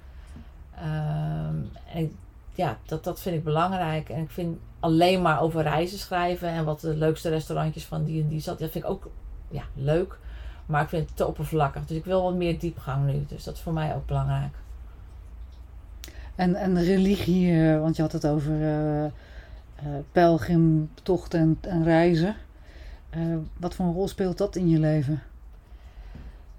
Ehm, 0.75 1.55
en 1.93 2.15
ja, 2.53 2.77
dat, 2.85 3.03
dat 3.03 3.21
vind 3.21 3.35
ik 3.35 3.43
belangrijk. 3.43 4.09
En 4.09 4.21
ik 4.21 4.29
vind 4.29 4.57
alleen 4.79 5.21
maar 5.21 5.41
over 5.41 5.61
reizen 5.61 5.99
schrijven 5.99 6.49
en 6.49 6.65
wat 6.65 6.79
de 6.79 6.95
leukste 6.95 7.29
restaurantjes 7.29 7.85
van 7.85 8.03
die 8.03 8.21
en 8.21 8.27
die 8.27 8.39
zat. 8.39 8.59
Dat 8.59 8.71
vind 8.71 8.83
ik 8.83 8.89
ook 8.89 9.09
ja, 9.47 9.63
leuk. 9.73 10.17
Maar 10.65 10.81
ik 10.81 10.89
vind 10.89 11.07
het 11.07 11.17
te 11.17 11.27
oppervlakkig. 11.27 11.85
Dus 11.85 11.97
ik 11.97 12.05
wil 12.05 12.23
wat 12.23 12.35
meer 12.35 12.59
diepgang 12.59 13.05
nu. 13.05 13.25
Dus 13.27 13.43
dat 13.43 13.53
is 13.53 13.61
voor 13.61 13.73
mij 13.73 13.95
ook 13.95 14.05
belangrijk. 14.05 14.53
En, 16.35 16.55
en 16.55 16.83
religie, 16.83 17.71
eh, 17.71 17.79
want 17.79 17.95
je 17.95 18.01
had 18.01 18.11
het 18.11 18.27
over 18.27 18.51
uh, 18.51 19.03
uh, 19.03 19.09
pelgrimtochten 20.11 21.39
en, 21.39 21.57
en 21.61 21.83
reizen. 21.83 22.35
wat 23.57 23.75
voor 23.75 23.85
een 23.85 23.93
rol 23.93 24.07
speelt 24.07 24.37
dat 24.37 24.55
in 24.55 24.69
je 24.69 24.79
leven? 24.79 25.21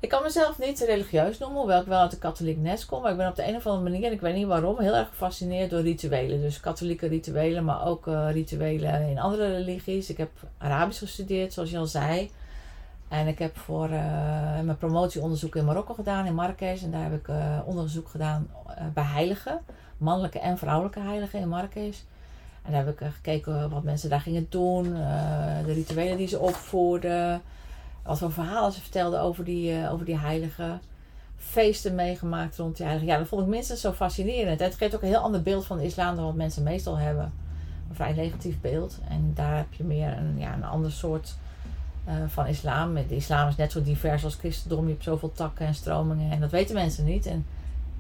Ik 0.03 0.09
kan 0.09 0.23
mezelf 0.23 0.59
niet 0.59 0.81
religieus 0.81 1.39
noemen, 1.39 1.59
hoewel 1.59 1.81
ik 1.81 1.87
wel 1.87 2.01
uit 2.01 2.11
de 2.11 2.19
katholiek 2.19 2.59
nest 2.59 2.87
kom. 2.87 3.03
Maar 3.03 3.11
ik 3.11 3.17
ben 3.17 3.29
op 3.29 3.37
de 3.37 3.49
een 3.49 3.57
of 3.57 3.67
andere 3.67 3.91
manier, 3.91 4.07
en 4.07 4.13
ik 4.13 4.21
weet 4.21 4.35
niet 4.35 4.47
waarom, 4.47 4.79
heel 4.79 4.95
erg 4.95 5.09
gefascineerd 5.09 5.71
door 5.71 5.81
rituelen. 5.81 6.41
Dus 6.41 6.61
katholieke 6.61 7.07
rituelen, 7.07 7.65
maar 7.65 7.87
ook 7.87 8.07
uh, 8.07 8.33
rituelen 8.33 9.09
in 9.09 9.19
andere 9.19 9.57
religies. 9.57 10.11
Ik 10.11 10.17
heb 10.17 10.31
Arabisch 10.59 10.99
gestudeerd, 10.99 11.53
zoals 11.53 11.71
je 11.71 11.79
al 11.79 11.87
zei. 11.87 12.31
En 13.09 13.27
ik 13.27 13.39
heb 13.39 13.57
voor 13.59 13.85
uh, 13.85 14.61
mijn 14.61 14.77
promotieonderzoek 14.79 15.57
in 15.57 15.65
Marokko 15.65 15.95
gedaan, 15.95 16.27
in 16.27 16.35
Marrakesh. 16.35 16.83
En 16.83 16.91
daar 16.91 17.03
heb 17.03 17.15
ik 17.15 17.29
uh, 17.29 17.59
onderzoek 17.65 18.09
gedaan 18.09 18.51
bij 18.95 19.05
heiligen. 19.05 19.61
Mannelijke 19.97 20.39
en 20.39 20.59
vrouwelijke 20.59 21.01
heiligen 21.01 21.41
in 21.41 21.49
Marrakesh. 21.49 21.99
En 22.63 22.73
daar 22.73 22.85
heb 22.85 23.01
ik 23.01 23.09
gekeken 23.13 23.71
wat 23.71 23.83
mensen 23.83 24.11
daar 24.11 24.21
gingen 24.21 24.47
doen. 24.49 24.83
de 25.65 25.73
rituelen 25.73 26.17
die 26.17 26.29
ze 26.29 26.39
opvoerden 26.39 27.43
wat 28.03 28.19
voor 28.19 28.33
verhalen 28.33 28.73
ze 28.73 28.81
vertelden 28.81 29.21
over 29.21 29.45
die, 29.45 29.79
uh, 29.79 29.93
over 29.93 30.05
die 30.05 30.19
heiligen. 30.19 30.81
Feesten 31.37 31.95
meegemaakt 31.95 32.57
rond 32.57 32.77
die 32.77 32.87
heiligen. 32.87 33.13
Ja, 33.13 33.19
dat 33.19 33.29
vond 33.29 33.43
ik 33.43 33.49
minstens 33.49 33.81
zo 33.81 33.93
fascinerend. 33.93 34.61
het 34.61 34.75
geeft 34.75 34.95
ook 34.95 35.03
een 35.03 35.09
heel 35.09 35.19
ander 35.19 35.43
beeld 35.43 35.67
van 35.67 35.79
de 35.79 35.85
islam 35.85 36.17
dan 36.17 36.25
wat 36.25 36.35
mensen 36.35 36.63
meestal 36.63 36.99
hebben. 36.99 37.33
Een 37.89 37.95
vrij 37.95 38.13
negatief 38.13 38.61
beeld. 38.61 38.99
En 39.09 39.31
daar 39.35 39.57
heb 39.57 39.73
je 39.73 39.85
meer 39.85 40.17
een, 40.17 40.39
ja, 40.39 40.55
een 40.55 40.65
ander 40.65 40.93
soort 40.93 41.35
uh, 42.09 42.15
van 42.27 42.47
islam. 42.47 42.95
De 42.95 43.17
islam 43.17 43.49
is 43.49 43.57
net 43.57 43.73
zo 43.73 43.83
divers 43.83 44.25
als 44.25 44.35
christendom. 44.35 44.85
Je 44.85 44.91
hebt 44.93 45.05
zoveel 45.05 45.33
takken 45.33 45.67
en 45.67 45.75
stromingen. 45.75 46.31
En 46.31 46.41
dat 46.41 46.51
weten 46.51 46.75
mensen 46.75 47.05
niet. 47.05 47.27
En 47.27 47.47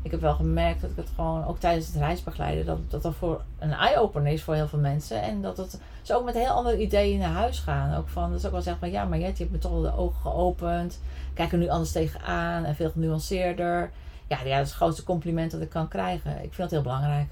ik 0.03 0.11
heb 0.11 0.21
wel 0.21 0.35
gemerkt 0.35 0.81
dat 0.81 0.91
ik 0.91 0.97
het 0.97 1.09
gewoon, 1.15 1.47
ook 1.47 1.59
tijdens 1.59 1.87
het 1.87 1.97
reisbegeleiden, 1.97 2.67
dat 2.67 2.79
dat, 2.89 3.03
dat 3.03 3.15
voor 3.15 3.43
een 3.59 3.73
eye-opener 3.73 4.33
is 4.33 4.43
voor 4.43 4.55
heel 4.55 4.69
veel 4.69 4.79
mensen. 4.79 5.23
En 5.23 5.43
dat 5.43 5.57
het, 5.57 5.81
ze 6.03 6.17
ook 6.17 6.25
met 6.25 6.35
heel 6.35 6.51
andere 6.51 6.79
ideeën 6.79 7.19
naar 7.19 7.33
huis 7.33 7.59
gaan. 7.59 7.97
Ook 7.97 8.09
van, 8.09 8.31
dat 8.31 8.39
is 8.39 8.47
ook 8.47 8.53
wel 8.53 8.63
zeggen 8.63 8.81
van, 8.81 8.91
ja, 8.91 9.05
maar 9.05 9.19
je 9.19 9.25
hebt 9.25 9.51
me 9.51 9.59
toch 9.59 9.83
de 9.83 9.97
ogen 9.97 10.21
geopend. 10.21 11.01
Kijk 11.35 11.53
er 11.53 11.59
nu 11.59 11.69
anders 11.69 11.93
tegenaan 11.93 12.65
en 12.65 12.75
veel 12.75 12.91
genuanceerder. 12.91 13.91
Ja, 14.27 14.39
ja, 14.45 14.57
dat 14.57 14.65
is 14.65 14.69
het 14.69 14.77
grootste 14.77 15.05
compliment 15.05 15.51
dat 15.51 15.61
ik 15.61 15.71
kan 15.71 15.89
krijgen. 15.89 16.31
Ik 16.31 16.39
vind 16.41 16.57
dat 16.57 16.71
heel 16.71 16.83
belangrijk. 16.83 17.29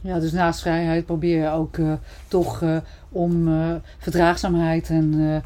Ja, 0.00 0.18
dus 0.18 0.32
naast 0.32 0.60
vrijheid 0.60 1.06
probeer 1.06 1.42
je 1.42 1.50
ook 1.50 1.76
uh, 1.76 1.92
toch 2.28 2.60
uh, 2.60 2.76
om 3.08 3.48
uh, 3.48 3.74
verdraagzaamheid 3.98 4.90
en 4.90 5.42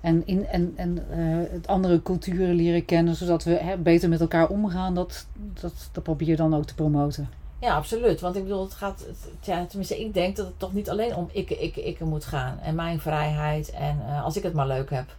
en, 0.00 0.26
in, 0.26 0.46
en, 0.46 0.72
en 0.76 0.98
uh, 1.10 1.50
het 1.50 1.66
andere 1.66 2.02
culturen 2.02 2.54
leren 2.54 2.84
kennen, 2.84 3.14
zodat 3.14 3.44
we 3.44 3.50
hè, 3.50 3.76
beter 3.76 4.08
met 4.08 4.20
elkaar 4.20 4.48
omgaan, 4.48 4.94
dat, 4.94 5.26
dat, 5.60 5.88
dat 5.92 6.02
probeer 6.02 6.28
je 6.28 6.36
dan 6.36 6.54
ook 6.54 6.64
te 6.64 6.74
promoten. 6.74 7.28
Ja, 7.60 7.74
absoluut. 7.74 8.20
Want 8.20 8.36
ik 8.36 8.42
bedoel, 8.42 8.64
het 8.64 8.74
gaat, 8.74 9.04
ja, 9.40 9.66
tenminste, 9.66 10.00
ik 10.00 10.14
denk 10.14 10.36
dat 10.36 10.46
het 10.46 10.58
toch 10.58 10.72
niet 10.72 10.90
alleen 10.90 11.14
om 11.14 11.28
ik, 11.32 11.50
ik, 11.50 11.76
ik 11.76 12.00
moet 12.00 12.24
gaan. 12.24 12.58
En 12.60 12.74
mijn 12.74 13.00
vrijheid 13.00 13.70
en 13.70 13.98
uh, 14.06 14.24
als 14.24 14.36
ik 14.36 14.42
het 14.42 14.52
maar 14.52 14.66
leuk 14.66 14.90
heb. 14.90 15.14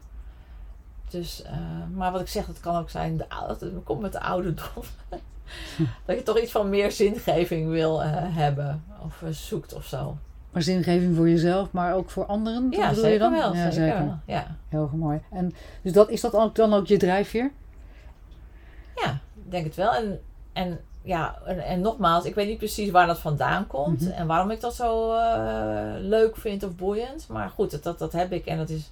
Dus, 1.09 1.43
uh, 1.45 1.51
maar 1.93 2.11
wat 2.11 2.21
ik 2.21 2.27
zeg, 2.27 2.47
het 2.47 2.59
kan 2.59 2.75
ook 2.75 2.89
zijn, 2.89 3.17
de, 3.17 3.25
het 3.47 3.83
komt 3.83 4.01
met 4.01 4.11
de 4.11 4.21
ouderdom. 4.21 4.83
dat 6.05 6.15
je 6.15 6.23
toch 6.23 6.39
iets 6.39 6.51
van 6.51 6.69
meer 6.69 6.91
zingeving 6.91 7.69
wil 7.69 8.03
hebben 8.03 8.83
of 9.05 9.23
zoekt 9.29 9.73
of 9.73 9.85
zo. 9.85 10.17
Maar 10.51 10.61
zingeving 10.61 11.15
voor 11.15 11.29
jezelf, 11.29 11.71
maar 11.71 11.95
ook 11.95 12.09
voor 12.09 12.25
anderen? 12.25 12.67
Ja, 12.71 12.93
zeker 12.93 13.11
je 13.11 13.19
dan? 13.19 13.31
wel. 13.31 13.55
Ja, 13.55 13.71
zeker. 13.71 14.05
Wel. 14.05 14.17
Ja. 14.25 14.55
Heel 14.69 14.89
mooi. 14.93 15.21
En 15.31 15.53
dus 15.81 15.93
dat, 15.93 16.09
is 16.09 16.21
dat 16.21 16.33
ook, 16.33 16.55
dan 16.55 16.73
ook 16.73 16.87
je 16.87 16.97
drijfveer? 16.97 17.51
Ja, 18.95 19.19
ik 19.45 19.51
denk 19.51 19.65
het 19.65 19.75
wel. 19.75 19.93
En, 19.93 20.21
en 20.53 20.79
ja, 21.01 21.39
en, 21.45 21.59
en, 21.59 21.81
nogmaals, 21.81 22.25
ik 22.25 22.35
weet 22.35 22.47
niet 22.47 22.57
precies 22.57 22.91
waar 22.91 23.07
dat 23.07 23.19
vandaan 23.19 23.67
komt. 23.67 24.01
Mhm. 24.01 24.11
En 24.11 24.27
waarom 24.27 24.51
ik 24.51 24.61
dat 24.61 24.75
zo 24.75 25.13
uh, 25.15 25.93
leuk 25.97 26.37
vind 26.37 26.63
of 26.63 26.75
boeiend. 26.75 27.27
Maar 27.27 27.49
goed, 27.49 27.71
dat, 27.71 27.83
dat, 27.83 27.99
dat 27.99 28.11
heb 28.11 28.31
ik. 28.31 28.45
En 28.45 28.57
dat 28.57 28.69
is... 28.69 28.91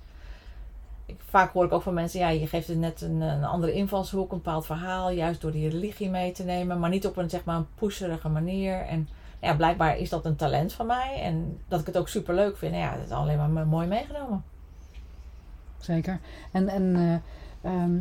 Ik, 1.06 1.20
vaak 1.30 1.54
hoor 1.54 1.66
ik 1.66 1.72
ook 1.72 1.82
van 1.82 1.94
mensen, 1.94 2.20
ja, 2.20 2.30
je 2.30 2.48
geeft 2.48 2.68
het 2.68 2.78
net 2.78 3.02
een, 3.02 3.22
een 3.22 3.44
andere 3.44 3.74
invalshoek, 3.74 4.32
een 4.32 4.38
bepaald 4.38 4.66
verhaal. 4.66 5.12
Juist 5.12 5.42
door 5.42 5.52
die 5.52 5.70
religie 5.70 6.10
mee 6.10 6.32
te 6.32 6.44
nemen. 6.44 6.80
Maar 6.80 6.90
niet 6.90 7.08
op 7.08 7.18
een, 7.18 7.30
zeg 7.30 7.44
maar, 7.44 7.56
een 7.56 7.68
pusherige 7.76 8.30
manier. 8.30 8.82
En 8.82 9.10
Ja, 9.40 9.56
blijkbaar 9.56 9.98
is 9.98 10.10
dat 10.10 10.26
een 10.26 10.36
talent 10.36 10.74
van 10.74 10.86
mij. 10.86 11.22
En 11.22 11.60
dat 11.68 11.80
ik 11.80 11.86
het 11.86 11.98
ook 11.98 12.10
super 12.10 12.36
leuk 12.36 12.58
vind. 12.58 12.76
Ja, 12.76 12.96
dat 12.96 13.06
is 13.06 13.12
alleen 13.12 13.54
maar 13.54 13.68
mooi 13.68 13.88
meegenomen. 13.88 14.44
Zeker. 15.80 16.20
En, 16.52 16.68
en 16.68 16.96
eh, 16.96 17.72
ehm, 17.72 17.98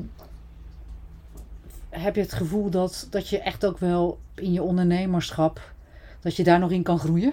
heb 1.89 2.15
je 2.15 2.21
het 2.21 2.33
gevoel 2.33 2.71
dat, 2.71 3.07
dat 3.11 3.29
je 3.29 3.41
echt 3.41 3.67
ook 3.67 3.79
wel 3.79 4.19
in 4.35 4.53
je 4.53 4.63
ondernemerschap, 4.63 5.73
dat 6.21 6.37
je 6.37 6.45
daar 6.45 6.59
nog 6.59 6.71
in 6.71 6.83
kan 6.83 6.99
groeien? 6.99 7.33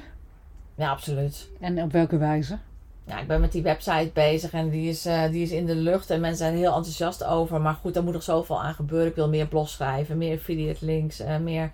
Ja, 0.76 0.90
absoluut. 0.90 1.50
En 1.60 1.82
op 1.82 1.92
welke 1.92 2.18
wijze? 2.18 2.58
Ja, 3.06 3.20
ik 3.20 3.28
ben 3.28 3.42
met 3.42 3.52
die 3.52 3.62
website 3.62 4.10
bezig 4.14 4.52
en 4.52 4.70
die 4.70 4.90
is, 4.90 5.06
eh, 5.06 5.30
die 5.30 5.44
is 5.44 5.52
in 5.52 5.66
de 5.66 5.76
lucht 5.76 6.10
en 6.10 6.22
mensen 6.22 6.46
zijn 6.46 6.58
heel 6.58 6.76
enthousiast 6.76 7.24
over. 7.24 7.62
Maar 7.62 7.74
goed, 7.74 7.94
daar 7.94 8.04
moet 8.04 8.14
nog 8.14 8.24
zoveel 8.24 8.64
aan 8.64 8.74
gebeuren. 8.74 9.08
Ik 9.08 9.16
wil 9.16 9.30
meer 9.30 9.48
blogs 9.48 9.72
schrijven, 9.72 10.18
meer 10.18 10.38
affiliate 10.38 10.86
links, 10.86 11.22
uh, 11.22 11.38
meer... 11.38 11.72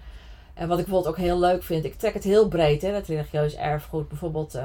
Uh, 0.60 0.66
wat 0.68 0.80
ik 0.80 0.86
bijvoorbeeld 0.86 1.08
ook 1.08 1.18
heel 1.18 1.40
leuk 1.40 1.64
vind, 1.64 1.86
ik 1.86 1.96
trek 1.96 2.14
het 2.14 2.24
heel 2.24 2.48
breed, 2.48 2.82
hè, 2.82 2.92
dat 2.92 3.08
religieus 3.08 3.56
erfgoed. 3.56 4.08
Bijvoorbeeld, 4.08 4.60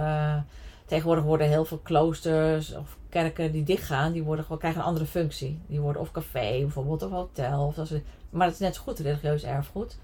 tegenwoordig 0.87 1.25
worden 1.25 1.49
heel 1.49 1.65
veel 1.65 1.79
kloosters 1.79 2.75
of 2.75 2.97
kerken 3.09 3.53
die 3.53 3.63
dichtgaan, 3.63 4.13
die 4.13 4.23
worden 4.23 4.45
gewoon, 4.45 4.59
krijgen 4.59 4.81
een 4.81 4.87
andere 4.87 5.07
functie. 5.07 5.61
Die 5.67 5.81
worden 5.81 6.03
of 6.03 6.11
café 6.11 6.59
bijvoorbeeld, 6.61 7.03
of 7.03 7.11
hotel. 7.11 7.67
Of 7.67 7.91
maar 8.31 8.47
het 8.47 8.55
is 8.55 8.61
net 8.61 8.75
zo 8.75 8.83
goed 8.83 8.99
religieus 8.99 9.45
erfgoed. 9.45 9.99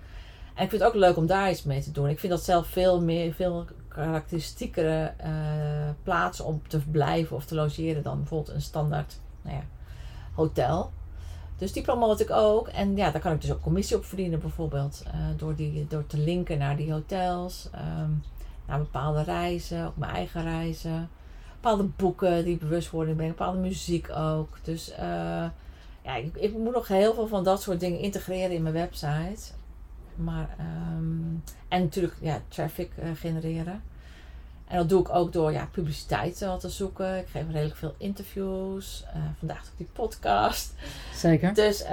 En 0.55 0.64
ik 0.64 0.70
vind 0.70 0.83
het 0.83 0.90
ook 0.90 1.00
leuk 1.00 1.16
om 1.16 1.26
daar 1.26 1.50
iets 1.50 1.62
mee 1.62 1.83
te 1.83 1.90
doen. 1.90 2.09
Ik 2.09 2.18
vind 2.18 2.33
dat 2.33 2.44
zelf 2.44 2.66
veel 2.66 3.00
meer, 3.00 3.33
veel 3.33 3.66
karakteristiekere 3.88 5.12
uh, 5.24 5.29
plaats 6.03 6.40
om 6.40 6.62
te 6.68 6.81
verblijven 6.81 7.37
of 7.37 7.44
te 7.44 7.55
logeren 7.55 8.03
dan 8.03 8.18
bijvoorbeeld 8.18 8.55
een 8.55 8.62
standaard 8.62 9.20
nou 9.42 9.57
ja, 9.57 9.62
hotel. 10.35 10.90
Dus 11.61 11.73
die 11.73 11.83
promote 11.83 12.23
ik 12.23 12.31
ook. 12.31 12.68
En 12.68 12.96
ja, 12.96 13.11
daar 13.11 13.20
kan 13.20 13.33
ik 13.33 13.40
dus 13.40 13.53
ook 13.53 13.61
commissie 13.61 13.96
op 13.96 14.05
verdienen 14.05 14.40
bijvoorbeeld. 14.40 15.03
Uh, 15.07 15.12
door, 15.37 15.55
die, 15.55 15.87
door 15.88 16.07
te 16.07 16.18
linken 16.18 16.59
naar 16.59 16.77
die 16.77 16.92
hotels. 16.92 17.68
Um, 17.75 18.23
naar 18.66 18.79
bepaalde 18.79 19.23
reizen, 19.23 19.87
ook 19.87 19.96
mijn 19.96 20.12
eigen 20.12 20.42
reizen. 20.42 21.09
Bepaalde 21.55 21.83
boeken 21.83 22.44
die 22.44 22.57
bewustwording 22.57 23.16
brengen. 23.16 23.37
Bepaalde 23.37 23.59
muziek 23.59 24.11
ook. 24.16 24.59
Dus 24.62 24.90
uh, 24.90 24.96
ja, 26.03 26.14
ik, 26.16 26.37
ik, 26.37 26.53
moet 26.53 26.75
nog 26.75 26.88
heel 26.88 27.14
veel 27.14 27.27
van 27.27 27.44
dat 27.44 27.62
soort 27.62 27.81
dingen 27.81 27.99
integreren 27.99 28.51
in 28.51 28.62
mijn 28.62 28.75
website. 28.75 29.53
Maar, 30.14 30.57
um, 30.96 31.42
en 31.68 31.83
natuurlijk 31.83 32.14
ja, 32.20 32.40
traffic 32.49 32.90
uh, 32.99 33.11
genereren. 33.14 33.83
En 34.70 34.76
dat 34.76 34.88
doe 34.88 35.00
ik 35.00 35.14
ook 35.14 35.33
door 35.33 35.52
ja, 35.52 35.68
publiciteit 35.72 36.37
te 36.37 36.68
zoeken. 36.68 37.18
Ik 37.18 37.26
geef 37.28 37.44
redelijk 37.50 37.76
veel 37.76 37.94
interviews. 37.98 39.04
Uh, 39.16 39.22
vandaag 39.38 39.59
ook 39.59 39.76
die 39.76 39.88
podcast. 39.92 40.74
Zeker. 41.14 41.54
Dus 41.54 41.83
uh, 41.83 41.90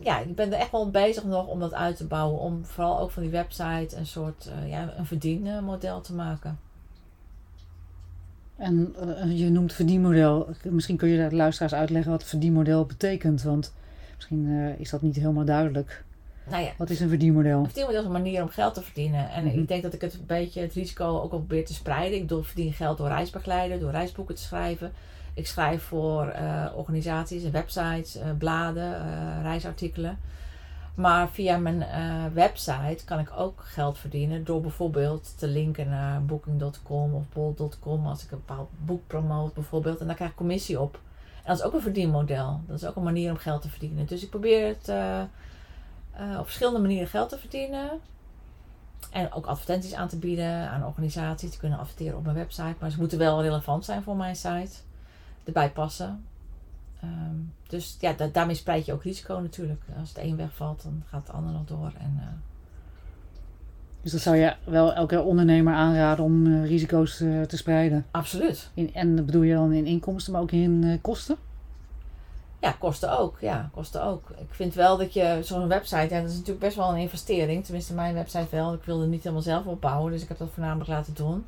ja, 0.00 0.20
ik 0.20 0.34
ben 0.34 0.52
er 0.52 0.58
echt 0.58 0.70
wel 0.70 0.90
bezig 0.90 1.24
nog 1.24 1.46
om 1.46 1.60
dat 1.60 1.74
uit 1.74 1.96
te 1.96 2.06
bouwen. 2.06 2.40
Om 2.40 2.64
vooral 2.64 3.00
ook 3.00 3.10
van 3.10 3.22
die 3.22 3.30
website 3.30 3.96
een 3.96 4.06
soort 4.06 4.50
uh, 4.62 4.70
ja, 4.70 4.92
een 4.96 5.06
verdienmodel 5.06 6.00
te 6.00 6.14
maken. 6.14 6.58
En 8.56 8.94
uh, 9.04 9.38
je 9.38 9.50
noemt 9.50 9.72
verdienmodel. 9.72 10.48
Misschien 10.62 10.96
kun 10.96 11.08
je 11.08 11.28
de 11.28 11.36
luisteraars 11.36 11.74
uitleggen 11.74 12.12
wat 12.12 12.24
verdienmodel 12.24 12.84
betekent. 12.84 13.42
Want 13.42 13.72
misschien 14.14 14.74
is 14.78 14.90
dat 14.90 15.02
niet 15.02 15.16
helemaal 15.16 15.44
duidelijk. 15.44 16.04
Nou 16.50 16.62
ja, 16.62 16.70
Wat 16.76 16.90
is 16.90 17.00
een 17.00 17.08
verdienmodel? 17.08 17.58
Een 17.58 17.64
verdienmodel 17.64 18.00
is 18.00 18.06
een 18.06 18.12
manier 18.12 18.42
om 18.42 18.48
geld 18.48 18.74
te 18.74 18.82
verdienen. 18.82 19.30
En 19.30 19.44
mm-hmm. 19.44 19.60
ik 19.60 19.68
denk 19.68 19.82
dat 19.82 19.94
ik 19.94 20.00
het 20.00 20.14
een 20.14 20.26
beetje 20.26 20.60
het 20.60 20.72
risico 20.72 21.04
ook 21.04 21.32
al 21.32 21.38
probeer 21.38 21.66
te 21.66 21.74
spreiden. 21.74 22.18
Ik 22.18 22.28
doe, 22.28 22.42
verdien 22.42 22.72
geld 22.72 22.98
door 22.98 23.08
reisbegeleiden, 23.08 23.80
door 23.80 23.90
reisboeken 23.90 24.34
te 24.34 24.42
schrijven. 24.42 24.92
Ik 25.34 25.46
schrijf 25.46 25.82
voor 25.82 26.26
uh, 26.26 26.66
organisaties 26.74 27.44
en 27.44 27.52
websites, 27.52 28.16
uh, 28.16 28.22
bladen, 28.38 28.90
uh, 28.90 29.42
reisartikelen. 29.42 30.18
Maar 30.94 31.28
via 31.30 31.58
mijn 31.58 31.84
website 32.32 33.04
kan 33.04 33.18
ik 33.18 33.32
ook 33.36 33.60
geld 33.64 33.98
verdienen 33.98 34.44
door 34.44 34.60
bijvoorbeeld 34.60 35.38
te 35.38 35.48
linken 35.48 35.88
naar 35.88 36.24
booking.com 36.24 37.14
of 37.14 37.22
bol.com 37.32 38.06
als 38.06 38.24
ik 38.24 38.30
een 38.30 38.42
bepaald 38.46 38.68
boek 38.84 39.06
promote 39.06 39.54
bijvoorbeeld. 39.54 40.00
En 40.00 40.06
daar 40.06 40.14
krijg 40.14 40.30
ik 40.30 40.36
commissie 40.36 40.80
op. 40.80 40.94
En 41.34 41.48
dat 41.48 41.58
is 41.58 41.64
ook 41.64 41.72
een 41.72 41.80
verdienmodel. 41.80 42.60
Dat 42.66 42.76
is 42.76 42.86
ook 42.86 42.96
een 42.96 43.02
manier 43.02 43.30
om 43.30 43.36
geld 43.36 43.62
te 43.62 43.68
verdienen. 43.68 44.06
Dus 44.06 44.22
ik 44.22 44.30
probeer 44.30 44.66
het 44.66 44.88
uh, 46.20 46.38
op 46.38 46.44
verschillende 46.44 46.80
manieren 46.80 47.08
geld 47.08 47.28
te 47.28 47.38
verdienen. 47.38 47.90
En 49.10 49.32
ook 49.32 49.46
advertenties 49.46 49.94
aan 49.94 50.08
te 50.08 50.18
bieden 50.18 50.70
aan 50.70 50.86
organisaties. 50.86 51.50
Die 51.50 51.58
kunnen 51.58 51.78
adverteren 51.78 52.18
op 52.18 52.24
mijn 52.24 52.36
website. 52.36 52.74
Maar 52.78 52.90
ze 52.90 52.98
moeten 52.98 53.18
wel 53.18 53.42
relevant 53.42 53.84
zijn 53.84 54.02
voor 54.02 54.16
mijn 54.16 54.36
site. 54.36 54.76
Erbij 55.44 55.70
passen. 55.70 56.24
Um, 57.04 57.52
dus 57.68 57.96
ja, 58.00 58.12
da 58.12 58.26
daarmee 58.26 58.54
spreid 58.54 58.86
je 58.86 58.92
ook 58.92 59.02
risico 59.02 59.38
natuurlijk. 59.38 59.82
Als 59.98 60.08
het 60.08 60.18
een 60.18 60.36
wegvalt, 60.36 60.82
dan 60.82 61.02
gaat 61.06 61.26
het 61.26 61.36
ander 61.36 61.52
nog 61.52 61.64
door. 61.64 61.92
En, 61.98 62.16
uh, 62.16 62.24
dus 64.02 64.12
dat 64.12 64.20
zou 64.20 64.36
je 64.36 64.54
wel 64.64 64.94
elke 64.94 65.22
ondernemer 65.22 65.74
aanraden 65.74 66.24
om 66.24 66.46
uh, 66.46 66.66
risico's 66.66 67.16
te 67.16 67.56
spreiden? 67.56 68.06
Absoluut. 68.10 68.70
In, 68.74 68.94
en 68.94 69.26
bedoel 69.26 69.42
je 69.42 69.54
dan 69.54 69.72
in 69.72 69.86
inkomsten, 69.86 70.32
maar 70.32 70.42
ook 70.42 70.52
in 70.52 70.98
kosten? 71.00 71.36
Ja, 72.62 72.74
kosten 72.78 73.18
ook. 73.18 73.36
Ja, 73.40 73.70
kosten 73.72 74.02
ook. 74.02 74.30
Ik 74.30 74.54
vind 74.54 74.74
wel 74.74 74.96
dat 74.96 75.12
je 75.12 75.38
zo'n 75.42 75.68
website, 75.68 76.14
ja, 76.14 76.20
dat 76.20 76.30
is 76.30 76.36
natuurlijk 76.36 76.64
best 76.64 76.76
wel 76.76 76.88
een 76.88 76.96
investering. 76.96 77.64
Tenminste, 77.64 77.94
mijn 77.94 78.14
website 78.14 78.46
wel. 78.50 78.74
Ik 78.74 78.84
wilde 78.84 79.06
niet 79.06 79.22
helemaal 79.22 79.42
zelf 79.42 79.66
opbouwen, 79.66 80.12
dus 80.12 80.22
ik 80.22 80.28
heb 80.28 80.38
dat 80.38 80.50
voornamelijk 80.52 80.90
laten 80.90 81.14
doen. 81.14 81.46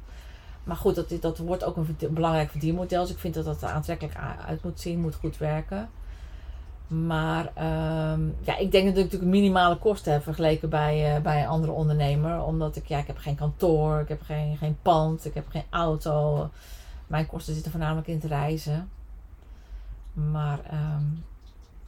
Maar 0.64 0.76
goed, 0.76 0.94
dat, 0.94 1.12
dat 1.20 1.38
wordt 1.38 1.64
ook 1.64 1.76
een 1.76 1.96
belangrijk 2.10 2.50
verdienmodel. 2.50 3.02
Dus 3.02 3.10
ik 3.10 3.18
vind 3.18 3.34
dat 3.34 3.44
dat 3.44 3.62
er 3.62 3.68
aantrekkelijk 3.68 4.16
uit 4.46 4.64
moet 4.64 4.80
zien, 4.80 5.00
moet 5.00 5.14
goed 5.14 5.38
werken. 5.38 5.88
Maar 6.88 7.44
um, 8.12 8.36
ja, 8.40 8.56
ik 8.56 8.70
denk 8.70 8.86
dat 8.86 8.96
ik 8.96 9.02
natuurlijk 9.02 9.30
minimale 9.30 9.76
kosten 9.76 10.12
heb 10.12 10.22
vergeleken 10.22 10.70
bij, 10.70 11.16
uh, 11.16 11.22
bij 11.22 11.42
een 11.42 11.48
andere 11.48 11.72
ondernemer. 11.72 12.42
Omdat 12.42 12.76
ik, 12.76 12.86
ja, 12.86 12.98
ik 12.98 13.06
heb 13.06 13.18
geen 13.18 13.36
kantoor, 13.36 14.00
ik 14.00 14.08
heb 14.08 14.22
geen, 14.22 14.56
geen 14.56 14.76
pand, 14.82 15.24
ik 15.24 15.34
heb 15.34 15.48
geen 15.48 15.64
auto. 15.70 16.50
Mijn 17.06 17.26
kosten 17.26 17.54
zitten 17.54 17.70
voornamelijk 17.72 18.06
in 18.06 18.14
het 18.14 18.24
reizen. 18.24 18.90
Maar 20.14 20.58
um, 20.72 21.24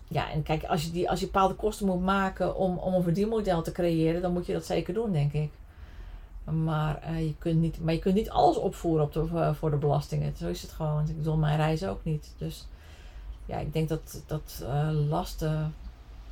ja, 0.09 0.31
en 0.31 0.43
kijk, 0.43 0.65
als 0.65 0.85
je, 0.85 0.91
die, 0.91 1.11
als 1.11 1.21
je 1.21 1.27
bepaalde 1.27 1.55
kosten 1.55 1.87
moet 1.87 2.03
maken 2.03 2.57
om, 2.57 2.79
om 2.79 2.95
een 2.95 3.03
verdienmodel 3.03 3.63
te 3.63 3.73
creëren, 3.73 4.23
dan 4.23 4.33
moet 4.33 4.47
je 4.47 4.53
dat 4.53 4.67
zeker 4.67 4.95
doen, 4.95 5.13
denk 5.13 5.33
ik. 5.33 5.51
Maar, 6.45 7.03
uh, 7.11 7.21
je, 7.21 7.35
kunt 7.39 7.61
niet, 7.61 7.81
maar 7.81 7.95
je 7.95 8.01
kunt 8.01 8.15
niet 8.15 8.31
alles 8.31 8.57
opvoeren 8.57 9.05
op 9.05 9.13
de, 9.13 9.29
uh, 9.33 9.55
voor 9.55 9.71
de 9.71 9.77
belastingen. 9.77 10.37
Zo 10.37 10.49
is 10.49 10.63
het 10.63 10.71
gewoon. 10.71 11.09
Ik 11.09 11.17
bedoel, 11.17 11.37
mijn 11.37 11.57
reizen 11.57 11.91
ook 11.91 12.05
niet. 12.05 12.35
Dus 12.39 12.67
ja, 13.47 13.59
ik 13.59 13.73
denk 13.73 13.89
dat, 13.89 14.23
dat 14.27 14.61
uh, 14.63 14.89
lasten 15.09 15.75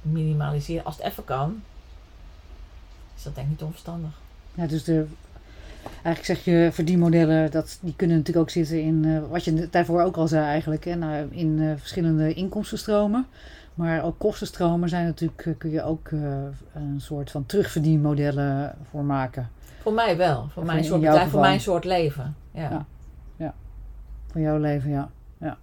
minimaliseren, 0.03 0.85
als 0.85 0.97
het 0.97 1.05
even 1.05 1.25
kan, 1.25 1.63
is 3.17 3.23
dat 3.23 3.35
denk 3.35 3.47
ik 3.47 3.53
niet 3.53 3.63
onverstandig. 3.63 4.11
Ja, 4.55 4.67
dus 4.67 4.85
de 4.85 5.07
Eigenlijk 6.03 6.25
zeg 6.25 6.45
je 6.45 6.69
verdienmodellen, 6.73 7.51
dat, 7.51 7.79
die 7.81 7.95
kunnen 7.97 8.17
natuurlijk 8.17 8.47
ook 8.47 8.53
zitten 8.53 8.81
in, 8.81 9.05
uh, 9.05 9.23
wat 9.31 9.45
je 9.45 9.69
daarvoor 9.71 10.03
ook 10.03 10.17
al 10.17 10.29
zei 10.29 10.45
eigenlijk, 10.45 10.85
hè, 10.85 10.95
nou, 10.95 11.27
in 11.31 11.59
uh, 11.59 11.73
verschillende 11.77 12.35
inkomstenstromen. 12.35 13.27
Maar 13.75 14.05
ook 14.05 14.19
kostenstromen 14.19 14.89
zijn 14.89 15.05
natuurlijk, 15.05 15.45
uh, 15.45 15.55
kun 15.59 15.71
je 15.71 15.83
ook 15.83 16.11
een 16.73 16.97
soort 17.01 17.31
van 17.31 17.47
terugverdienmodellen 17.47 18.75
voor 18.91 19.05
maken. 19.05 19.51
Voor 19.81 19.93
mij 19.93 20.17
wel, 20.17 20.49
voor 20.53 20.65
mijn 20.65 20.85
soort 20.85 21.01
bedrijf, 21.01 21.31
voor 21.31 21.41
mijn 21.41 21.61
soort 21.61 21.85
leven. 21.85 22.37
Ja. 22.51 22.71
ja. 22.71 22.87
Ja, 23.37 23.55
voor 24.31 24.41
jouw 24.41 24.59
leven, 24.59 24.91
ja. 24.91 25.11
ja. 25.41 25.57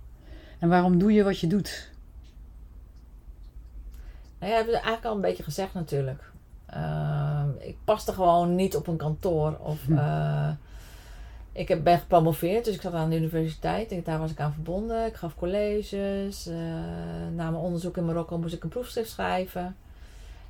En 0.60 0.70
waarom 0.70 0.98
doe 0.98 1.14
je 1.14 1.24
wat 1.24 1.40
je 1.40 1.48
doet? 1.48 1.92
Nou, 4.40 4.52
je 4.52 4.58
hebt 4.58 4.72
het 4.72 4.82
eigenlijk 4.82 5.06
al 5.06 5.16
een 5.16 5.22
beetje 5.22 5.44
gezegd 5.44 5.74
natuurlijk. 5.74 6.24
Uh, 6.74 7.31
ik 7.62 7.78
paste 7.84 8.14
gewoon 8.14 8.56
niet 8.56 8.76
op 8.76 8.88
een 8.88 8.98
kantoor. 8.98 9.58
Of, 9.60 9.88
uh, 9.88 10.50
ik 11.52 11.68
heb, 11.68 11.84
ben 11.84 12.00
gepromoveerd, 12.00 12.66
dus 12.66 12.76
ik 12.76 12.82
zat 12.82 12.94
aan 12.94 13.10
de 13.10 13.16
universiteit. 13.16 13.92
En 13.92 14.02
daar 14.04 14.20
was 14.20 14.32
ik 14.32 14.40
aan 14.40 14.54
verbonden. 14.54 15.06
Ik 15.06 15.16
gaf 15.16 15.36
colleges. 15.36 16.48
Uh, 16.48 16.56
na 17.36 17.50
mijn 17.50 17.64
onderzoek 17.64 17.98
in 17.98 18.06
Marokko 18.06 18.38
moest 18.38 18.54
ik 18.54 18.64
een 18.64 18.70
proefschrift 18.70 19.10
schrijven. 19.10 19.76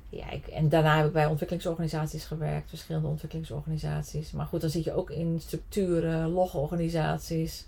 Ja, 0.08 0.30
ik, 0.30 0.46
en 0.46 0.68
daarna 0.68 0.96
heb 0.96 1.06
ik 1.06 1.12
bij 1.12 1.26
ontwikkelingsorganisaties 1.26 2.24
gewerkt. 2.24 2.68
Verschillende 2.68 3.08
ontwikkelingsorganisaties. 3.08 4.32
Maar 4.32 4.46
goed, 4.46 4.60
dan 4.60 4.70
zit 4.70 4.84
je 4.84 4.94
ook 4.94 5.10
in 5.10 5.40
structuren, 5.40 6.28
logorganisaties. 6.28 7.66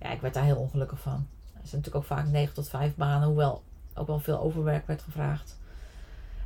Ja, 0.00 0.10
ik 0.10 0.20
werd 0.20 0.34
daar 0.34 0.44
heel 0.44 0.56
ongelukkig 0.56 1.00
van. 1.00 1.26
Er 1.44 1.68
zijn 1.68 1.82
natuurlijk 1.82 1.96
ook 1.96 2.18
vaak 2.18 2.26
9 2.26 2.54
tot 2.54 2.68
5 2.68 2.94
banen. 2.94 3.28
Hoewel 3.28 3.62
ook 3.94 4.06
wel 4.06 4.20
veel 4.20 4.40
overwerk 4.40 4.86
werd 4.86 5.02
gevraagd. 5.02 5.58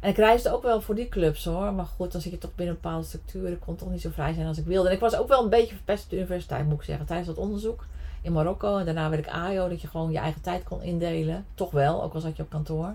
En 0.01 0.11
ik 0.11 0.17
reisde 0.17 0.53
ook 0.53 0.63
wel 0.63 0.81
voor 0.81 0.95
die 0.95 1.09
clubs 1.09 1.45
hoor. 1.45 1.73
Maar 1.73 1.85
goed, 1.85 2.13
dan 2.13 2.21
zit 2.21 2.33
je 2.33 2.39
toch 2.39 2.55
binnen 2.55 2.75
een 2.75 2.81
bepaalde 2.83 3.07
structuur. 3.07 3.49
Ik 3.49 3.61
kon 3.61 3.77
toch 3.77 3.91
niet 3.91 4.01
zo 4.01 4.11
vrij 4.11 4.33
zijn 4.33 4.47
als 4.47 4.59
ik 4.59 4.65
wilde. 4.65 4.89
En 4.89 4.95
ik 4.95 5.01
was 5.01 5.17
ook 5.17 5.29
wel 5.29 5.43
een 5.43 5.51
beetje 5.51 5.75
verpest 5.75 6.05
op 6.05 6.11
de 6.11 6.17
universiteit, 6.17 6.67
moet 6.67 6.79
ik 6.79 6.83
zeggen. 6.83 7.07
Tijdens 7.07 7.29
dat 7.29 7.37
onderzoek 7.37 7.87
in 8.23 8.33
Marokko. 8.33 8.79
En 8.79 8.85
daarna 8.85 9.11
werd 9.11 9.27
ik 9.27 9.33
AIO, 9.33 9.69
dat 9.69 9.81
je 9.81 9.89
gewoon 9.89 10.11
je 10.11 10.19
eigen 10.19 10.41
tijd 10.41 10.65
kon 10.65 10.83
indelen. 10.83 11.47
Toch 11.55 11.71
wel, 11.71 12.03
ook 12.03 12.15
al 12.15 12.21
zat 12.21 12.37
je 12.37 12.43
op 12.43 12.51
kantoor. 12.51 12.95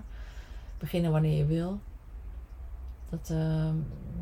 Beginnen 0.78 1.12
wanneer 1.12 1.36
je 1.36 1.46
wil. 1.46 1.78
Dat, 3.10 3.28
uh, 3.32 3.68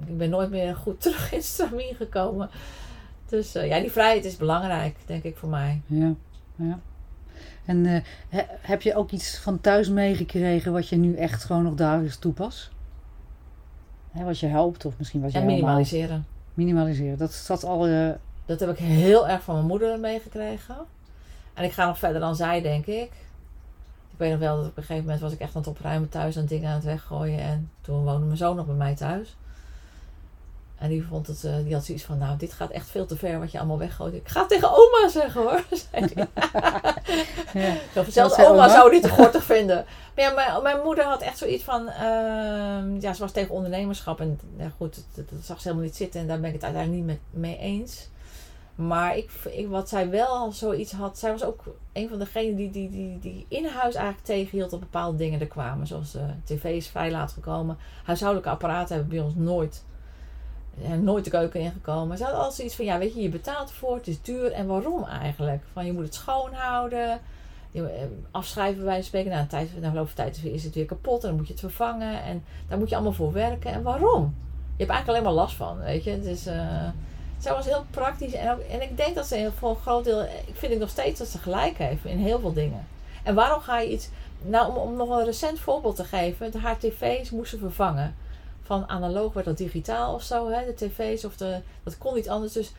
ik 0.07 0.19
ben 0.19 0.31
nooit 0.31 0.51
meer 0.51 0.77
goed 0.77 1.01
terug 1.03 1.33
in 1.33 1.43
Stramien 1.43 1.95
gekomen. 1.95 2.51
Dus 3.27 3.57
uh, 3.57 3.67
ja, 3.67 3.81
die 3.81 3.91
vrijheid 3.91 4.25
is 4.25 4.37
belangrijk, 4.37 4.97
denk 5.07 5.23
ik, 5.23 5.37
voor 5.37 5.49
mij. 5.49 5.81
Ja, 5.87 6.15
ja. 6.57 6.79
En 7.65 7.85
he, 8.29 8.43
heb 8.61 8.83
je 8.83 8.95
ook 8.95 9.11
iets 9.11 9.39
van 9.39 9.61
thuis 9.61 9.89
meegekregen 9.89 10.73
wat 10.73 10.89
je 10.89 10.97
nu 10.97 11.15
echt 11.15 11.45
gewoon 11.45 11.63
nog 11.63 11.75
dagelijks 11.75 12.17
toepast? 12.17 12.74
Hè, 14.15 14.25
wat 14.25 14.39
je 14.39 14.47
helpt 14.47 14.85
of 14.85 14.95
misschien 14.99 15.21
wat 15.21 15.33
je 15.33 15.39
En 15.39 15.47
minimaliseren. 15.47 16.27
Minimaliseren. 16.55 17.19
Dat 17.19 17.33
zat 17.33 17.65
al. 17.65 17.89
Dat 18.47 18.61
heb 18.61 18.71
ik 18.71 18.79
heel 18.79 19.29
erg 19.29 19.43
van 19.43 19.55
mijn 19.55 19.67
moeder 19.67 20.01
meegekregen. 20.01 20.77
En 21.55 21.65
ik 21.65 21.73
ga 21.73 21.87
nog 21.87 21.99
verder 21.99 22.21
dan 22.21 22.37
zij, 22.37 22.61
denk 22.63 22.87
ik. 22.87 23.11
Ik 24.11 24.21
weet 24.21 24.31
nog 24.31 24.39
wel 24.39 24.57
dat 24.57 24.67
op 24.67 24.77
een 24.77 24.83
gegeven 24.83 25.05
moment 25.05 25.21
was 25.21 25.33
ik 25.33 25.41
echt 25.41 25.55
aan 25.55 25.61
het 25.61 25.71
opruimen 25.71 26.09
thuis 26.09 26.37
en 26.37 26.47
dingen 26.47 26.69
aan 26.69 26.75
het 26.75 26.85
weggooien. 26.85 27.39
En 27.39 27.71
toen 27.81 28.05
woonde 28.05 28.27
mijn 28.27 28.37
zoon 28.37 28.57
nog 28.57 28.67
bij 28.67 28.75
mij 28.75 28.95
thuis. 28.95 29.37
En 30.79 30.89
die 30.89 31.05
vond 31.07 31.27
het, 31.27 31.45
eh, 31.45 31.57
die 31.65 31.75
had 31.75 31.85
zoiets 31.85 32.05
van, 32.05 32.19
nou, 32.19 32.37
dit 32.37 32.53
gaat 32.53 32.71
echt 32.71 32.89
veel 32.89 33.07
te 33.07 33.17
ver 33.17 33.39
wat 33.39 33.53
je 33.53 33.59
allemaal 33.59 33.79
weggooit. 33.79 34.15
Ik 34.15 34.29
ga 34.29 34.41
het 34.41 34.49
tegen 34.49 34.71
oma 34.71 35.09
zeggen 35.09 35.43
hoor, 35.43 35.65
zei 35.91 36.09
ja. 37.65 37.77
Zelfs 38.09 38.39
oma 38.39 38.49
oma? 38.49 38.69
zou 38.69 38.91
dit 38.91 39.03
te 39.03 39.09
gortig 39.09 39.45
vinden. 39.45 39.85
Maar 40.15 40.25
ja, 40.25 40.31
mijn, 40.35 40.63
mijn 40.63 40.81
moeder 40.85 41.05
had 41.05 41.23
echt 41.23 41.39
zoiets 41.39 41.65
van... 41.65 41.89
ehm, 41.89 43.01
ja, 43.01 43.13
ze 43.13 43.21
was 43.21 43.33
tegen 43.33 43.55
ondernemerschap. 43.55 44.21
En 44.21 44.41
ja, 44.57 44.73
goed, 44.77 45.05
dat, 45.15 45.29
dat 45.29 45.45
zag 45.45 45.57
ze 45.57 45.63
helemaal 45.63 45.87
niet 45.87 45.97
zitten. 45.97 46.21
En 46.21 46.27
daar 46.27 46.41
ben 46.41 46.49
ik 46.49 46.55
het 46.55 46.65
uiteindelijk 46.65 47.07
niet 47.07 47.19
mee 47.31 47.59
eens. 47.59 48.09
Maar 48.75 49.17
ik, 49.17 49.31
ik, 49.51 49.69
wat 49.69 49.89
zij 49.89 50.11
wel 50.11 50.53
zoiets 50.53 50.93
had... 50.93 51.19
Zij 51.19 51.31
was 51.31 51.45
ook 51.45 51.63
een 51.93 52.09
van 52.09 52.19
degenen 52.19 52.57
die, 52.57 52.71
die, 52.71 52.91
die, 52.91 53.19
die 53.19 53.47
in 53.49 53.67
huis 53.67 53.95
eigenlijk 53.95 54.27
tegenhield... 54.27 54.71
dat 54.71 54.81
bepaalde 54.81 55.17
dingen 55.17 55.41
er 55.41 55.47
kwamen. 55.47 55.87
Zoals 55.87 56.15
eh 56.15 56.23
tv 56.45 56.65
is 56.65 56.89
vrij 56.89 57.11
laat 57.11 57.33
gekomen. 57.33 57.79
Huishoudelijke 58.05 58.53
apparaten 58.53 58.95
hebben 58.95 59.15
bij 59.15 59.25
ons 59.25 59.35
nooit... 59.35 59.85
nooit 61.01 61.25
de 61.25 61.31
keuken 61.31 61.61
ingekomen. 61.61 62.19
Ze 62.19 62.25
had 62.25 62.35
altijd 62.35 62.55
zoiets 62.55 62.75
van... 62.77 62.85
Ja, 62.85 62.99
weet 62.99 63.15
je, 63.15 63.23
je 63.23 63.29
betaalt 63.29 63.69
ervoor. 63.69 63.97
Het 63.97 64.07
is 64.07 64.23
duur. 64.23 64.53
En 64.53 64.67
waarom 64.67 65.05
eigenlijk? 65.05 65.63
Van, 65.73 65.87
je 65.87 65.93
moet 65.93 66.05
het 66.05 66.15
schoonhouden... 66.15 67.21
Eh, 67.73 67.83
afschrijven 68.31 68.85
bij 68.85 69.03
spreken. 69.03 69.31
Na 69.31 69.41
een 69.41 69.47
tijd, 69.47 69.81
na 69.81 69.93
van 69.93 70.09
tijd 70.15 70.45
is 70.45 70.65
het 70.65 70.75
weer 70.75 70.85
kapot 70.85 71.23
en 71.23 71.29
dan 71.29 71.37
moet 71.37 71.47
je 71.47 71.53
het 71.53 71.63
vervangen. 71.63 72.23
En 72.23 72.45
daar 72.69 72.79
moet 72.79 72.89
je 72.89 72.95
allemaal 72.95 73.13
voor 73.13 73.33
werken. 73.33 73.73
En 73.73 73.83
waarom? 73.83 74.35
Je 74.77 74.85
hebt 74.85 74.91
eigenlijk 74.91 75.09
alleen 75.09 75.23
maar 75.23 75.45
last 75.45 75.57
van, 75.57 75.79
weet 75.79 76.05
je. 76.05 76.11
Het 76.11 76.25
is, 76.25 76.47
eh, 76.47 76.89
zij 77.39 77.53
was 77.53 77.65
heel 77.65 77.85
praktisch. 77.91 78.33
En, 78.33 78.59
en 78.71 78.83
ik 78.83 78.97
denk 78.97 79.15
dat 79.15 79.27
ze 79.27 79.51
voor 79.59 79.71
een 79.71 79.77
groot 79.77 80.05
deel... 80.05 80.23
Ik 80.23 80.55
vind 80.55 80.73
ik 80.73 80.79
nog 80.79 80.89
steeds 80.89 81.19
dat 81.19 81.29
ze 81.29 81.39
gelijk 81.39 81.79
heeft 81.79 82.05
in 82.05 82.19
heel 82.19 82.41
veel 82.41 82.53
dingen. 82.53 82.87
En 83.23 83.35
waarom 83.35 83.61
ga 83.61 83.79
je 83.79 83.91
iets... 83.91 84.09
Nou, 84.43 84.69
om, 84.69 84.77
om 84.77 84.97
nog 84.97 85.09
een 85.09 85.25
recent 85.25 85.59
voorbeeld 85.59 85.97
te 85.97 86.05
geven. 86.05 86.51
De 86.51 86.59
haar 86.59 86.79
tv's 86.79 87.31
moesten 87.31 87.59
vervangen. 87.59 88.15
Van 88.65 88.89
analoog 88.89 89.33
werd 89.33 89.47
dat 89.47 89.57
digitaal 89.57 90.15
of 90.15 90.23
zo. 90.23 90.51
Hè, 90.51 90.65
de 90.65 90.75
tv's 90.75 91.25
of 91.25 91.37
de... 91.37 91.61
Dat 91.83 91.99
kon 91.99 92.15
niet 92.15 92.29
anders. 92.29 92.53
Dus 92.53 92.73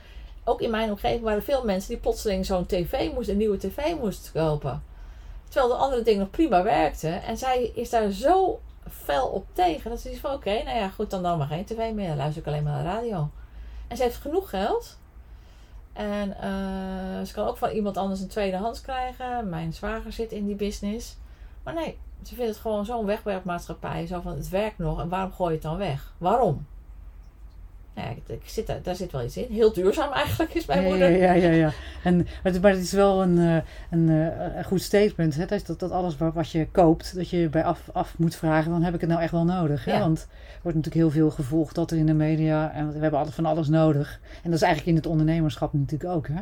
ook 0.43 0.61
in 0.61 0.69
mijn 0.69 0.89
omgeving 0.89 1.23
waren 1.23 1.43
veel 1.43 1.63
mensen 1.63 1.89
die 1.89 1.99
plotseling 1.99 2.45
zo'n 2.45 2.65
tv 2.65 3.13
moesten, 3.13 3.33
een 3.33 3.39
nieuwe 3.39 3.57
tv 3.57 3.95
moesten 3.99 4.33
kopen. 4.33 4.83
Terwijl 5.49 5.73
de 5.73 5.79
andere 5.79 6.01
dingen 6.01 6.19
nog 6.19 6.29
prima 6.29 6.63
werkten. 6.63 7.23
En 7.23 7.37
zij 7.37 7.71
is 7.75 7.89
daar 7.89 8.11
zo 8.11 8.59
fel 8.89 9.27
op 9.27 9.45
tegen. 9.53 9.89
Dat 9.89 9.99
ze 9.99 10.11
is 10.11 10.19
van 10.19 10.33
oké, 10.33 10.63
nou 10.63 10.77
ja, 10.77 10.89
goed, 10.89 11.09
dan 11.09 11.23
dan 11.23 11.37
maar 11.37 11.47
geen 11.47 11.65
tv 11.65 11.93
meer. 11.93 12.07
Dan 12.07 12.17
luister 12.17 12.41
ik 12.41 12.47
alleen 12.47 12.63
maar 12.63 12.73
naar 12.73 12.83
de 12.83 12.89
radio. 12.89 13.29
En 13.87 13.97
ze 13.97 14.03
heeft 14.03 14.17
genoeg 14.17 14.49
geld. 14.49 14.97
En 15.93 16.37
eh, 16.37 17.25
ze 17.25 17.33
kan 17.33 17.47
ook 17.47 17.57
van 17.57 17.69
iemand 17.69 17.97
anders 17.97 18.21
een 18.21 18.27
tweedehands 18.27 18.81
krijgen. 18.81 19.49
Mijn 19.49 19.73
zwager 19.73 20.11
zit 20.11 20.31
in 20.31 20.45
die 20.45 20.55
business. 20.55 21.17
Maar 21.63 21.73
nee, 21.73 21.97
ze 22.27 22.35
vindt 22.35 22.49
het 22.49 22.59
gewoon 22.59 22.85
zo'n 22.85 23.05
wegwerpmaatschappij. 23.05 24.07
Zo 24.07 24.21
van 24.21 24.35
het 24.35 24.49
werkt 24.49 24.77
nog 24.77 24.99
en 24.99 25.09
waarom 25.09 25.31
gooi 25.31 25.49
je 25.49 25.55
het 25.55 25.65
dan 25.65 25.77
weg? 25.77 26.13
Waarom? 26.17 26.65
Nou 27.95 28.07
ja, 28.07 28.15
ik, 28.15 28.41
ik 28.41 28.49
zit 28.49 28.67
daar, 28.67 28.81
daar 28.83 28.95
zit 28.95 29.11
wel 29.11 29.23
iets 29.23 29.37
in. 29.37 29.53
Heel 29.53 29.73
duurzaam 29.73 30.11
eigenlijk 30.11 30.53
is 30.53 30.65
mijn 30.65 30.81
ja, 30.81 30.87
moeder. 30.87 31.11
Ja, 31.11 31.33
ja, 31.33 31.49
ja. 31.49 31.51
ja. 31.51 31.71
En, 32.03 32.27
maar, 32.43 32.71
het, 32.71 32.81
is 32.81 32.91
wel 32.91 33.21
een, 33.21 33.37
eh, 33.37 33.57
een, 33.89 34.09
eh, 34.09 34.57
een 34.57 34.63
goed 34.63 34.81
statement. 34.81 35.35
Hè? 35.35 35.45
Dat, 35.45 35.65
dat, 35.65 35.79
dat 35.79 35.91
alles 35.91 36.17
wat, 36.17 36.33
wat 36.33 36.51
je 36.51 36.67
koopt, 36.71 37.15
dat 37.15 37.29
je 37.29 37.49
bij 37.49 37.63
af, 37.63 37.89
af 37.93 38.17
moet 38.17 38.35
vragen, 38.35 38.71
dan 38.71 38.83
heb 38.83 38.93
ik 38.93 39.01
het 39.01 39.09
nou 39.09 39.21
echt 39.21 39.31
wel 39.31 39.45
nodig. 39.45 39.85
Hè? 39.85 39.93
Ja. 39.93 39.99
Want 39.99 40.19
er 40.19 40.59
wordt 40.61 40.77
natuurlijk 40.77 41.05
heel 41.05 41.21
veel 41.21 41.31
gevolgd 41.31 41.75
dat 41.75 41.91
er 41.91 41.97
in 41.97 42.05
de 42.05 42.13
media. 42.13 42.71
En 42.71 42.93
we 42.93 42.99
hebben 42.99 43.19
altijd 43.19 43.35
van 43.35 43.45
alles 43.45 43.67
nodig. 43.67 44.19
En 44.43 44.49
dat 44.49 44.53
is 44.53 44.61
eigenlijk 44.61 44.91
in 44.91 44.95
het 44.95 45.11
ondernemerschap 45.11 45.73
natuurlijk 45.73 46.11
ook. 46.11 46.27
Hè? 46.27 46.41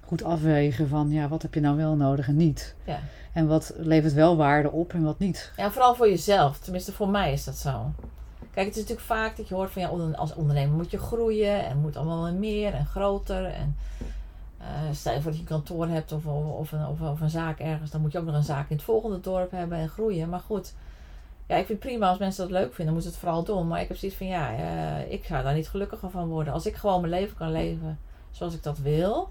Goed 0.00 0.24
afwegen 0.24 0.88
van 0.88 1.10
ja, 1.10 1.28
wat 1.28 1.42
heb 1.42 1.54
je 1.54 1.60
nou 1.60 1.76
wel 1.76 1.96
nodig 1.96 2.28
en 2.28 2.36
niet. 2.36 2.74
Ja. 2.84 2.98
En 3.34 3.46
wat 3.46 3.72
levert 3.76 4.12
wel 4.12 4.36
waarde 4.36 4.70
op 4.70 4.92
en 4.92 5.02
wat 5.02 5.18
niet. 5.18 5.52
Ja, 5.56 5.70
vooral 5.70 5.94
voor 5.94 6.08
jezelf. 6.08 6.58
Tenminste, 6.58 6.92
voor 6.92 7.08
mij 7.08 7.32
is 7.32 7.44
dat 7.44 7.56
zo. 7.56 7.92
Kijk, 8.38 8.66
het 8.66 8.74
is 8.74 8.80
natuurlijk 8.80 9.06
vaak 9.06 9.36
dat 9.36 9.48
je 9.48 9.54
hoort 9.54 9.70
van 9.70 9.82
ja, 9.82 9.88
als 10.16 10.34
ondernemer 10.34 10.76
moet 10.76 10.90
je 10.90 10.98
groeien 10.98 11.64
en 11.64 11.80
moet 11.80 11.96
allemaal 11.96 12.32
meer 12.32 12.74
en 12.74 12.86
groter. 12.86 13.44
En 13.44 13.76
eh, 14.58 14.66
stel 14.92 15.14
je 15.14 15.20
voor 15.20 15.30
dat 15.30 15.40
je 15.40 15.46
een 15.46 15.52
kantoor 15.56 15.88
hebt 15.88 16.12
of, 16.12 16.26
of, 16.26 16.72
een, 16.72 16.86
of, 16.86 17.00
of 17.00 17.20
een 17.20 17.30
zaak 17.30 17.58
ergens, 17.58 17.90
dan 17.90 18.00
moet 18.00 18.12
je 18.12 18.18
ook 18.18 18.24
nog 18.24 18.34
een 18.34 18.42
zaak 18.42 18.70
in 18.70 18.76
het 18.76 18.84
volgende 18.84 19.20
dorp 19.20 19.50
hebben 19.50 19.78
en 19.78 19.88
groeien. 19.88 20.28
Maar 20.28 20.40
goed, 20.40 20.74
ja, 21.46 21.56
ik 21.56 21.66
vind 21.66 21.82
het 21.82 21.88
prima 21.88 22.08
als 22.08 22.18
mensen 22.18 22.42
dat 22.42 22.60
leuk 22.60 22.74
vinden, 22.74 22.94
moeten 22.94 23.12
ze 23.12 23.16
het 23.16 23.26
vooral 23.26 23.44
doen. 23.44 23.68
Maar 23.68 23.80
ik 23.80 23.88
heb 23.88 23.96
zoiets 23.96 24.18
van 24.18 24.26
ja, 24.26 24.52
eh, 24.52 25.12
ik 25.12 25.24
zou 25.24 25.42
daar 25.42 25.54
niet 25.54 25.68
gelukkiger 25.68 26.10
van 26.10 26.28
worden. 26.28 26.52
Als 26.52 26.66
ik 26.66 26.74
gewoon 26.74 27.00
mijn 27.00 27.12
leven 27.12 27.36
kan 27.36 27.52
leven 27.52 27.98
zoals 28.30 28.54
ik 28.54 28.62
dat 28.62 28.78
wil, 28.78 29.30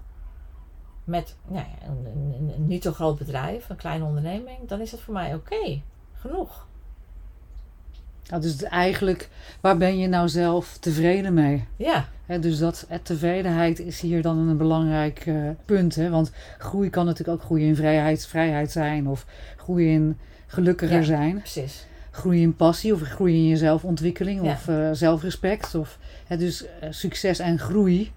met 1.04 1.34
nou 1.48 1.64
ja, 1.80 1.86
een, 1.88 2.06
een- 2.06 2.52
een 2.56 2.66
niet 2.66 2.82
zo 2.82 2.92
groot 2.92 3.18
bedrijf, 3.18 3.68
een 3.68 3.76
kleine 3.76 4.04
onderneming, 4.04 4.58
dan 4.66 4.80
is 4.80 4.90
dat 4.90 5.00
voor 5.00 5.14
mij 5.14 5.34
oké. 5.34 5.80
Genoeg. 6.14 6.66
Nou, 8.30 8.42
dus 8.42 8.62
eigenlijk, 8.62 9.28
waar 9.60 9.76
ben 9.76 9.98
je 9.98 10.06
nou 10.08 10.28
zelf 10.28 10.76
tevreden 10.78 11.34
mee? 11.34 11.64
Ja. 11.76 12.08
Dus 12.40 12.58
dat 12.58 12.86
eh, 12.88 12.98
tevredenheid 13.02 13.78
is 13.78 14.00
hier 14.00 14.22
dan 14.22 14.38
een 14.38 14.56
belangrijk 14.56 15.26
eh, 15.26 15.34
punt. 15.64 15.94
Hè? 15.94 16.10
Want 16.10 16.32
groei 16.58 16.90
kan 16.90 17.04
natuurlijk 17.06 17.38
ook 17.38 17.44
groei 17.44 17.66
in 17.66 17.76
vrijheid, 17.76 18.26
vrijheid 18.26 18.70
zijn. 18.70 19.08
Of 19.08 19.26
groei 19.56 19.92
in 19.92 20.18
gelukkiger 20.46 20.96
Ja. 20.98 21.02
zijn. 21.02 21.36
Precies. 21.38 21.86
Groei 22.10 22.42
in 22.42 22.56
passie 22.56 22.92
of 22.94 23.00
groei 23.00 23.34
in 23.36 23.44
je 23.44 23.56
zelfontwikkeling. 23.56 24.44
Ja. 24.44 24.52
Of 24.52 24.68
eh, 24.68 24.88
zelfrespect. 24.92 25.74
Of, 25.74 25.98
hè, 26.26 26.36
dus 26.36 26.64
succes 26.90 27.38
en 27.38 27.58
groei 27.58 28.12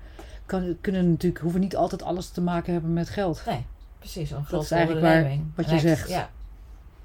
kan, 0.47 0.77
kunnen 0.81 1.09
natuurlijk, 1.09 1.41
hoeven 1.41 1.59
niet 1.59 1.75
altijd 1.75 2.03
alles 2.03 2.29
te 2.29 2.41
maken 2.41 2.73
hebben 2.73 2.93
met 2.93 3.09
geld. 3.09 3.41
Nee, 3.45 3.65
precies. 3.99 4.31
Een 4.31 4.39
is 4.41 4.47
grote 4.47 4.75
eigenlijk 4.75 5.05
waar- 5.05 5.37
wat 5.55 5.69
je 5.69 5.79
zegt. 5.79 6.09
Ja. 6.09 6.29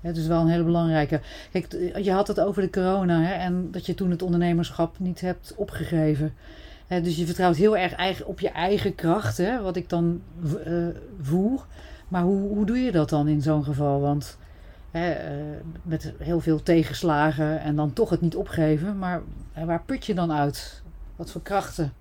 Het 0.01 0.17
is 0.17 0.27
wel 0.27 0.41
een 0.41 0.49
hele 0.49 0.65
belangrijke. 0.65 1.21
Kijk, 1.53 1.73
je 2.05 2.13
had 2.13 2.29
het 2.29 2.41
over 2.41 2.63
de 2.63 2.71
corona 2.71 3.23
hè, 3.23 3.33
en 3.35 3.69
dat 3.71 3.87
je 3.87 3.95
toen 3.95 4.11
het 4.11 4.23
ondernemerschap 4.23 4.99
niet 4.99 5.21
hebt 5.21 5.55
opgegeven. 5.57 6.35
Hè, 6.87 7.01
dus 7.01 7.17
je 7.17 7.27
vertrouwt 7.27 7.57
heel 7.57 7.77
erg 7.77 7.93
eigen, 7.95 8.27
op 8.27 8.41
je 8.41 8.49
eigen 8.51 8.95
kracht, 8.95 9.37
hè, 9.37 9.61
wat 9.61 9.77
ik 9.77 9.89
dan 9.89 10.23
eh, 10.65 10.73
voer. 11.21 11.67
Maar 12.09 12.23
hoe, 12.23 12.49
hoe 12.49 12.67
doe 12.67 12.79
je 12.79 12.93
dat 12.93 13.09
dan 13.09 13.29
in 13.29 13.43
zo'n 13.43 13.65
geval? 13.65 14.01
Want 14.01 14.39
hè, 14.91 15.11
eh, 15.11 15.35
met 15.83 16.13
heel 16.19 16.41
veel 16.41 16.63
tegenslagen 16.63 17.61
en 17.61 17.77
dan 17.77 17.93
toch 17.93 18.11
het 18.11 18.21
niet 18.21 18.37
opgeven. 18.37 18.99
Maar 18.99 19.21
waar 19.65 19.83
put 19.87 20.07
je 20.07 20.15
dan 20.15 20.33
uit? 20.33 20.83
Wat 21.17 21.31
voor 21.31 21.43
krachten? 21.43 21.93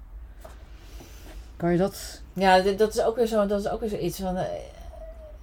Kan 1.61 1.71
je 1.71 1.77
dat? 1.77 2.21
Ja, 2.33 2.59
dat 2.61 2.93
is 2.95 3.01
ook 3.03 3.15
weer 3.15 3.25
zo. 3.27 3.45
Dat 3.45 3.59
is 3.59 3.67
ook 3.69 3.79
weer 3.79 3.89
zoiets 3.89 4.19
van. 4.19 4.37
eh, 4.37 4.45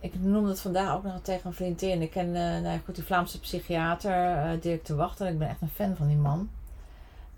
ik 0.00 0.12
noemde 0.20 0.48
het 0.48 0.60
vandaag 0.60 0.94
ook 0.94 1.02
nog 1.02 1.20
tegen 1.22 1.46
een 1.46 1.52
vriendin. 1.54 2.02
Ik 2.02 2.10
ken 2.10 2.26
eh, 2.36 2.62
nou 2.62 2.78
goed, 2.84 2.94
die 2.94 3.04
Vlaamse 3.04 3.40
psychiater, 3.40 4.12
eh, 4.36 4.60
Dirk 4.60 4.84
de 4.86 4.94
Wachter. 4.94 5.26
Ik 5.28 5.38
ben 5.38 5.48
echt 5.48 5.60
een 5.60 5.68
fan 5.74 5.96
van 5.96 6.06
die 6.06 6.16
man. 6.16 6.48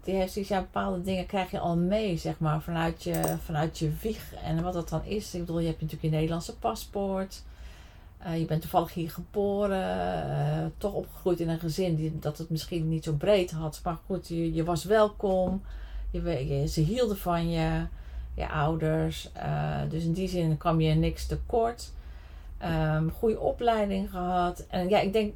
Die 0.05 0.14
heeft 0.14 0.33
zoiets, 0.33 0.51
ja, 0.51 0.61
bepaalde 0.61 1.03
dingen 1.03 1.27
krijg 1.27 1.51
je 1.51 1.59
al 1.59 1.77
mee, 1.77 2.16
zeg 2.16 2.38
maar, 2.38 2.61
vanuit 2.62 3.03
je, 3.03 3.37
vanuit 3.45 3.79
je 3.79 3.93
wieg. 4.03 4.35
En 4.45 4.62
wat 4.62 4.73
dat 4.73 4.88
dan 4.88 5.05
is, 5.05 5.35
ik 5.35 5.40
bedoel, 5.40 5.59
je 5.61 5.66
hebt 5.66 5.81
natuurlijk 5.81 6.09
je 6.11 6.16
Nederlandse 6.16 6.57
paspoort. 6.57 7.43
Je 8.37 8.45
bent 8.45 8.61
toevallig 8.61 8.95
hier 8.95 9.11
geboren, 9.11 10.73
toch 10.79 10.93
opgegroeid 10.93 11.40
in 11.40 11.49
een 11.49 11.59
gezin 11.59 11.95
die, 11.95 12.19
dat 12.19 12.38
het 12.38 12.51
misschien 12.51 12.88
niet 12.88 13.05
zo 13.05 13.12
breed 13.12 13.51
had. 13.51 13.81
Maar 13.85 13.99
goed, 14.07 14.29
je, 14.29 14.55
je 14.55 14.64
was 14.64 14.85
welkom. 14.85 15.62
Je, 16.11 16.47
je- 16.49 16.69
ze 16.69 16.81
hielden 16.81 17.19
van 17.19 17.51
je, 17.51 17.87
je 18.35 18.49
ouders. 18.49 19.33
Eh, 19.33 19.81
dus 19.88 20.05
in 20.05 20.12
die 20.12 20.29
zin 20.29 20.57
kwam 20.57 20.81
je 20.81 20.95
niks 20.95 21.27
tekort. 21.27 21.93
Ehm 22.59 23.09
goede 23.09 23.40
opleiding 23.40 24.11
gehad. 24.11 24.66
En 24.69 24.88
ja, 24.88 25.01
ik 25.01 25.12
denk, 25.12 25.35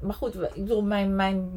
maar 0.00 0.14
goed, 0.14 0.34
ik 0.34 0.54
bedoel, 0.54 0.82
mijn, 0.82 1.16
mijn 1.16 1.48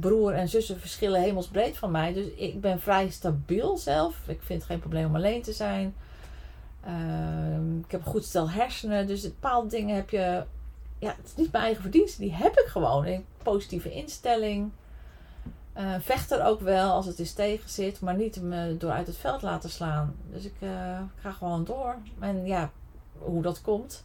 broer 0.00 0.32
en 0.32 0.48
zussen 0.48 0.80
verschillen 0.80 1.20
hemelsbreed 1.20 1.76
van 1.76 1.90
mij. 1.90 2.12
Dus 2.12 2.26
ik 2.26 2.60
ben 2.60 2.80
vrij 2.80 3.08
stabiel 3.10 3.76
zelf. 3.76 4.28
Ik 4.28 4.42
vind 4.42 4.60
het 4.60 4.70
geen 4.70 4.80
probleem 4.80 5.06
om 5.06 5.14
alleen 5.14 5.42
te 5.42 5.52
zijn. 5.52 5.94
Ehm, 6.84 7.78
ik 7.78 7.90
heb 7.90 8.00
een 8.00 8.12
goed 8.12 8.24
stel 8.24 8.50
hersenen. 8.50 9.06
Dus 9.06 9.22
bepaalde 9.22 9.68
dingen 9.68 9.96
heb 9.96 10.10
je. 10.10 10.44
Ja, 10.98 11.14
het 11.16 11.26
is 11.26 11.34
niet 11.36 11.52
mijn 11.52 11.64
eigen 11.64 11.82
verdienste. 11.82 12.20
Die 12.20 12.34
heb 12.34 12.52
ik 12.52 12.66
gewoon. 12.66 13.06
Een 13.06 13.24
positieve 13.42 13.92
instelling. 13.92 14.70
Eh, 15.76 15.94
vechter 15.98 16.44
ook 16.44 16.60
wel 16.60 16.90
als 16.90 17.06
het 17.06 17.18
eens 17.18 17.32
tegen 17.32 17.70
zit. 17.70 18.00
Maar 18.00 18.16
niet 18.16 18.42
me 18.42 18.76
door 18.76 18.90
uit 18.90 19.06
het 19.06 19.16
veld 19.16 19.42
laten 19.42 19.70
slaan. 19.70 20.14
Dus 20.30 20.44
ik 20.44 20.54
eh, 20.58 21.00
ga 21.20 21.32
gewoon 21.32 21.64
door. 21.64 21.96
En 22.18 22.46
ja, 22.46 22.70
hoe 23.18 23.42
dat 23.42 23.60
komt. 23.60 24.04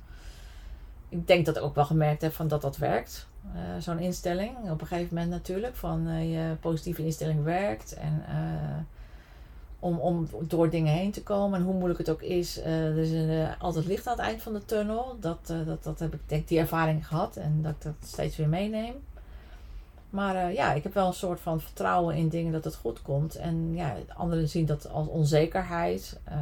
Ik 1.09 1.27
denk 1.27 1.45
dat 1.45 1.57
ik 1.57 1.63
ook 1.63 1.75
wel 1.75 1.85
gemerkt 1.85 2.21
heb 2.21 2.33
van 2.33 2.47
dat 2.47 2.61
dat 2.61 2.77
werkt. 2.77 3.27
Eh, 3.53 3.61
Zo'n 3.79 3.99
instelling. 3.99 4.71
Op 4.71 4.81
een 4.81 4.87
gegeven 4.87 5.15
moment 5.15 5.31
natuurlijk. 5.31 5.75
Van 5.75 6.27
je 6.29 6.55
positieve 6.59 7.05
instelling 7.05 7.43
werkt. 7.43 7.93
En 7.93 8.23
om, 9.79 9.99
om 9.99 10.27
door 10.41 10.69
dingen 10.69 10.93
heen 10.93 11.11
te 11.11 11.23
komen. 11.23 11.59
En 11.59 11.65
hoe 11.65 11.73
moeilijk 11.73 11.99
het 11.99 12.09
ook 12.09 12.21
is. 12.21 12.61
er 12.61 12.97
is 12.97 13.11
een, 13.11 13.57
altijd 13.59 13.85
licht 13.85 14.07
aan 14.07 14.17
het 14.17 14.25
eind 14.25 14.41
van 14.41 14.53
de 14.53 14.65
tunnel. 14.65 15.15
Dat, 15.19 15.53
dat, 15.65 15.83
dat 15.83 15.99
heb 15.99 16.13
ik 16.13 16.21
denk 16.25 16.41
ik 16.41 16.47
die 16.47 16.59
ervaring 16.59 17.07
gehad. 17.07 17.35
En 17.35 17.61
dat 17.61 17.71
ik 17.71 17.81
dat 17.81 17.93
steeds 18.05 18.37
weer 18.37 18.49
meeneem. 18.49 18.95
Maar 20.11 20.35
eh, 20.35 20.53
ja, 20.53 20.73
ik 20.73 20.83
heb 20.83 20.93
wel 20.93 21.07
een 21.07 21.13
soort 21.13 21.39
van 21.39 21.61
vertrouwen 21.61 22.15
in 22.15 22.29
dingen 22.29 22.51
dat 22.51 22.63
het 22.63 22.75
goed 22.75 23.01
komt. 23.01 23.35
En 23.35 23.75
ja, 23.75 23.95
anderen 24.15 24.49
zien 24.49 24.65
dat 24.65 24.89
als 24.89 25.07
onzekerheid. 25.07 26.19
Uh, 26.29 26.35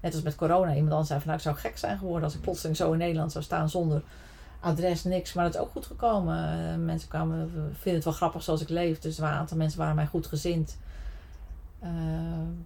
net 0.00 0.14
als 0.14 0.22
met 0.22 0.34
corona. 0.34 0.74
Iemand 0.74 0.90
anders 0.90 1.08
zei 1.08 1.20
van 1.20 1.28
nou, 1.28 1.38
ik 1.38 1.46
zou 1.46 1.56
gek 1.56 1.78
zijn 1.78 1.98
geworden 1.98 2.24
als 2.24 2.34
ik 2.34 2.40
plotseling 2.40 2.76
zo 2.76 2.92
in 2.92 2.98
Nederland 2.98 3.32
zou 3.32 3.44
staan 3.44 3.68
zonder 3.68 4.02
adres, 4.60 5.04
niks. 5.04 5.32
Maar 5.32 5.44
dat 5.44 5.54
is 5.54 5.60
ook 5.60 5.70
goed 5.70 5.86
gekomen. 5.86 6.58
Uh, 6.58 6.84
mensen 6.84 7.08
kwamen, 7.08 7.50
vinden 7.72 7.94
het 7.94 8.04
wel 8.04 8.12
grappig 8.12 8.42
zoals 8.42 8.60
ik 8.60 8.68
leef. 8.68 8.98
Dus 8.98 9.18
een 9.18 9.24
aantal 9.24 9.56
mensen 9.56 9.78
waren 9.78 9.94
mij 9.94 10.06
goed 10.06 10.26
gezind. 10.26 10.78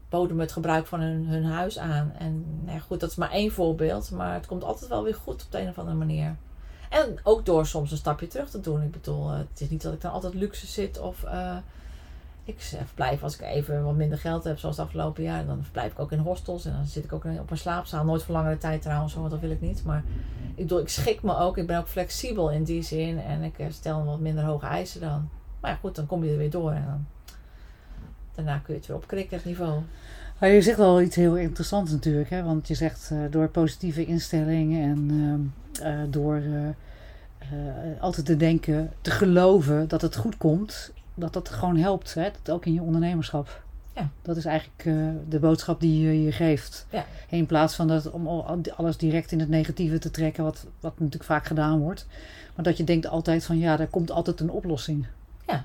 Boden 0.09 0.37
me 0.37 0.43
het 0.43 0.53
gebruik 0.53 0.87
van 0.87 1.01
hun, 1.01 1.27
hun 1.27 1.45
huis 1.45 1.79
aan. 1.79 2.13
En 2.19 2.45
nou 2.65 2.81
goed, 2.81 3.01
dat 3.01 3.11
is 3.11 3.17
maar 3.17 3.31
één 3.31 3.53
voorbeeld. 3.53 4.11
Maar 4.11 4.35
het 4.35 4.47
komt 4.47 4.65
altijd 4.65 4.91
wel 4.91 5.03
weer 5.03 5.15
goed 5.15 5.45
op 5.45 5.51
de 5.51 5.61
een 5.61 5.69
of 5.69 5.79
andere 5.79 5.97
manier. 5.97 6.37
En 6.91 7.19
ook 7.23 7.47
door 7.47 7.67
soms 7.67 7.91
een 7.91 7.97
stapje 7.97 8.27
terug 8.27 8.51
te 8.51 8.61
doen. 8.61 8.83
Ik 8.83 8.91
bedoel, 8.91 9.31
het 9.31 9.61
is 9.61 9.71
niet 9.71 9.83
dat 9.83 9.93
ik 9.93 10.01
dan 10.01 10.13
altijd 10.13 10.35
luxe 10.35 10.67
zit 10.67 11.01
of 11.01 11.25
uh, 11.25 11.57
ik 12.45 12.61
verblijf 12.61 13.23
als 13.23 13.35
ik 13.35 13.41
even 13.41 13.85
wat 13.85 13.95
minder 13.95 14.19
geld 14.19 14.45
heb, 14.45 14.59
zoals 14.59 14.77
het 14.77 14.87
afgelopen 14.87 15.23
jaar. 15.23 15.47
Dan 15.47 15.63
verblijf 15.63 15.93
ik 15.93 15.99
ook 15.99 16.13
in 16.13 16.19
hostels 16.19 16.65
en 16.65 16.73
dan 16.73 16.87
zit 16.87 17.05
ik 17.05 17.13
ook 17.13 17.25
op 17.25 17.51
een 17.51 17.59
slaapzaal. 17.59 18.05
Nooit 18.05 18.23
voor 18.23 18.35
langere 18.35 18.59
tijd 18.59 18.83
trouwens, 18.83 19.15
want 19.15 19.31
dat 19.31 19.41
wil 19.41 19.51
ik 19.51 19.61
niet. 19.61 19.85
Maar 19.85 20.05
ik 20.55 20.57
bedoel, 20.57 20.81
ik 20.81 20.89
schik 20.89 21.23
me 21.23 21.37
ook. 21.37 21.59
Ik 21.59 21.67
ben 21.67 21.79
ook 21.79 21.89
flexibel 21.89 22.51
in 22.51 22.65
die 22.65 22.83
zin 22.83 23.19
en 23.19 23.43
ik 23.43 23.55
stel 23.69 24.05
wat 24.05 24.21
minder 24.21 24.45
hoge 24.45 24.67
eisen 24.67 25.01
dan. 25.01 25.29
Maar 25.61 25.71
ja, 25.71 25.77
goed, 25.77 25.95
dan 25.95 26.07
kom 26.07 26.25
je 26.25 26.31
er 26.31 26.39
weer 26.39 26.51
door 26.51 26.73
en 26.73 26.85
dan, 26.87 27.07
daarna 28.35 28.59
kun 28.59 28.75
je 28.75 28.79
het 28.79 28.89
weer 28.89 28.97
opkrikken, 28.97 29.37
het 29.37 29.47
niveau. 29.47 29.81
Maar 30.39 30.49
je 30.49 30.63
zegt 30.63 30.79
al 30.79 31.01
iets 31.01 31.17
heel 31.17 31.37
interessants 31.37 31.91
natuurlijk, 31.91 32.31
hè? 32.31 32.43
want 32.43 32.69
je 32.69 32.75
zegt 32.75 33.13
door 33.31 33.49
positieve 33.49 34.05
instellingen 34.05 34.83
en 34.83 35.11
uh, 35.11 35.60
door 36.11 36.43
altijd 38.01 38.27
te 38.27 38.37
denken, 38.37 38.93
te 39.01 39.11
geloven 39.11 39.89
dat 39.89 40.03
het 40.03 40.17
goed 40.17 40.37
komt, 40.37 40.93
dat 41.15 41.33
dat 41.33 41.49
gewoon 41.49 41.77
helpt, 41.77 42.15
hè? 42.15 42.29
Dat 42.43 42.55
ook 42.55 42.67
in 42.67 42.73
je 42.73 42.83
ondernemerschap. 42.83 43.63
Ja. 43.95 44.09
Dat 44.23 44.37
is 44.37 44.45
eigenlijk 44.45 44.83
de 45.29 45.39
boodschap 45.39 45.81
die 45.81 46.03
je 46.03 46.23
je 46.23 46.33
geeft. 46.33 46.87
Ja. 46.91 47.05
In 47.29 47.47
plaats 47.47 47.75
van 47.75 47.89
dat 47.89 48.11
om 48.11 48.29
alles 48.77 48.97
direct 48.97 49.33
in 49.33 49.41
het 49.41 49.49
negatieve 49.49 49.99
te 49.99 50.11
trekken, 50.11 50.45
wat, 50.45 50.67
wat 50.81 50.99
natuurlijk 50.99 51.25
vaak 51.25 51.47
gedaan 51.47 51.79
wordt. 51.79 52.07
Maar 52.55 52.65
dat 52.65 52.77
je 52.77 52.85
denkt 52.85 53.07
altijd 53.07 53.45
van 53.45 53.59
ja, 53.59 53.79
er 53.79 53.87
komt 53.87 54.11
altijd 54.11 54.41
een 54.41 54.51
oplossing. 54.51 55.07
Ja. 55.47 55.65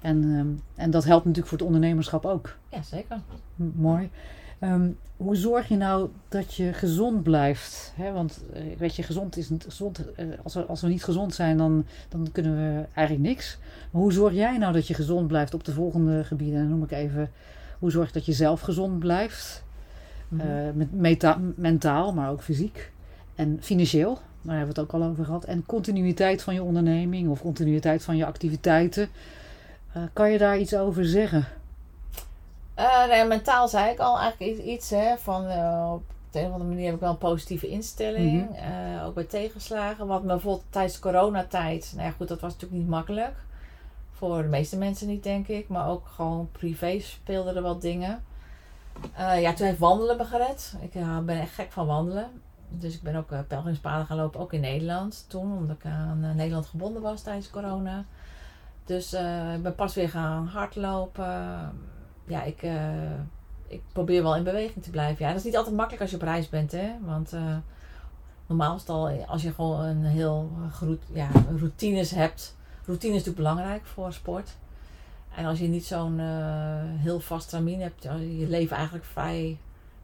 En, 0.00 0.24
um, 0.24 0.60
en 0.74 0.90
dat 0.90 1.04
helpt 1.04 1.24
natuurlijk 1.24 1.48
voor 1.48 1.58
het 1.58 1.66
ondernemerschap 1.66 2.26
ook. 2.26 2.56
Ja, 2.68 2.82
zeker. 2.82 3.20
M 3.56 3.70
mooi. 3.74 4.10
Um, 4.60 4.98
hoe 5.16 5.36
zorg 5.36 5.68
je 5.68 5.76
nou 5.76 6.08
dat 6.28 6.54
je 6.54 6.72
gezond 6.72 7.22
blijft? 7.22 7.92
Want 8.12 8.40
uh, 8.54 8.76
weet 8.78 8.96
je, 8.96 9.02
gezond 9.02 9.36
is 9.36 9.48
niet 9.50 9.64
gezond. 9.64 10.04
Uh, 10.16 10.26
als, 10.42 10.54
we, 10.54 10.64
als 10.64 10.80
we 10.80 10.88
niet 10.88 11.04
gezond 11.04 11.34
zijn, 11.34 11.56
dan, 11.56 11.84
dan 12.08 12.28
kunnen 12.32 12.56
we 12.56 12.86
eigenlijk 12.94 13.28
niks. 13.28 13.58
Maar 13.90 14.02
hoe 14.02 14.12
zorg 14.12 14.34
jij 14.34 14.58
nou 14.58 14.72
dat 14.72 14.86
je 14.86 14.94
gezond 14.94 15.26
blijft 15.26 15.54
op 15.54 15.64
de 15.64 15.72
volgende 15.72 16.24
gebieden? 16.24 16.56
En 16.56 16.68
dan 16.68 16.70
noem 16.70 16.82
ik 16.82 16.90
even, 16.90 17.30
hoe 17.78 17.90
zorg 17.90 18.06
je 18.06 18.12
dat 18.12 18.26
je 18.26 18.32
zelf 18.32 18.60
gezond 18.60 18.98
blijft? 18.98 19.64
Mm 20.28 20.40
-hmm. 20.40 20.80
uh, 20.80 20.86
meta 20.90 21.38
mentaal, 21.56 22.12
maar 22.12 22.30
ook 22.30 22.42
fysiek. 22.42 22.92
En 23.34 23.58
financieel, 23.60 24.18
daar 24.42 24.56
hebben 24.56 24.74
we 24.74 24.80
het 24.80 24.90
ook 24.90 25.00
al 25.00 25.08
over 25.08 25.24
gehad. 25.24 25.44
En 25.44 25.66
continuïteit 25.66 26.42
van 26.42 26.54
je 26.54 26.62
onderneming 26.62 27.28
of 27.28 27.40
continuïteit 27.40 28.02
van 28.02 28.16
je 28.16 28.26
activiteiten. 28.26 29.08
Uh, 29.96 30.02
kan 30.12 30.30
je 30.30 30.38
daar 30.38 30.58
iets 30.58 30.74
over 30.74 31.04
zeggen? 31.04 31.46
Uh, 32.78 33.06
nee, 33.08 33.24
mentaal 33.24 33.68
zei 33.68 33.90
ik 33.92 33.98
al 33.98 34.18
eigenlijk 34.18 34.60
iets 34.60 34.90
hè, 34.90 35.18
van 35.18 35.46
uh, 35.46 35.90
op 35.92 36.02
de 36.30 36.38
een 36.38 36.46
of 36.46 36.52
andere 36.52 36.70
manier 36.70 36.84
heb 36.84 36.94
ik 36.94 37.00
wel 37.00 37.10
een 37.10 37.18
positieve 37.18 37.68
instelling. 37.68 38.32
Mm 38.32 38.56
-hmm. 38.56 38.96
uh, 38.96 39.06
ook 39.06 39.14
bij 39.14 39.24
tegenslagen. 39.24 40.06
Wat 40.06 40.22
me 40.22 40.26
bijvoorbeeld 40.26 40.64
tijdens 40.70 40.94
de 40.94 41.00
coronatijd, 41.00 41.92
nou 41.94 42.06
ja 42.06 42.12
goed, 42.12 42.28
dat 42.28 42.40
was 42.40 42.52
natuurlijk 42.52 42.80
niet 42.80 42.90
makkelijk. 42.90 43.36
Voor 44.10 44.42
de 44.42 44.48
meeste 44.48 44.78
mensen 44.78 45.06
niet, 45.06 45.22
denk 45.22 45.48
ik. 45.48 45.68
Maar 45.68 45.88
ook 45.88 46.06
gewoon 46.06 46.48
privé 46.52 46.98
speelden 47.00 47.56
er 47.56 47.62
wat 47.62 47.80
dingen. 47.80 48.24
ja, 49.16 49.52
toen 49.52 49.66
heeft 49.66 49.78
wandelen 49.78 50.16
me 50.16 50.24
gered. 50.24 50.74
Ik 50.80 50.92
ben 51.24 51.40
echt 51.40 51.54
gek 51.54 51.72
van 51.72 51.86
wandelen. 51.86 52.42
Dus 52.68 52.94
ik 52.94 53.02
ben 53.02 53.16
ook 53.16 53.46
pelgrimspaden 53.48 54.06
gaan 54.06 54.16
lopen, 54.16 54.40
ook 54.40 54.52
in 54.52 54.60
Nederland 54.60 55.24
toen. 55.28 55.56
Omdat 55.56 55.76
ik 55.76 55.84
aan 55.84 56.20
Nederland 56.36 56.66
gebonden 56.66 57.02
was 57.02 57.22
tijdens 57.22 57.50
corona. 57.50 58.04
Dus 58.84 59.12
ik 59.54 59.62
ben 59.62 59.74
pas 59.74 59.94
weer 59.94 60.08
gaan 60.08 60.46
hardlopen 60.46 61.72
ja, 62.30 62.42
ik, 62.42 62.62
uh, 62.62 63.12
ik 63.66 63.82
probeer 63.92 64.22
wel 64.22 64.36
in 64.36 64.44
beweging 64.44 64.84
te 64.84 64.90
blijven. 64.90 65.24
Ja, 65.24 65.30
dat 65.30 65.38
is 65.38 65.44
niet 65.44 65.56
altijd 65.56 65.74
makkelijk 65.74 66.02
als 66.02 66.10
je 66.10 66.16
op 66.16 66.22
reis 66.22 66.48
bent, 66.48 66.72
hè. 66.72 66.90
Want 67.00 67.34
uh, 67.34 67.56
normaal 68.46 68.74
is 68.74 68.80
het 68.80 68.90
al, 68.90 69.24
als 69.26 69.42
je 69.42 69.52
gewoon 69.52 69.80
een 69.80 70.04
heel 70.04 70.50
groet, 70.70 71.02
ja, 71.12 71.28
routines 71.58 72.10
hebt. 72.10 72.56
Routine 72.84 73.14
is 73.14 73.24
natuurlijk 73.24 73.48
belangrijk 73.48 73.86
voor 73.86 74.12
sport. 74.12 74.50
En 75.34 75.44
als 75.44 75.58
je 75.58 75.68
niet 75.68 75.86
zo'n 75.86 76.18
uh, 76.18 76.24
heel 76.82 77.20
vast 77.20 77.48
tramien 77.48 77.80
hebt, 77.80 78.02
je 78.38 78.46
leven 78.48 78.76
eigenlijk 78.76 79.04
vrij 79.04 79.58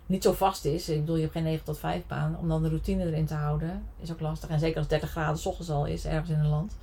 niet 0.07 0.23
zo 0.23 0.33
vast 0.33 0.65
is. 0.65 0.89
Ik 0.89 1.01
bedoel, 1.01 1.15
je 1.15 1.21
hebt 1.21 1.33
geen 1.33 1.43
9 1.43 1.65
tot 1.65 1.79
5 1.79 2.07
baan. 2.07 2.39
Om 2.39 2.49
dan 2.49 2.63
de 2.63 2.69
routine 2.69 3.05
erin 3.05 3.27
te 3.27 3.35
houden, 3.35 3.83
is 4.01 4.13
ook 4.13 4.21
lastig. 4.21 4.49
En 4.49 4.59
zeker 4.59 4.79
als 4.79 4.89
30 4.89 5.11
graden 5.11 5.39
s 5.39 5.47
ochtends 5.47 5.71
al 5.71 5.87
is, 5.87 6.05
ergens 6.05 6.31
in 6.31 6.39
een 6.39 6.49
land. 6.49 6.77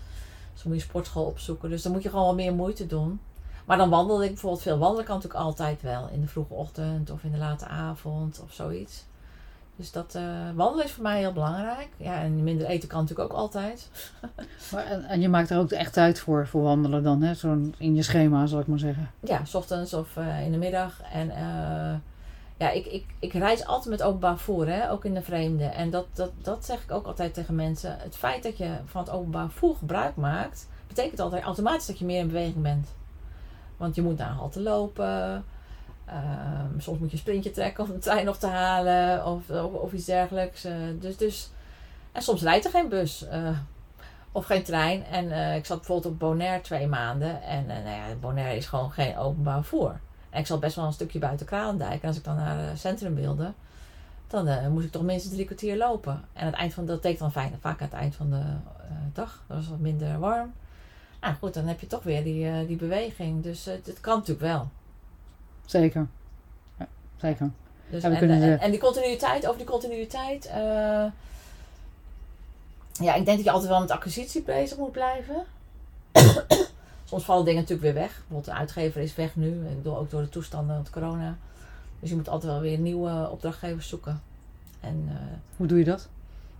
Dus 0.53 0.61
dan 0.61 0.71
moet 0.71 0.81
je 0.81 0.87
sportschool 0.87 1.25
opzoeken. 1.25 1.69
Dus 1.69 1.81
dan 1.81 1.91
moet 1.91 2.03
je 2.03 2.09
gewoon 2.09 2.25
wat 2.25 2.35
meer 2.35 2.53
moeite 2.53 2.85
doen. 2.85 3.19
Maar 3.65 3.77
dan 3.77 3.89
wandelde 3.89 4.23
ik 4.23 4.29
bijvoorbeeld 4.31 4.61
veel. 4.61 4.77
Wandelen 4.77 5.05
kan 5.05 5.15
natuurlijk 5.15 5.43
altijd 5.43 5.81
wel. 5.81 6.09
In 6.11 6.21
de 6.21 6.27
vroege 6.27 6.53
ochtend 6.53 7.09
of 7.09 7.23
in 7.23 7.31
de 7.31 7.37
late 7.37 7.65
avond 7.65 8.41
of 8.43 8.53
zoiets. 8.53 9.05
Dus 9.75 9.91
dat 9.91 10.15
uh, 10.15 10.23
wandelen 10.55 10.85
is 10.85 10.91
voor 10.91 11.03
mij 11.03 11.19
heel 11.19 11.33
belangrijk. 11.33 11.89
Ja, 11.97 12.21
en 12.21 12.43
minder 12.43 12.67
eten 12.67 12.89
kan 12.89 13.01
natuurlijk 13.01 13.31
ook 13.31 13.37
altijd. 13.37 13.89
maar, 14.71 14.85
en, 14.85 15.03
en, 15.03 15.21
je 15.21 15.29
maakt 15.29 15.49
er 15.49 15.59
ook 15.59 15.71
echt 15.71 15.93
tijd 15.93 16.19
voor, 16.19 16.47
voor 16.47 16.61
wandelen 16.61 17.03
dan, 17.03 17.21
hè? 17.21 17.33
Zo'n 17.33 17.75
in 17.77 17.95
je 17.95 18.03
schema, 18.03 18.45
zal 18.45 18.59
ik 18.59 18.67
maar 18.67 18.79
zeggen. 18.79 19.11
Ja, 19.19 19.45
s 19.45 19.55
ochtends 19.55 19.93
of 19.93 20.15
uh, 20.15 20.45
in 20.45 20.51
de 20.51 20.57
middag. 20.57 21.01
En 21.11 21.27
uh, 21.27 21.93
ja, 22.57 22.69
ik, 22.69 22.85
ik, 22.85 23.05
ik 23.19 23.33
reis 23.33 23.65
altijd 23.65 23.89
met 23.89 24.03
openbaar 24.03 24.37
voer, 24.37 24.67
hè? 24.67 24.91
ook 24.91 25.05
in 25.05 25.13
de 25.13 25.21
vreemde. 25.21 25.65
En 25.65 25.89
dat, 25.89 26.05
dat, 26.13 26.31
dat 26.41 26.65
zeg 26.65 26.83
ik 26.83 26.91
ook 26.91 27.05
altijd 27.05 27.33
tegen 27.33 27.55
mensen. 27.55 27.97
Het 27.99 28.15
feit 28.15 28.43
dat 28.43 28.57
je 28.57 28.69
van 28.85 29.01
het 29.01 29.11
openbaar 29.11 29.49
voer 29.49 29.75
gebruik 29.75 30.15
maakt, 30.15 30.67
betekent 30.87 31.19
altijd 31.19 31.43
automatisch 31.43 31.85
dat 31.85 31.99
je 31.99 32.05
meer 32.05 32.19
in 32.19 32.27
beweging 32.27 32.61
bent. 32.61 32.87
Want 33.83 33.95
je 33.95 34.01
moet 34.01 34.17
naar 34.17 34.29
een 34.29 34.35
halte 34.35 34.61
lopen. 34.61 35.43
Um, 36.09 36.79
soms 36.81 36.99
moet 36.99 37.07
je 37.07 37.13
een 37.13 37.21
sprintje 37.21 37.51
trekken 37.51 37.83
om 37.83 37.89
de 37.91 37.97
trein 37.97 38.25
nog 38.25 38.37
te 38.37 38.47
halen. 38.47 39.25
Of, 39.25 39.49
of, 39.71 39.93
iets 39.93 40.05
dergelijks. 40.05 40.65
Uh, 40.65 40.73
dus, 40.99 41.17
dus, 41.17 41.51
en 42.11 42.21
soms 42.21 42.41
rijdt 42.41 42.65
er 42.65 42.71
geen 42.71 42.89
bus. 42.89 43.25
Uh, 43.33 43.57
of 44.31 44.45
geen 44.45 44.63
trein. 44.63 45.05
En 45.05 45.25
uh, 45.25 45.55
ik 45.55 45.65
zat 45.65 45.77
bijvoorbeeld 45.77 46.13
op 46.13 46.19
Bonaire 46.19 46.61
twee 46.61 46.87
maanden. 46.87 47.41
En 47.41 47.65
nou 47.65 47.83
ja, 47.83 48.15
Bonaire 48.19 48.57
is 48.57 48.65
gewoon 48.65 48.91
geen 48.91 49.17
openbaar 49.17 49.63
voer. 49.63 49.99
En 50.29 50.39
ik 50.39 50.47
zat 50.47 50.59
best 50.59 50.75
wel 50.75 50.85
een 50.85 50.93
stukje 50.93 51.19
buiten 51.19 51.45
Kralendijk. 51.45 52.01
En 52.01 52.07
als 52.07 52.17
ik 52.17 52.23
dan 52.23 52.35
naar 52.35 52.69
het 52.69 52.79
centrum 52.79 53.15
wilde. 53.15 53.53
Dan 54.27 54.71
moest 54.71 54.85
ik 54.85 54.91
toch 54.91 55.03
minstens 55.03 55.33
drie 55.33 55.45
kwartier 55.45 55.77
lopen. 55.77 56.13
En 56.33 56.41
aan 56.41 56.47
het 56.47 56.55
eind 56.55 56.73
van 56.73 56.85
dat 56.85 57.01
deed 57.01 57.19
dan 57.19 57.31
fijn. 57.31 57.57
Vaak 57.59 57.81
aan 57.81 57.87
het 57.87 57.97
eind 57.99 58.15
van 58.15 58.29
de 58.29 58.43
dag. 59.13 59.43
Dat 59.47 59.57
was 59.57 59.67
wat 59.69 59.79
minder 59.79 60.19
warm. 60.19 60.53
Nou 61.23 61.35
goed, 61.35 61.53
dan 61.53 61.65
heb 61.65 61.79
je 61.79 61.87
toch 61.87 62.03
weer 62.03 62.23
die, 62.23 62.45
uh, 62.45 62.67
die 62.67 62.75
beweging. 62.75 63.43
Dus 63.43 63.67
uh, 63.67 63.73
het 63.73 63.99
kan 64.01 64.17
natuurlijk 64.17 64.45
wel. 64.45 64.67
Zeker. 65.65 66.07
Ja, 66.79 66.87
zeker. 67.17 67.51
Dus 67.89 68.03
ja, 68.03 68.09
en, 68.09 68.17
kunnen, 68.17 68.41
en, 68.41 68.59
en, 68.59 68.71
die 68.71 68.79
continuïteit, 68.79 69.45
over 69.45 69.57
die 69.57 69.67
continuïteit. 69.67 70.45
Uh, 70.45 70.53
ja, 72.91 73.13
ik 73.13 73.25
denk 73.25 73.37
dat 73.37 73.43
je 73.43 73.51
altijd 73.51 73.69
wel 73.69 73.79
met 73.79 73.91
acquisitie 73.91 74.41
bezig 74.41 74.77
moet 74.77 74.91
blijven. 74.91 75.43
Soms 77.09 77.23
vallen 77.23 77.45
dingen 77.45 77.61
natuurlijk 77.61 77.93
weer 77.93 78.01
weg. 78.01 78.11
Bijvoorbeeld 78.11 78.45
de 78.45 78.53
uitgever 78.53 79.01
is 79.01 79.15
weg 79.15 79.35
nu. 79.35 79.61
Ook 79.83 80.09
door 80.09 80.21
de 80.21 80.29
toestanden 80.29 80.75
van 80.75 80.93
corona. 80.93 81.37
Dus 81.99 82.09
je 82.09 82.15
moet 82.15 82.29
altijd 82.29 82.51
wel 82.51 82.61
weer 82.61 82.77
nieuwe 82.77 83.29
opdrachtgevers 83.31 83.87
zoeken. 83.87 84.21
En, 84.79 85.19
Hoe 85.57 85.67
doe 85.67 85.77
je 85.77 85.83
dat? 85.83 86.09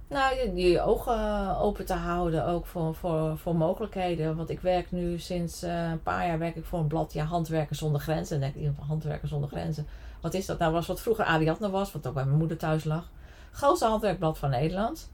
Nou, 0.08 0.60
je, 0.60 0.82
ogen 0.82 1.58
open 1.58 1.86
te 1.86 1.94
houden 1.94 2.46
ook 2.46 2.66
voor, 2.66 2.96
voor, 2.96 3.38
voor 3.38 3.56
mogelijkheden. 3.56 4.36
Want 4.36 4.50
ik 4.50 4.60
werk 4.60 4.92
nu 4.92 5.20
sinds 5.20 5.63
uh, 5.63 5.89
een 5.89 6.04
paar 6.04 6.28
jaar 6.28 6.39
werk 6.39 6.56
ik 6.56 6.66
voor 6.66 6.80
een 6.80 6.88
blad, 6.88 7.13
ja, 7.13 7.24
Handwerkers 7.24 7.80
zonder 7.80 8.02
Grenzen. 8.02 8.36
En 8.36 8.42
denk 8.42 8.56
ik, 8.56 8.72
Handwerkers 8.88 9.32
zonder 9.32 9.50
Grenzen. 9.50 9.88
Wat 10.22 10.34
is 10.34 10.46
dat 10.46 10.60
nou? 10.60 10.74
Was 10.74 10.88
wat 10.88 11.02
vroeger 11.02 11.26
Ariadne 11.26 11.70
was, 11.70 11.92
wat 11.92 12.08
ook 12.08 12.13
bij 12.13 12.26
mijn 12.26 12.38
moeder 12.38 12.58
thuis 12.58 12.84
lag. 12.84 13.10
Grootste 13.52 13.86
handwerkblad 13.86 14.38
van 14.38 14.49
Nederland. 14.49 15.10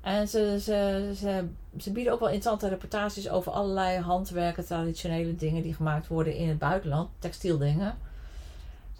En 0.00 0.28
ze, 0.28 0.58
ze, 0.60 1.12
ze, 1.16 1.48
ze 1.78 1.92
bieden 1.92 2.12
ook 2.12 2.20
wel 2.20 2.28
interessante 2.28 2.68
reportages 2.68 3.28
over 3.28 3.52
allerlei 3.52 3.98
handwerken, 3.98 4.64
traditionele 4.64 5.34
dingen 5.34 5.62
die 5.62 5.74
gemaakt 5.74 6.06
worden 6.06 6.36
in 6.36 6.48
het 6.48 6.58
buitenland, 6.58 7.08
textieldingen. 7.18 7.98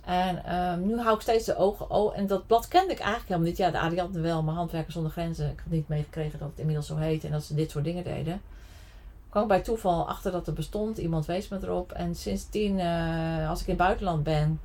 En 0.07 0.57
um, 0.57 0.87
nu 0.87 0.99
hou 0.99 1.15
ik 1.15 1.21
steeds 1.21 1.45
de 1.45 1.57
ogen 1.57 1.91
open. 1.91 2.17
En 2.17 2.27
dat 2.27 2.47
blad 2.47 2.69
kende 2.69 2.93
ik 2.93 2.99
eigenlijk 2.99 3.29
helemaal 3.29 3.49
niet. 3.49 3.57
Ja, 3.57 3.71
de 3.71 3.79
Ariadne 3.79 4.21
wel, 4.21 4.43
maar 4.43 4.55
Handwerkers 4.55 4.95
zonder 4.95 5.13
Grenzen. 5.13 5.51
Ik 5.51 5.59
had 5.59 5.73
niet 5.73 5.89
meegekregen 5.89 6.39
dat 6.39 6.49
het 6.49 6.59
inmiddels 6.59 6.87
zo 6.87 6.97
heet 6.97 7.25
en 7.25 7.31
dat 7.31 7.45
ze 7.45 7.55
dit 7.55 7.71
soort 7.71 7.85
dingen 7.85 8.05
deden. 8.05 8.35
Ik 8.35 9.33
kwam 9.43 9.49
bij 9.49 9.61
toeval 9.61 10.09
achter 10.09 10.33
dat 10.33 10.47
er 10.47 10.53
bestond. 10.53 10.99
Iemand 10.99 11.27
wees 11.27 11.49
me 11.49 11.59
erop. 11.63 11.93
En 11.93 12.15
sindsdien, 12.15 12.79
uh, 12.79 13.51
als 13.51 13.61
ik 13.61 13.67
in 13.67 13.75
het 13.75 13.83
buitenland 13.83 14.23
ben, 14.23 14.61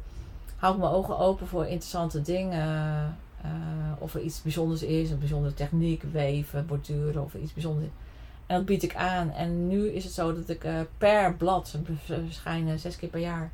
hou 0.56 0.74
ik 0.74 0.80
mijn 0.80 0.92
ogen 0.92 1.18
open 1.18 1.48
voor 1.48 1.66
interessante 1.66 2.22
dingen. 2.22 2.68
Uh, 3.46 3.50
of 4.00 4.14
er 4.14 4.22
iets 4.22 4.42
bijzonders 4.42 4.84
is, 4.84 5.10
een 5.10 5.20
bijzondere 5.20 5.54
techniek, 5.54 6.04
weven, 6.12 6.66
borduren 6.66 7.24
of 7.24 7.34
iets 7.34 7.54
bijzonders. 7.54 7.88
En 8.52 8.58
dat 8.58 8.66
bied 8.66 8.84
ik 8.84 8.96
aan. 8.96 9.32
En 9.32 9.68
nu 9.68 9.88
is 9.88 10.04
het 10.04 10.14
zo 10.14 10.36
dat 10.36 10.50
ik 10.50 10.64
eh, 10.64 10.80
per 10.98 11.34
blad, 11.34 11.68
ze 11.68 11.80
verschijnen 12.04 12.80
zes 12.80 12.96
keer 12.96 13.10
per 13.10 13.20
jaar, 13.20 13.52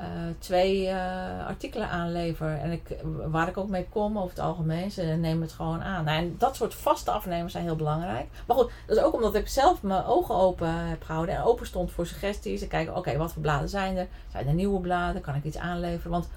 eh, 0.00 0.06
twee 0.38 0.88
eh, 0.88 1.46
artikelen 1.46 1.88
aanlever. 1.88 2.58
En 2.58 2.70
ik, 2.70 2.96
waar 3.26 3.48
ik 3.48 3.56
ook 3.56 3.68
mee 3.68 3.86
kom 3.88 4.18
over 4.18 4.30
het 4.30 4.38
algemeen, 4.38 4.90
ze 4.90 5.02
nemen 5.02 5.42
het 5.42 5.52
gewoon 5.52 5.82
aan. 5.82 6.04
Nou, 6.04 6.18
en 6.18 6.34
dat 6.38 6.56
soort 6.56 6.74
vaste 6.74 7.10
afnemers 7.10 7.52
zijn 7.52 7.64
heel 7.64 7.76
belangrijk. 7.76 8.26
Maar 8.46 8.56
goed, 8.56 8.70
dat 8.86 8.96
is 8.96 9.02
ook 9.02 9.14
omdat 9.14 9.34
ik 9.34 9.48
zelf 9.48 9.82
mijn 9.82 10.04
ogen 10.04 10.34
open 10.34 10.74
heb 10.74 11.02
gehouden 11.02 11.34
en 11.34 11.42
open 11.42 11.66
stond 11.66 11.92
voor 11.92 12.06
suggesties. 12.06 12.62
En 12.62 12.68
kijken, 12.68 12.96
oké, 12.96 13.16
wat 13.16 13.32
voor 13.32 13.42
bladen 13.42 13.68
zijn 13.68 13.96
er? 13.96 14.06
Zijn 14.32 14.46
er 14.46 14.54
nieuwe 14.54 14.80
bladen? 14.80 15.22
Kan 15.22 15.34
ik 15.34 15.44
iets 15.44 15.58
aanleveren? 15.58 16.10
Want 16.10 16.28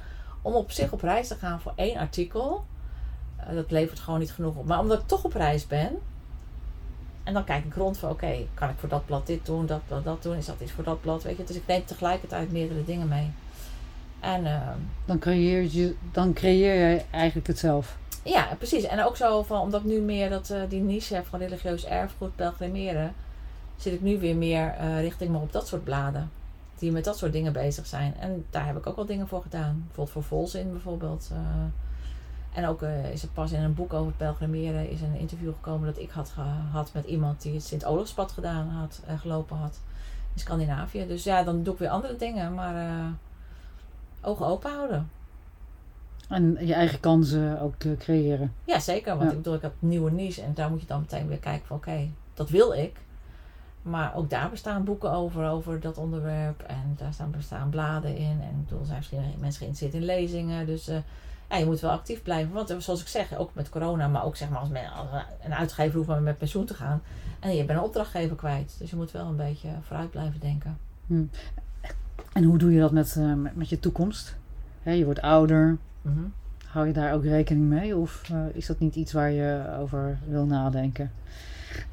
om 0.41 0.53
op 0.53 0.71
zich 0.71 0.91
op 0.91 1.01
reis 1.01 1.27
te 1.27 1.35
gaan 1.35 1.61
voor 1.61 1.73
één 1.75 1.97
artikel, 1.97 2.65
dat 3.51 3.71
levert 3.71 3.99
gewoon 3.99 4.19
niet 4.19 4.31
genoeg 4.31 4.55
op. 4.55 4.65
Maar 4.65 4.79
omdat 4.79 4.99
ik 4.99 5.07
toch 5.07 5.23
op 5.23 5.33
reis 5.33 5.67
ben, 5.67 5.99
en 7.23 7.33
dan 7.33 7.43
kijk 7.43 7.65
ik 7.65 7.73
rond 7.73 7.97
van 7.97 8.09
oké, 8.09 8.47
kan 8.53 8.69
ik 8.69 8.77
voor 8.77 8.89
dat 8.89 9.05
blad 9.05 9.27
dit 9.27 9.45
doen, 9.45 9.65
dat 9.65 9.81
blad 9.87 10.03
dat 10.03 10.23
doen, 10.23 10.35
is 10.35 10.45
dat 10.45 10.59
iets 10.59 10.71
voor 10.71 10.83
dat 10.83 11.01
blad, 11.01 11.23
weet 11.23 11.37
je. 11.37 11.43
Dus 11.43 11.55
ik 11.55 11.67
neem 11.67 11.85
tegelijkertijd 11.85 12.51
meerdere 12.51 12.83
dingen 12.83 13.07
mee. 13.07 13.31
En, 14.23 14.45
uh, 14.45 14.69
dan, 15.05 15.19
creëer 15.19 15.61
je, 15.61 15.95
dan 16.11 16.33
creëer 16.33 16.89
je 16.89 17.01
eigenlijk 17.11 17.47
het 17.47 17.59
zelf. 17.59 17.97
Ja, 18.23 18.47
precies. 18.57 18.83
En 18.83 19.03
ook 19.03 19.17
zo 19.17 19.43
van, 19.43 19.59
omdat 19.59 19.81
ik 19.81 19.87
nu 19.87 19.99
meer 19.99 20.29
dat, 20.29 20.49
uh, 20.49 20.61
die 20.69 20.81
niche 20.81 21.15
heb 21.15 21.25
van 21.25 21.39
religieus 21.39 21.85
erfgoed, 21.85 22.35
pelgrimeren, 22.35 23.13
zit 23.75 23.93
ik 23.93 24.01
nu 24.01 24.19
weer 24.19 24.35
meer 24.35 24.75
uh, 24.81 24.99
richting 24.99 25.31
me 25.31 25.37
op 25.37 25.51
dat 25.51 25.67
soort 25.67 25.83
bladen. 25.83 26.31
Die 26.77 26.91
met 26.91 27.03
dat 27.03 27.17
soort 27.17 27.31
dingen 27.31 27.53
bezig 27.53 27.85
zijn. 27.85 28.15
En 28.19 28.45
daar 28.49 28.65
heb 28.65 28.77
ik 28.77 28.87
ook 28.87 28.95
wel 28.95 29.05
dingen 29.05 29.27
voor 29.27 29.41
gedaan. 29.41 29.83
Bijvoorbeeld 29.85 30.09
voor 30.09 30.23
Volzin 30.23 30.71
bijvoorbeeld. 30.71 31.31
En 32.53 32.65
ook 32.67 32.81
is 33.11 33.23
er 33.23 33.29
pas 33.33 33.51
in 33.51 33.61
een 33.61 33.73
boek 33.73 33.93
over 33.93 34.11
pelgrimeren 34.11 34.89
is 34.89 35.01
een 35.01 35.15
interview 35.15 35.53
gekomen 35.53 35.87
dat 35.87 36.03
ik 36.03 36.09
had 36.09 36.29
gehad 36.29 36.93
met 36.93 37.05
iemand 37.05 37.41
die 37.41 37.53
het 37.53 37.63
Sint-Olofspad 37.63 38.31
gedaan 38.31 38.67
had 38.69 39.01
en 39.05 39.19
gelopen 39.19 39.57
had 39.57 39.79
in 40.33 40.39
Scandinavië. 40.39 41.07
Dus 41.07 41.23
ja, 41.23 41.43
dan 41.43 41.63
doe 41.63 41.73
ik 41.73 41.79
weer 41.79 41.89
andere 41.89 42.15
dingen, 42.15 42.53
maar 42.53 42.73
ogen 44.23 44.45
open 44.45 44.71
houden. 44.71 45.09
En 46.29 46.57
je 46.65 46.73
eigen 46.73 46.99
kansen 46.99 47.61
ook 47.61 47.83
uh, 47.83 47.97
creëren. 47.97 48.53
Ja, 48.65 48.79
zeker. 48.79 49.17
Want 49.17 49.23
ja. 49.23 49.29
ik 49.29 49.37
bedoel, 49.37 49.53
ik 49.53 49.61
heb 49.61 49.73
nieuwe 49.79 50.11
niche 50.11 50.41
en 50.41 50.53
daar 50.53 50.69
moet 50.69 50.81
je 50.81 50.87
dan 50.87 50.99
meteen 50.99 51.27
weer 51.27 51.37
kijken 51.37 51.67
van 51.67 51.77
oké, 51.77 51.89
okay, 51.89 52.11
dat 52.33 52.49
wil 52.49 52.73
ik. 52.73 53.01
Maar 53.81 54.15
ook 54.15 54.29
daar 54.29 54.49
bestaan 54.49 54.83
boeken 54.83 55.11
over, 55.11 55.49
over 55.49 55.79
dat 55.79 55.97
onderwerp. 55.97 56.61
En 56.61 56.95
daar 56.97 57.13
staan, 57.13 57.31
bestaan 57.31 57.69
bladen 57.69 58.15
in. 58.15 58.39
En 58.41 58.49
ik 58.49 58.63
bedoel, 58.63 58.79
er 58.79 58.85
zijn 58.85 58.97
misschien 58.97 59.19
mensen 59.39 59.61
geïnteresseerd 59.61 59.93
in 59.93 60.05
lezingen. 60.05 60.65
Dus 60.65 60.89
ja, 61.49 61.57
je 61.57 61.65
moet 61.65 61.79
wel 61.79 61.91
actief 61.91 62.23
blijven. 62.23 62.53
Want 62.53 62.75
zoals 62.77 63.01
ik 63.01 63.07
zeg, 63.07 63.37
ook 63.37 63.53
met 63.53 63.69
corona, 63.69 64.07
maar 64.07 64.25
ook 64.25 64.35
zeg 64.35 64.49
maar 64.49 64.59
als, 64.59 64.69
men, 64.69 64.91
als 64.91 65.07
een 65.43 65.53
uitgever 65.53 65.95
hoeft 65.95 66.07
maar 66.07 66.21
met 66.21 66.37
pensioen 66.37 66.65
te 66.65 66.73
gaan. 66.73 67.01
En 67.39 67.55
je 67.55 67.65
bent 67.65 67.79
een 67.79 67.85
opdrachtgever 67.85 68.35
kwijt. 68.35 68.75
Dus 68.79 68.89
je 68.89 68.95
moet 68.95 69.11
wel 69.11 69.25
een 69.25 69.35
beetje 69.35 69.69
vooruit 69.81 70.11
blijven 70.11 70.39
denken. 70.39 70.77
Hmm. 71.07 71.29
En 72.33 72.43
hoe 72.43 72.57
doe 72.57 72.71
je 72.71 72.79
dat 72.79 72.91
met, 72.91 73.15
uh, 73.17 73.33
met, 73.33 73.55
met, 73.55 73.69
je 73.69 73.79
toekomst? 73.79 74.35
Je 74.83 75.05
wordt 75.05 75.21
ouder. 75.21 75.77
Mm-hmm. 76.01 76.33
Hou 76.65 76.87
je 76.87 76.93
daar 76.93 77.13
ook 77.13 77.23
rekening 77.23 77.65
mee? 77.65 77.97
Of 77.97 78.29
uh, 78.31 78.37
is 78.53 78.65
dat 78.65 78.79
niet 78.79 78.95
iets 78.95 79.11
waar 79.13 79.31
je 79.31 79.77
over 79.79 80.19
wil 80.27 80.45
nadenken? 80.45 81.11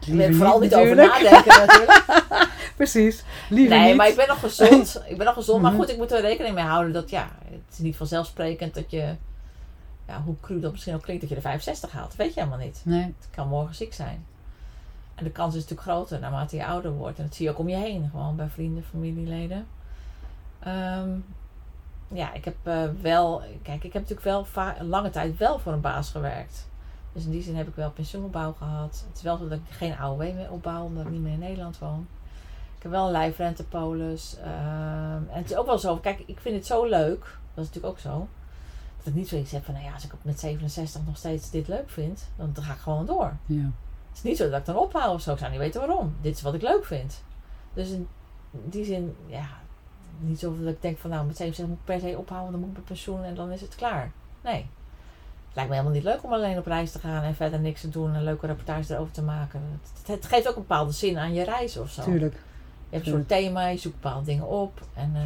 Ik 0.07 0.17
ben 0.17 0.35
vooral 0.35 0.61
niet, 0.61 0.71
niet 0.71 0.79
over 0.79 0.97
nadenken 0.97 1.67
natuurlijk. 1.67 2.05
Precies. 2.77 3.25
Liever 3.49 3.77
nee, 3.77 3.87
niet. 3.87 3.97
maar 3.97 4.09
ik 4.09 4.17
ben 4.17 4.29
nog 4.29 4.41
gezond. 4.41 5.03
Ik 5.07 5.17
ben 5.17 5.27
nog 5.27 5.35
gezond. 5.35 5.63
Maar 5.63 5.73
goed, 5.73 5.91
ik 5.91 5.97
moet 5.97 6.13
er 6.13 6.21
rekening 6.21 6.55
mee 6.55 6.65
houden 6.65 6.93
dat 6.93 7.11
ja, 7.11 7.29
het 7.45 7.61
is 7.73 7.79
niet 7.79 7.97
vanzelfsprekend 7.97 8.75
dat 8.75 8.91
je 8.91 9.15
ja, 10.07 10.23
hoe 10.25 10.35
cru 10.41 10.61
dat 10.61 10.73
misschien 10.73 10.95
ook 10.95 11.03
klinkt, 11.03 11.21
dat 11.21 11.31
je 11.31 11.37
de 11.37 11.43
65 11.43 11.91
haalt. 11.91 12.17
weet 12.17 12.35
je 12.35 12.41
helemaal 12.41 12.65
niet. 12.65 12.81
Nee. 12.85 13.03
Het 13.03 13.29
kan 13.31 13.49
morgen 13.49 13.75
ziek 13.75 13.95
zijn. 13.95 14.27
En 15.15 15.25
de 15.25 15.31
kans 15.31 15.55
is 15.55 15.61
natuurlijk 15.61 15.89
groter 15.89 16.21
naarmate 16.21 16.57
je 16.57 16.67
ouder 16.67 16.93
wordt. 16.93 17.19
En 17.19 17.25
dat 17.25 17.35
zie 17.35 17.45
je 17.45 17.51
ook 17.51 17.59
om 17.59 17.69
je 17.69 17.77
heen, 17.77 18.09
gewoon 18.11 18.37
bij 18.37 18.49
vrienden, 18.49 18.85
familieleden. 18.91 19.67
Um, 20.67 21.25
ja, 22.13 22.33
ik 22.33 22.45
heb 22.45 22.57
uh, 22.65 22.85
wel, 23.01 23.43
kijk, 23.63 23.85
ik 23.85 23.93
heb 23.93 24.09
natuurlijk 24.09 24.47
wel 24.55 24.67
lange 24.89 25.11
tijd 25.11 25.37
wel 25.37 25.59
voor 25.59 25.73
een 25.73 25.81
baas 25.81 26.11
gewerkt. 26.11 26.69
Dus 27.13 27.25
in 27.25 27.31
die 27.31 27.43
zin 27.43 27.57
heb 27.57 27.69
ik 27.69 27.75
wel 27.75 27.91
pensioenopbouw 27.91 28.53
gehad. 28.53 29.05
Het 29.09 29.17
is 29.17 29.23
wel 29.23 29.37
zo 29.37 29.49
dat 29.49 29.59
ik 29.59 29.75
geen 29.75 29.97
AOW 29.97 30.21
meer 30.21 30.51
opbouw, 30.51 30.85
omdat 30.85 31.05
ik 31.05 31.11
niet 31.11 31.21
meer 31.21 31.33
in 31.33 31.39
Nederland 31.39 31.79
woon. 31.79 32.07
Ik 32.77 32.83
heb 32.83 32.93
wel 32.93 33.07
een 33.07 33.13
lijfrentepolis. 33.13 34.37
Uh, 34.39 35.15
en 35.15 35.29
het 35.29 35.51
is 35.51 35.57
ook 35.57 35.67
wel 35.67 35.79
zo, 35.79 35.97
kijk, 35.97 36.23
ik 36.27 36.41
vind 36.41 36.57
het 36.57 36.67
zo 36.67 36.85
leuk. 36.85 37.21
Dat 37.55 37.65
is 37.65 37.67
natuurlijk 37.67 37.87
ook 37.87 37.99
zo 37.99 38.29
dat 38.97 39.07
ik 39.07 39.15
niet 39.15 39.29
zoiets 39.29 39.53
heb 39.53 39.65
van, 39.65 39.75
nou 39.75 39.87
ja, 39.87 39.93
als 39.93 40.05
ik 40.05 40.13
met 40.23 40.41
67 40.41 41.07
nog 41.07 41.17
steeds 41.17 41.51
dit 41.51 41.69
leuk 41.69 41.91
vind, 41.91 42.29
dan, 42.37 42.51
dan 42.53 42.65
ga 42.65 42.73
ik 42.73 42.79
gewoon 42.79 43.07
door. 43.07 43.37
Ja. 43.47 43.71
Het 44.09 44.17
is 44.17 44.23
niet 44.23 44.37
zo 44.37 44.51
dat 44.51 44.59
ik 44.61 44.67
dan 44.67 44.77
ophoud 44.77 45.15
of 45.15 45.21
zo. 45.21 45.33
Ik 45.33 45.39
zou 45.39 45.51
niet 45.51 45.61
weten 45.61 45.81
waarom. 45.81 46.15
Dit 46.21 46.37
is 46.37 46.43
wat 46.43 46.55
ik 46.55 46.63
leuk 46.63 46.85
vind. 46.85 47.23
Dus 47.75 47.91
in 47.91 48.09
die 48.51 48.85
zin, 48.85 49.17
ja, 49.27 49.49
niet 50.19 50.39
zo 50.39 50.57
dat 50.59 50.73
ik 50.73 50.83
denk 50.83 50.99
van, 50.99 51.11
nou, 51.11 51.27
met 51.27 51.37
67 51.37 51.67
moet 51.67 51.79
ik 51.79 52.01
per 52.01 52.11
se 52.11 52.19
ophouden, 52.19 52.51
dan 52.51 52.61
moet 52.61 52.69
ik 52.69 52.75
mijn 52.75 52.87
pensioen 52.87 53.23
en 53.23 53.35
dan 53.35 53.51
is 53.51 53.61
het 53.61 53.75
klaar. 53.75 54.11
Nee. 54.41 54.67
Het 55.47 55.59
lijkt 55.59 55.71
me 55.71 55.77
helemaal 55.77 55.97
niet 56.01 56.05
leuk 56.13 56.25
om 56.25 56.33
alleen 56.33 56.59
op 56.59 56.67
reis 56.67 56.93
te 56.93 56.99
gaan 56.99 57.23
en 57.23 57.35
verder 57.35 57.61
niks 57.61 57.81
te 57.81 57.89
doen 57.89 58.15
en 58.15 58.25
leuke 58.25 58.47
reportages 58.47 58.89
erover 58.89 59.13
te 59.13 59.23
maken. 59.23 59.61
Het, 59.83 60.07
het, 60.07 60.27
geeft 60.27 60.49
ook 60.49 60.55
een 60.55 60.61
bepaalde 60.61 60.93
zin 60.93 61.19
aan 61.19 61.35
je 61.35 61.45
reis 61.45 61.77
of 61.77 61.91
zo. 61.91 62.03
Tuurlijk. 62.03 62.35
Je 62.35 62.97
hebt 62.97 63.07
een 63.07 63.13
soort 63.13 63.29
thema, 63.29 63.67
je 63.67 63.79
zoekt 63.79 64.01
bepaalde 64.01 64.27
dingen 64.27 64.47
op 64.49 64.81
en... 64.95 65.13
Uh, 65.15 65.23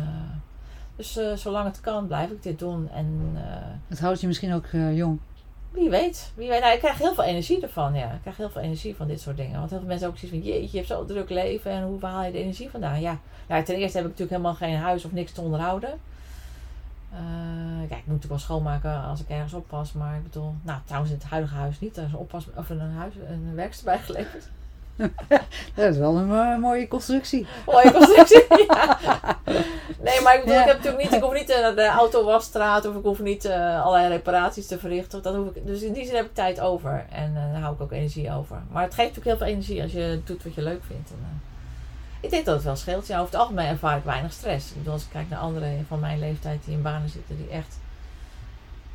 dus 0.96 1.18
uh, 1.18 1.32
zolang 1.32 1.66
het 1.66 1.80
kan, 1.80 2.06
blijf 2.06 2.30
ik 2.30 2.42
dit 2.42 2.58
doen. 2.58 2.88
En, 2.88 3.30
uh, 3.34 3.40
het 3.88 4.00
houdt 4.00 4.20
je 4.20 4.26
misschien 4.26 4.54
ook 4.54 4.66
jong. 4.92 5.18
Wie 5.74 5.90
weet. 5.90 6.32
Wie 6.34 6.48
weet. 6.48 6.60
Nou, 6.60 6.72
ik 6.72 6.78
krijg 6.78 6.98
heel 6.98 7.14
veel 7.14 7.24
energie 7.24 7.60
ervan. 7.62 7.94
Ja. 7.94 8.12
Ik 8.12 8.20
krijg 8.20 8.36
heel 8.36 8.50
veel 8.50 8.60
energie 8.60 8.96
van 8.96 9.06
dit 9.06 9.20
soort 9.20 9.36
dingen. 9.36 9.58
Want 9.58 9.70
heel 9.70 9.78
veel 9.78 9.88
mensen 9.88 10.08
ook 10.08 10.18
zoiets 10.18 10.38
van... 10.38 10.46
Jeetje, 10.46 10.70
je 10.70 10.76
hebt 10.76 10.88
zo'n 10.88 11.06
druk 11.06 11.30
leven. 11.30 11.70
En 11.70 11.82
hoe 11.82 11.98
haal 12.00 12.24
je 12.24 12.32
de 12.32 12.38
energie 12.38 12.70
vandaan? 12.70 13.00
Ja. 13.00 13.18
ja, 13.48 13.62
ten 13.62 13.74
eerste 13.74 13.96
heb 13.96 14.06
ik 14.06 14.18
natuurlijk 14.18 14.30
helemaal 14.30 14.54
geen 14.54 14.76
huis 14.76 15.04
of 15.04 15.12
niks 15.12 15.32
te 15.32 15.40
onderhouden. 15.40 16.00
kijk, 17.88 18.00
ik 18.00 18.06
moet 18.06 18.06
natuurlijk 18.06 18.28
wel 18.28 18.38
schoonmaken 18.38 19.02
als 19.02 19.20
ik 19.20 19.28
ergens 19.28 19.54
oppas. 19.54 19.92
Maar 19.92 20.16
ik 20.16 20.22
bedoel... 20.22 20.54
Nou, 20.62 20.80
trouwens 20.84 21.12
in 21.12 21.18
het 21.18 21.28
huidige 21.28 21.54
huis 21.54 21.80
niet. 21.80 21.96
Er 21.96 22.04
is 22.04 22.12
een, 22.12 22.18
oppas, 22.18 22.46
of 22.56 22.70
een, 22.70 22.80
huis, 22.80 23.14
een 23.28 23.54
werkster 23.54 23.84
bijgeleverd. 23.84 24.48
dat 25.74 25.90
is 25.90 25.96
wel 25.96 26.16
een 26.16 26.28
uh, 26.28 26.58
mooie 26.58 26.88
constructie. 26.88 27.46
Mooie 27.66 27.92
constructie, 27.92 28.44
ja. 28.68 28.98
Nee, 30.00 30.20
maar 30.20 30.34
ik 30.34 30.40
bedoel, 30.40 30.54
ja. 30.54 30.60
ik 30.60 30.66
heb 30.66 30.76
natuurlijk 30.76 31.02
niet, 31.02 31.12
ik 31.12 31.22
hoef 31.22 31.32
niet 31.32 31.48
naar 31.48 31.74
de 31.74 31.86
autowasstraat 31.86 32.86
of 32.86 32.96
ik 32.96 33.02
hoef 33.02 33.20
niet 33.20 33.44
uh, 33.44 33.84
allerlei 33.84 34.08
reparaties 34.08 34.66
te 34.66 34.78
verrichten. 34.78 35.22
Dat 35.22 35.34
hoef 35.34 35.54
ik, 35.54 35.66
dus 35.66 35.82
in 35.82 35.92
die 35.92 36.06
zin 36.06 36.14
heb 36.14 36.24
ik 36.24 36.34
tijd 36.34 36.60
over 36.60 37.04
en 37.10 37.30
uh, 37.30 37.52
daar 37.52 37.60
hou 37.60 37.74
ik 37.74 37.80
ook 37.80 37.92
energie 37.92 38.32
over. 38.32 38.62
Maar 38.70 38.82
het 38.82 38.94
geeft 38.94 39.08
natuurlijk 39.08 39.38
heel 39.38 39.46
veel 39.46 39.54
energie 39.54 39.82
als 39.82 39.92
je 39.92 40.20
doet 40.24 40.44
wat 40.44 40.54
je 40.54 40.62
leuk 40.62 40.82
vindt. 40.86 41.10
En, 41.10 41.42
ik 42.20 42.30
denk 42.30 42.44
dat 42.44 42.54
het 42.54 42.64
wel 42.64 42.76
scheelt. 42.76 43.06
Ja, 43.06 43.14
over 43.20 43.32
het 43.32 43.40
algemeen 43.40 43.68
ervaar 43.68 43.96
ik 43.96 44.04
weinig 44.04 44.32
stress. 44.32 44.70
Ik 44.70 44.76
bedoel, 44.76 44.92
als 44.92 45.02
ik 45.02 45.08
kijk 45.12 45.28
naar 45.28 45.38
anderen 45.38 45.84
van 45.88 46.00
mijn 46.00 46.18
leeftijd 46.18 46.64
die 46.64 46.74
in 46.74 46.82
banen 46.82 47.08
zitten 47.08 47.36
die 47.36 47.48
echt 47.48 47.78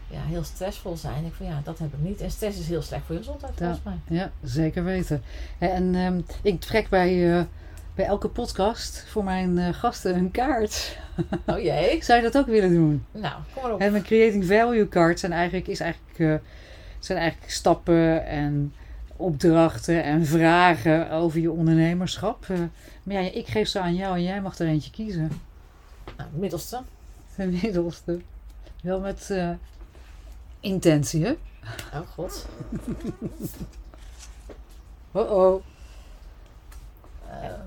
ja, 0.09 0.21
heel 0.21 0.43
stressvol 0.43 0.97
zijn. 0.97 1.25
Ik 1.25 1.33
van 1.33 1.45
ja, 1.45 1.61
dat 1.63 1.79
heb 1.79 1.93
ik 1.93 1.99
niet. 1.99 2.21
En 2.21 2.31
stress 2.31 2.59
is 2.59 2.67
heel 2.67 2.81
slecht 2.81 3.05
voor 3.05 3.15
je 3.15 3.21
gezondheid, 3.21 3.53
volgens 3.57 3.79
ja, 3.83 3.89
mij. 4.07 4.17
Ja, 4.17 4.31
zeker 4.43 4.83
weten. 4.83 5.23
En 5.57 5.95
um, 5.95 6.25
ik 6.41 6.59
trek 6.59 6.89
bij, 6.89 7.13
uh, 7.15 7.41
bij 7.95 8.05
elke 8.05 8.27
podcast 8.27 9.05
voor 9.07 9.23
mijn 9.23 9.57
uh, 9.57 9.69
gasten 9.73 10.15
een 10.15 10.31
kaart. 10.31 10.97
Oh 11.45 11.59
jee. 11.59 12.03
Zou 12.03 12.17
je 12.17 12.31
dat 12.31 12.37
ook 12.37 12.47
willen 12.47 12.73
doen? 12.73 13.05
Nou, 13.11 13.33
kom 13.53 13.63
maar 13.63 13.73
op. 13.73 13.79
En 13.79 13.91
mijn 13.91 14.03
Creating 14.03 14.45
Value 14.45 14.87
Card 14.87 15.19
zijn 15.19 15.31
eigenlijk, 15.31 15.67
is 15.67 15.79
eigenlijk, 15.79 16.19
uh, 16.19 16.35
zijn 16.99 17.17
eigenlijk 17.17 17.51
stappen 17.51 18.25
en 18.25 18.73
opdrachten 19.15 20.03
en 20.03 20.25
vragen 20.25 21.11
over 21.11 21.39
je 21.39 21.51
ondernemerschap. 21.51 22.47
maar 23.03 23.23
ja, 23.23 23.31
ik 23.31 23.47
geef 23.47 23.67
ze 23.67 23.79
aan 23.79 23.95
jou 23.95 24.15
en 24.15 24.23
jij 24.23 24.41
mag 24.41 24.59
er 24.59 24.67
eentje 24.67 24.91
kiezen. 24.91 25.31
Nou, 26.17 26.29
middelste. 26.33 26.81
De 27.35 27.45
middelste. 27.63 28.19
Wel 28.81 28.99
met 28.99 29.29
intentie, 30.59 31.25
hè? 31.25 31.35
Oh 31.93 32.07
god. 32.07 32.45
oh 35.11 35.31
oh. 35.31 35.63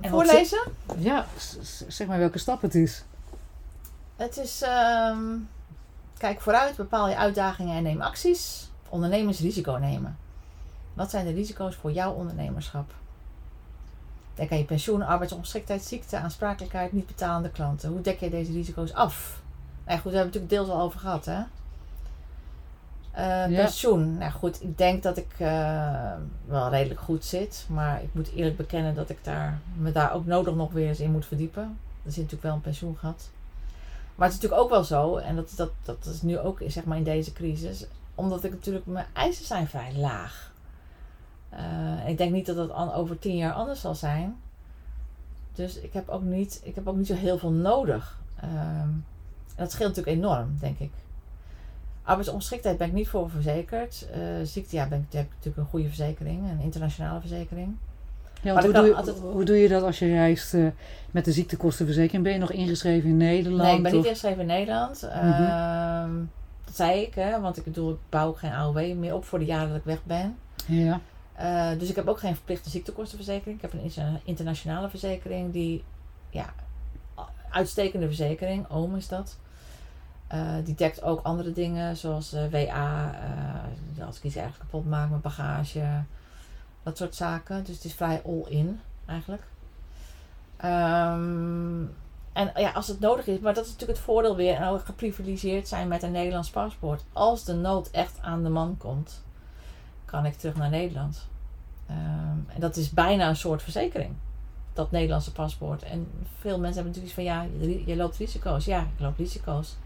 Uh, 0.02 0.10
voorlezen? 0.10 0.62
Ja, 0.98 1.26
zeg 1.88 2.06
maar 2.06 2.18
welke 2.18 2.38
stap 2.38 2.62
het 2.62 2.74
is. 2.74 3.04
Het 4.16 4.36
is, 4.36 4.62
um, 4.62 5.48
kijk 6.18 6.40
vooruit, 6.40 6.76
bepaal 6.76 7.08
je 7.08 7.16
uitdagingen 7.16 7.76
en 7.76 7.82
neem 7.82 8.00
acties. 8.00 8.70
Ondernemers 8.88 9.40
risico 9.40 9.72
nemen. 9.72 10.18
Wat 10.94 11.10
zijn 11.10 11.26
de 11.26 11.32
risico's 11.32 11.74
voor 11.74 11.92
jouw 11.92 12.12
ondernemerschap? 12.12 12.94
Denk 14.34 14.50
aan 14.50 14.58
je 14.58 14.64
pensioen, 14.64 15.02
arbeidsongeschiktheid, 15.02 15.84
ziekte, 15.84 16.16
aansprakelijkheid, 16.16 16.92
niet 16.92 17.06
betalende 17.06 17.50
klanten. 17.50 17.90
Hoe 17.90 18.00
dek 18.00 18.20
je 18.20 18.30
deze 18.30 18.52
risico's 18.52 18.92
af? 18.92 19.40
Nou 19.86 20.00
goed, 20.00 20.12
daar 20.12 20.12
hebben 20.12 20.12
we 20.12 20.18
het 20.18 20.24
natuurlijk 20.24 20.52
deels 20.52 20.68
al 20.68 20.80
over 20.80 21.00
gehad, 21.00 21.24
hè? 21.24 21.42
Uh, 23.18 23.44
pensioen. 23.46 24.18
Nou 24.18 24.32
goed, 24.32 24.62
ik 24.62 24.78
denk 24.78 25.02
dat 25.02 25.16
ik 25.16 25.34
uh, 25.38 26.12
wel 26.46 26.68
redelijk 26.68 27.00
goed 27.00 27.24
zit. 27.24 27.66
Maar 27.68 28.02
ik 28.02 28.14
moet 28.14 28.32
eerlijk 28.34 28.56
bekennen 28.56 28.94
dat 28.94 29.10
ik 29.10 29.18
daar, 29.22 29.60
me 29.76 29.92
daar 29.92 30.12
ook 30.12 30.26
nodig 30.26 30.54
nog 30.54 30.72
weer 30.72 30.88
eens 30.88 31.00
in 31.00 31.12
moet 31.12 31.26
verdiepen. 31.26 31.78
Er 32.04 32.12
zit 32.12 32.16
natuurlijk 32.16 32.42
wel 32.42 32.54
een 32.54 32.60
pensioengat. 32.60 33.30
Maar 34.14 34.26
het 34.28 34.36
is 34.36 34.42
natuurlijk 34.42 34.62
ook 34.62 34.70
wel 34.70 34.84
zo, 34.84 35.16
en 35.16 35.36
dat, 35.36 35.52
dat, 35.56 35.70
dat 35.82 36.04
is 36.04 36.22
nu 36.22 36.38
ook 36.38 36.60
zeg 36.66 36.84
maar 36.84 36.96
in 36.96 37.04
deze 37.04 37.32
crisis, 37.32 37.86
omdat 38.14 38.44
ik 38.44 38.50
natuurlijk 38.50 38.86
mijn 38.86 39.06
eisen 39.12 39.44
zijn 39.44 39.68
vrij 39.68 39.94
laag. 39.96 40.52
Eh, 41.48 42.08
ik 42.08 42.18
denk 42.18 42.32
niet 42.32 42.46
dat 42.46 42.56
dat 42.56 42.72
over 42.94 43.18
tien 43.18 43.36
jaar 43.36 43.52
anders 43.52 43.80
zal 43.80 43.94
zijn. 43.94 44.36
Dus 45.54 45.76
ik 45.78 45.92
heb 45.92 46.08
ook 46.08 46.22
niet, 46.22 46.60
ik 46.64 46.74
heb 46.74 46.88
ook 46.88 46.96
niet 46.96 47.06
zo 47.06 47.14
heel 47.14 47.38
veel 47.38 47.50
nodig. 47.50 48.20
Ehm, 48.36 48.88
dat 49.56 49.72
scheelt 49.72 49.96
natuurlijk 49.96 50.16
enorm, 50.16 50.56
denk 50.60 50.78
ik. 50.78 50.92
Arbeidsongeschiktheid 52.02 52.78
ben 52.78 52.86
ik 52.86 52.92
niet 52.92 53.08
voor 53.08 53.30
verzekerd. 53.30 54.06
Eh 54.12 54.20
ziekte, 54.42 54.76
ja, 54.76 54.86
ben 54.88 54.98
ik, 55.08 55.12
heb 55.16 55.24
ik 55.24 55.30
natuurlijk 55.30 55.56
een 55.56 55.70
goede 55.70 55.86
verzekering, 55.86 56.50
een 56.50 56.60
internationale 56.60 57.20
verzekering. 57.20 57.76
Ja, 58.42 58.54
Maar 58.54 58.62
hoe, 58.64 58.72
doe 58.72 58.84
je, 58.86 58.94
altijd- 58.94 59.18
hoe 59.18 59.44
doe 59.44 59.56
je 59.56 59.68
dat 59.68 59.82
als 59.82 59.98
je 59.98 60.06
reist 60.06 60.54
eh, 60.54 60.66
met 61.10 61.24
de 61.24 61.32
ziektekostenverzekering? 61.32 62.22
Ben 62.24 62.32
je 62.32 62.38
nog 62.38 62.52
ingeschreven 62.52 63.08
in 63.08 63.16
Nederland? 63.16 63.62
Nee, 63.62 63.76
ik 63.76 63.82
ben 63.82 63.92
niet 63.94 64.04
ingeschreven 64.04 64.40
in 64.40 64.46
Nederland. 64.46 65.02
Mhm. 65.02 65.12
Ehm, 65.42 66.10
dat 66.64 66.76
zei 66.76 67.00
ik, 67.00 67.14
hè, 67.14 67.40
want 67.40 67.56
ik 67.56 67.64
bedoel, 67.64 67.90
ik 67.92 67.98
bouw 68.08 68.32
geen 68.32 68.52
AOW 68.52 68.94
meer 68.96 69.14
op 69.14 69.24
voor 69.24 69.38
de 69.38 69.44
jaren 69.44 69.68
dat 69.68 69.76
ik 69.78 69.84
weg 69.84 70.04
ben. 70.04 70.36
Ja. 70.66 71.00
Eh, 71.32 71.78
dus 71.78 71.88
ik 71.90 71.96
heb 71.96 72.08
ook 72.08 72.18
geen 72.18 72.34
verplichte 72.34 72.70
ziektekostenverzekering. 72.70 73.56
Ik 73.56 73.62
heb 73.62 73.72
een 73.72 73.82
interna- 73.82 74.20
internationale 74.24 74.88
verzekering 74.88 75.52
die, 75.52 75.84
ja, 76.30 76.52
uitstekende 77.50 78.06
verzekering, 78.06 78.66
OOM 78.70 78.96
is 78.96 79.08
dat. 79.08 79.36
Eh, 80.32 80.54
die 80.64 80.74
dekt 80.74 81.02
ook 81.02 81.20
andere 81.22 81.52
dingen 81.52 81.96
zoals 81.96 82.32
eh, 82.32 82.42
WA, 82.50 83.14
eh, 83.96 84.06
als 84.06 84.16
ik 84.16 84.22
iets 84.22 84.36
ergens 84.36 84.58
kapot 84.58 84.86
maak, 84.86 85.08
mijn 85.08 85.20
bagage, 85.20 86.02
dat 86.82 86.96
soort 86.96 87.14
zaken. 87.14 87.64
Dus 87.64 87.74
het 87.74 87.84
is 87.84 87.94
vrij 87.94 88.22
all-in 88.24 88.80
eigenlijk. 89.06 89.42
Ehm, 90.56 91.82
en 92.32 92.52
ja, 92.56 92.70
als 92.74 92.88
het 92.88 93.00
nodig 93.00 93.26
is, 93.26 93.38
maar 93.38 93.54
dat 93.54 93.64
is 93.64 93.70
natuurlijk 93.70 93.98
het 93.98 94.06
voordeel 94.06 94.36
weer 94.36 94.54
en 94.54 94.68
ook 94.68 94.84
geprivilegeerd 94.84 95.68
zijn 95.68 95.88
met 95.88 96.02
een 96.02 96.12
Nederlands 96.12 96.50
paspoort. 96.50 97.04
Als 97.12 97.44
de 97.44 97.54
nood 97.54 97.90
echt 97.90 98.18
aan 98.20 98.42
de 98.42 98.50
man 98.50 98.76
komt, 98.76 99.22
kan 100.04 100.26
ik 100.26 100.34
terug 100.34 100.56
naar 100.56 100.70
Nederland. 100.70 101.26
Ehm, 101.86 102.54
en 102.54 102.60
dat 102.60 102.76
is 102.76 102.90
bijna 102.90 103.28
een 103.28 103.36
soort 103.36 103.62
verzekering, 103.62 104.14
dat 104.72 104.90
Nederlandse 104.90 105.32
paspoort. 105.32 105.82
En 105.82 106.08
veel 106.38 106.58
mensen 106.58 106.82
hebben 106.82 107.02
natuurlijk 107.02 107.14
van, 107.14 107.24
ja, 107.24 107.66
je 107.86 107.96
loopt 107.96 108.16
risico's. 108.16 108.64
Ja, 108.64 108.80
ik 108.80 109.00
loop 109.00 109.16
risico's. 109.16 109.76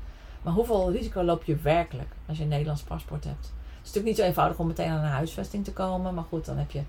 Maar 0.47 0.55
hoeveel 0.55 0.93
risico 0.93 1.23
loop 1.23 1.45
je 1.45 1.57
werkelijk 1.57 2.09
als 2.27 2.37
je 2.37 2.43
een 2.43 2.49
Nederlands 2.49 2.83
paspoort 2.83 3.25
hebt? 3.25 3.45
Het 3.45 3.55
is 3.73 3.77
natuurlijk 3.87 4.07
niet 4.07 4.17
zo 4.17 4.23
eenvoudig 4.23 4.59
om 4.59 4.67
meteen 4.67 4.91
aan 4.91 5.05
een 5.05 5.11
huisvesting 5.11 5.65
te 5.65 5.73
komen. 5.73 6.15
Maar 6.15 6.25
goed, 6.25 6.45
dan 6.45 6.57
heb 6.57 6.71
je... 6.71 6.83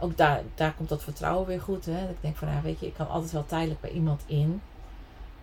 Ook 0.00 0.16
daar, 0.16 0.42
daar 0.54 0.74
komt 0.74 0.88
dat 0.88 1.02
vertrouwen 1.02 1.46
weer 1.46 1.60
goed. 1.60 1.84
Hè? 1.84 2.08
Ik 2.08 2.16
denk 2.20 2.36
van, 2.36 2.48
ja, 2.48 2.60
weet 2.62 2.80
je, 2.80 2.86
ik 2.86 2.94
kan 2.94 3.08
altijd 3.08 3.32
wel 3.32 3.46
tijdelijk 3.46 3.80
bij 3.80 3.90
iemand 3.90 4.22
in. 4.26 4.60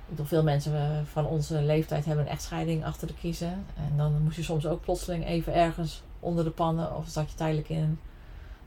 Bedoel, 0.10 0.26
veel 0.26 0.44
mensen 0.44 0.76
eh, 0.76 0.98
van 1.12 1.26
onze 1.26 1.62
leeftijd 1.62 2.06
hebben 2.06 2.26
een 2.26 2.32
echtscheiding 2.32 2.86
achter 2.86 3.08
de 3.08 3.14
kiezen. 3.14 3.66
En 3.76 3.98
dan 3.98 4.22
moest 4.24 4.36
je 4.36 4.44
soms 4.44 4.66
ook 4.66 4.82
plotseling 4.82 5.26
even 5.26 5.54
ergens 5.54 6.04
onder 6.20 6.44
de 6.44 6.52
pannen. 6.52 6.96
Of 6.96 7.08
zat 7.08 7.30
je 7.30 7.36
tijdelijk 7.36 7.70
in 7.70 7.78
een 7.78 8.00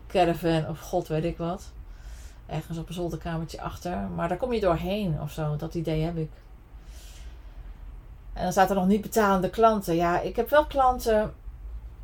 caravan 0.06 0.68
of 0.68 0.80
god 0.80 1.08
weet 1.08 1.24
ik 1.24 1.36
wat. 1.36 1.72
Ergens 2.46 2.78
op 2.78 2.88
een 2.88 2.94
zolderkamertje 2.94 3.60
achter. 3.60 4.08
Maar 4.14 4.28
daar 4.28 4.38
kom 4.38 4.52
je 4.52 4.60
doorheen 4.60 5.20
of 5.20 5.32
zo. 5.32 5.56
Dat 5.56 5.74
idee 5.74 6.02
heb 6.02 6.16
ik. 6.16 6.30
En 8.36 8.42
dan 8.42 8.52
staat 8.52 8.70
er 8.70 8.76
nog 8.76 8.86
niet 8.86 9.00
betalende 9.00 9.50
klanten. 9.50 9.94
Ja, 9.96 10.20
ik 10.20 10.36
heb 10.36 10.50
wel 10.50 10.64
klanten. 10.66 11.32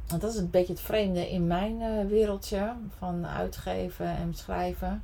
Dat 0.06 0.32
is 0.32 0.36
een 0.38 0.50
beetje 0.50 0.72
het 0.72 0.82
vreemde 0.82 1.30
in 1.30 1.46
mijn 1.46 1.80
eh, 1.80 1.88
wereldje 2.08 2.72
van 2.98 3.26
uitgeven 3.26 4.06
en 4.06 4.34
schrijven. 4.34 5.02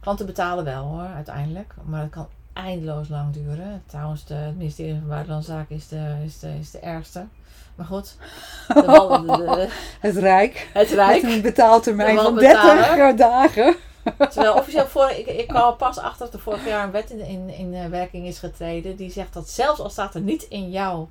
Klanten 0.00 0.26
betalen 0.26 0.64
wel 0.64 0.84
hoor, 0.84 1.06
uiteindelijk. 1.14 1.74
Maar 1.84 2.00
het 2.00 2.10
kan 2.10 2.28
eindeloos 2.52 3.08
lang 3.08 3.32
duren. 3.34 3.82
Trouwens, 3.86 4.24
de, 4.24 4.34
het 4.34 4.56
ministerie 4.56 4.98
van 4.98 5.08
Buitenlandse 5.08 5.50
Zaken 5.50 5.76
is 5.76 5.88
de, 5.88 6.14
is 6.24 6.38
de, 6.38 6.58
is 6.58 6.70
de 6.70 6.78
ergste. 6.78 7.26
Maar 7.74 7.86
goed, 7.86 8.16
de, 8.74 8.82
wal- 8.84 9.20
de- 9.22 9.26
de- 9.26 9.68
Het 10.00 10.16
Rijk. 10.16 10.70
het 10.72 10.88
Rijk. 10.90 11.22
Met 11.22 11.32
een 11.32 11.42
betaaltermijn 11.42 12.16
van 12.16 12.24
wanbetaler. 12.24 12.96
30 12.96 13.16
dagen. 13.16 13.74
Terwijl 14.18 14.54
officieel 14.54 14.86
voor, 14.86 15.10
ik, 15.10 15.26
ik 15.26 15.48
kwam 15.48 15.76
pas 15.76 15.98
achter 15.98 16.24
dat 16.24 16.34
er 16.34 16.40
vorig 16.40 16.66
jaar 16.66 16.84
een 16.84 16.90
wet 16.90 17.10
in, 17.10 17.20
in, 17.20 17.48
in 17.48 17.74
eh, 17.74 17.86
werking 17.86 18.26
is 18.26 18.38
getreden. 18.38 18.96
Die 18.96 19.10
zegt 19.10 19.32
dat 19.32 19.48
zelfs 19.48 19.80
al 19.80 19.90
staat 19.90 20.14
er 20.14 20.20
niet 20.20 20.42
in 20.42 20.70
jouw 20.70 21.08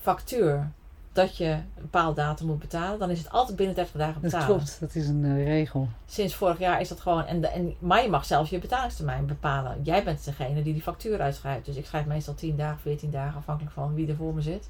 factuur 0.00 0.70
dat 1.12 1.36
je 1.36 1.44
een 1.44 1.64
bepaald 1.80 2.16
datum 2.16 2.46
moet 2.46 2.58
betalen, 2.58 2.98
dan 2.98 3.10
is 3.10 3.18
het 3.18 3.30
altijd 3.30 3.56
binnen 3.56 3.74
30 3.74 3.94
dagen 3.94 4.12
Dat 4.12 4.22
betalen. 4.22 4.46
klopt, 4.46 4.80
dat 4.80 4.94
is 4.94 5.08
een 5.08 5.24
eh, 5.24 5.44
regel. 5.44 5.88
Sinds 6.06 6.34
vorig 6.34 6.58
jaar 6.58 6.80
is 6.80 6.88
dat 6.88 7.00
gewoon. 7.00 7.26
En, 7.26 7.40
de, 7.40 7.48
en, 7.48 7.74
maar 7.78 8.02
je 8.02 8.08
mag 8.08 8.24
zelfs 8.24 8.50
je 8.50 8.58
betalingstermijn 8.58 9.26
bepalen. 9.26 9.82
Jij 9.82 10.04
bent 10.04 10.24
degene 10.24 10.62
die 10.62 10.72
die 10.72 10.82
factuur 10.82 11.20
uitschrijft. 11.20 11.64
Dus 11.64 11.76
ik 11.76 11.86
schrijf 11.86 12.06
meestal 12.06 12.34
10 12.34 12.56
dagen, 12.56 12.80
14 12.80 13.10
dagen, 13.10 13.38
afhankelijk 13.38 13.74
van 13.74 13.94
wie 13.94 14.08
er 14.08 14.16
voor 14.16 14.34
me 14.34 14.42
zit. 14.42 14.68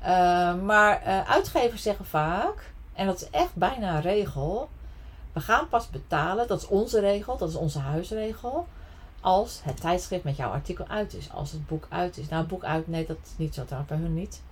Eh, 0.00 0.54
maar 0.54 1.02
uitgevers 1.26 1.82
zeggen 1.82 2.04
vaak, 2.04 2.72
en 2.92 3.06
dat 3.06 3.20
is 3.20 3.30
echt 3.30 3.54
bijna 3.54 3.94
een 3.96 4.02
regel. 4.02 4.68
We 5.36 5.42
gaan 5.42 5.68
pas 5.68 5.90
betalen, 5.90 6.48
dat 6.48 6.62
is 6.62 6.66
onze 6.66 7.00
regel, 7.00 7.36
dat 7.36 7.48
is 7.48 7.54
onze 7.54 7.78
huisregel. 7.78 8.66
Als 9.20 9.60
het 9.62 9.80
tijdschrift 9.80 10.24
met 10.24 10.36
jouw 10.36 10.50
artikel 10.50 10.86
uit 10.86 11.14
is. 11.14 11.32
Als 11.32 11.52
het 11.52 11.66
boek 11.66 11.86
uit 11.88 12.16
is. 12.16 12.28
Nou, 12.28 12.40
het 12.40 12.50
boek 12.50 12.64
uit, 12.64 12.88
nee, 12.88 13.06
dat 13.06 13.16
is 13.22 13.32
niet 13.36 13.54
zo 13.54 13.64
trouwens 13.64 13.92
bij 13.92 14.00
hun 14.00 14.14
niet. 14.14 14.42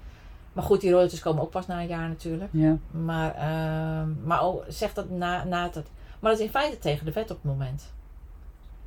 Maar 0.53 0.65
goed, 0.65 0.81
die 0.81 0.91
royalties 0.91 1.21
komen 1.21 1.43
ook 1.43 1.51
pas 1.51 1.67
na 1.67 1.81
een 1.81 1.87
jaar 1.87 2.09
natuurlijk. 2.09 2.51
Ja. 2.53 2.77
Maar, 2.91 3.35
ehm, 3.35 4.09
maar 4.25 4.43
ook, 4.43 4.65
zeg 4.69 4.95
dat 4.95 5.11
na, 5.11 5.45
na 5.45 5.65
het. 5.65 5.87
Maar 6.21 6.31
dat 6.31 6.41
is 6.41 6.47
in 6.47 6.51
feite 6.51 6.79
tegen 6.79 7.05
de 7.05 7.13
wet 7.13 7.31
op 7.31 7.37
het 7.37 7.53
moment. 7.53 7.93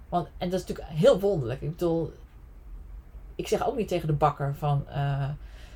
Want, 0.10 0.28
en 0.38 0.50
dat 0.50 0.60
is 0.60 0.68
natuurlijk 0.68 0.98
heel 0.98 1.20
wonderlijk. 1.20 1.62
Ik 1.62 1.72
bedoel, 1.72 2.14
ik 3.36 3.48
zeg 3.48 3.68
ook 3.68 3.76
niet 3.76 3.88
tegen 3.88 4.08
de 4.08 4.14
bakker 4.14 4.56
van 4.56 4.88
eh, 4.88 5.30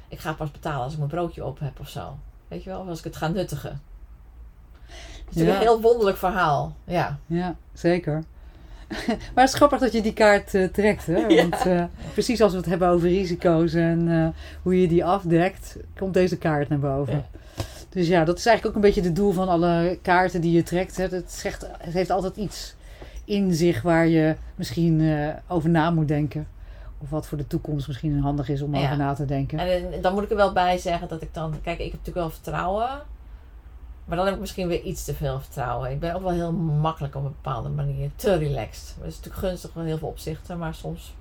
ik 0.07 0.19
ga 0.19 0.34
pas 0.34 0.51
betalen 0.51 0.84
als 0.84 0.91
ik 0.91 0.97
mijn 0.97 1.09
broodje 1.09 1.45
op 1.45 1.59
heb 1.59 1.80
of 1.80 1.89
zo. 1.89 2.17
Weet 2.47 2.63
je 2.63 2.69
wel, 2.69 2.80
of 2.80 2.88
als 2.88 2.97
ik 2.97 3.03
het 3.03 3.15
ga 3.15 3.28
nuttigen. 3.28 3.82
Het 5.32 5.39
is 5.41 5.47
Ja. 5.47 5.53
een 5.55 5.59
heel 5.61 5.82
wonderlijk 5.82 6.17
verhaal. 6.17 6.75
Ja. 6.84 7.17
Ja, 7.25 7.55
zeker. 7.73 8.23
maar 9.07 9.43
het 9.43 9.49
is 9.49 9.53
grappig 9.53 9.79
dat 9.79 9.91
je 9.93 10.01
die 10.01 10.13
kaart 10.13 10.53
eh, 10.53 10.67
trekt. 10.67 11.05
Hè? 11.05 11.17
Ja. 11.27 11.36
Want 11.49 11.65
eh, 11.65 11.84
precies 12.13 12.41
als 12.41 12.51
we 12.51 12.57
het 12.57 12.65
hebben 12.67 12.88
over 12.88 13.07
risico's 13.07 13.73
en 13.73 14.07
eh, 14.11 14.27
hoe 14.61 14.82
je 14.82 14.88
die 14.88 15.05
afdekt, 15.05 15.77
komt 15.97 16.13
deze 16.13 16.38
kaart 16.38 16.69
naar 16.69 16.79
boven. 16.79 17.13
Ja. 17.13 17.63
Dus 17.89 18.07
ja, 18.07 18.23
dat 18.23 18.38
is 18.38 18.45
eigenlijk 18.45 18.77
ook 18.77 18.84
een 18.84 18.89
beetje 18.89 19.07
het 19.09 19.15
doel 19.15 19.32
van 19.32 19.47
alle 19.49 19.99
kaarten 20.01 20.41
die 20.41 20.51
je 20.51 20.63
trekt. 20.63 20.97
Hè? 20.97 21.07
Het, 21.07 21.32
zegt, 21.32 21.67
het 21.77 21.93
heeft 21.93 22.09
altijd 22.09 22.36
iets 22.36 22.75
in 23.25 23.53
zich 23.53 23.82
waar 23.82 24.07
je 24.07 24.36
misschien 24.55 25.11
over 25.47 25.69
na 25.69 25.89
moet 25.91 26.07
denken. 26.07 26.47
Of 26.97 27.09
wat 27.09 27.27
voor 27.27 27.38
de 27.38 27.47
toekomst 27.47 27.88
misschien 27.88 28.19
handig 28.19 28.49
is 28.49 28.61
om 28.61 28.75
Ja. 28.75 28.84
over 28.84 28.97
na 28.97 29.13
te 29.13 29.25
denken. 29.25 29.59
En 29.59 30.01
dan 30.01 30.13
moet 30.13 30.23
ik 30.23 30.29
er 30.29 30.36
wel 30.36 30.51
bij 30.53 30.77
zeggen 30.77 31.07
dat 31.07 31.21
ik 31.21 31.34
dan. 31.34 31.51
Kijk, 31.51 31.77
ik 31.79 31.91
heb 31.91 31.99
natuurlijk 31.99 32.17
wel 32.17 32.29
vertrouwen. 32.29 32.89
Maar 34.12 34.20
dan 34.20 34.30
heb 34.30 34.36
ik 34.36 34.45
misschien 34.45 34.68
weer 34.68 34.82
iets 34.82 35.03
te 35.03 35.14
veel 35.14 35.39
vertrouwen. 35.39 35.91
Ik 35.91 35.99
ben 35.99 36.16
ook 36.16 36.22
wel 36.22 36.32
heel 36.32 36.51
makkelijk 36.51 37.16
op 37.16 37.24
een 37.24 37.36
bepaalde 37.41 37.70
manier. 37.70 38.09
Te 38.16 38.36
relaxed. 38.36 38.95
Dat 38.97 39.07
is 39.07 39.16
natuurlijk 39.16 39.45
gunstig 39.45 39.72
in 39.76 39.82
heel 39.82 39.97
veel 39.97 40.07
opzichten. 40.07 40.57
Maar 40.57 40.74
soms. 40.74 41.14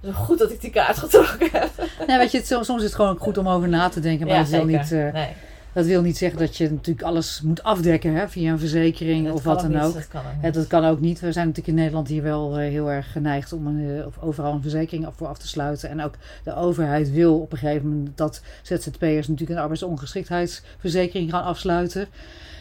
Het 0.00 0.10
is 0.10 0.16
goed 0.16 0.38
dat 0.38 0.50
ik 0.50 0.60
die 0.60 0.70
kaart 0.70 0.98
getrokken 0.98 1.48
heb. 1.52 1.70
Nee, 2.06 2.18
weet 2.18 2.30
je, 2.30 2.38
het, 2.38 2.46
soms 2.46 2.68
is 2.68 2.82
het 2.82 2.94
gewoon 2.94 3.16
goed 3.18 3.38
om 3.38 3.48
over 3.48 3.68
na 3.68 3.88
te 3.88 4.00
denken. 4.00 4.26
Maar 4.26 4.36
ja, 4.36 4.46
wil 4.46 4.50
zeker. 4.50 4.78
niet, 4.78 4.92
eh, 4.92 5.12
nee, 5.12 5.34
dat 5.72 5.86
wil 5.86 6.02
niet 6.02 6.16
zeggen 6.16 6.38
dat 6.38 6.56
je 6.56 6.70
natuurlijk 6.70 7.06
alles 7.06 7.40
moet 7.40 7.62
afdekken 7.62 8.14
hè, 8.14 8.28
via 8.28 8.52
een 8.52 8.58
verzekering 8.58 9.26
dat 9.26 9.34
of 9.34 9.44
wat 9.44 9.60
dan 9.60 9.70
niet, 9.70 9.80
ook. 9.80 9.94
Dat 9.94 10.08
kan 10.08 10.20
ook 10.20 10.42
niet. 10.42 10.54
dat 10.54 10.66
kan 10.66 10.84
ook 10.84 11.00
niet. 11.00 11.20
We 11.20 11.32
zijn 11.32 11.46
natuurlijk 11.46 11.76
in 11.76 11.82
Nederland 11.82 12.08
hier 12.08 12.22
wel 12.22 12.58
eh, 12.58 12.68
heel 12.68 12.90
erg 12.90 13.12
geneigd 13.12 13.52
om 13.52 13.66
een, 13.66 13.98
eh, 13.98 14.06
of 14.06 14.18
overal 14.18 14.52
een 14.52 14.62
verzekering 14.62 15.08
voor 15.16 15.26
af 15.26 15.38
te 15.38 15.48
sluiten. 15.48 15.88
En 15.88 16.02
ook 16.02 16.14
de 16.44 16.54
overheid 16.54 17.10
wil 17.10 17.40
op 17.40 17.52
een 17.52 17.58
gegeven 17.58 17.88
moment 17.88 18.16
dat 18.16 18.42
ZZP'ers 18.62 19.28
natuurlijk 19.28 19.50
een 19.50 19.62
arbeidsongeschiktheidsverzekering 19.62 21.30
gaan 21.30 21.44
afsluiten. 21.44 22.08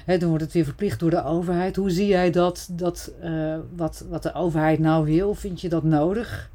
Dan 0.06 0.30
wordt 0.30 0.44
het 0.44 0.54
weer 0.54 0.64
verplicht 0.64 1.00
door 1.00 1.10
de 1.10 1.24
overheid. 1.24 1.76
Hoe 1.76 1.90
zie 1.90 2.08
jij 2.08 2.32
dat, 2.32 2.70
dat 2.72 3.12
eh, 3.22 3.56
wat, 3.76 4.06
wat 4.10 4.24
de 4.24 4.34
overheid 4.34 4.80
nou 4.80 5.06
wil? 5.06 5.36
Vind 5.36 5.62
je 5.62 5.70
dat 5.70 5.84
nodig? 5.84 6.50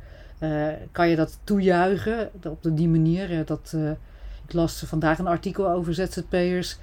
Kan 0.93 1.09
je 1.09 1.17
dat 1.17 1.39
toejuichen 1.45 2.31
op 2.43 2.59
die 2.63 2.89
manier? 2.89 3.45
Dat, 3.45 3.77
ik 4.47 4.53
las 4.53 4.83
vandaag 4.87 5.19
een 5.19 5.27
artikel 5.27 5.71
over 5.71 5.95
ZZP'ers. 5.95 6.77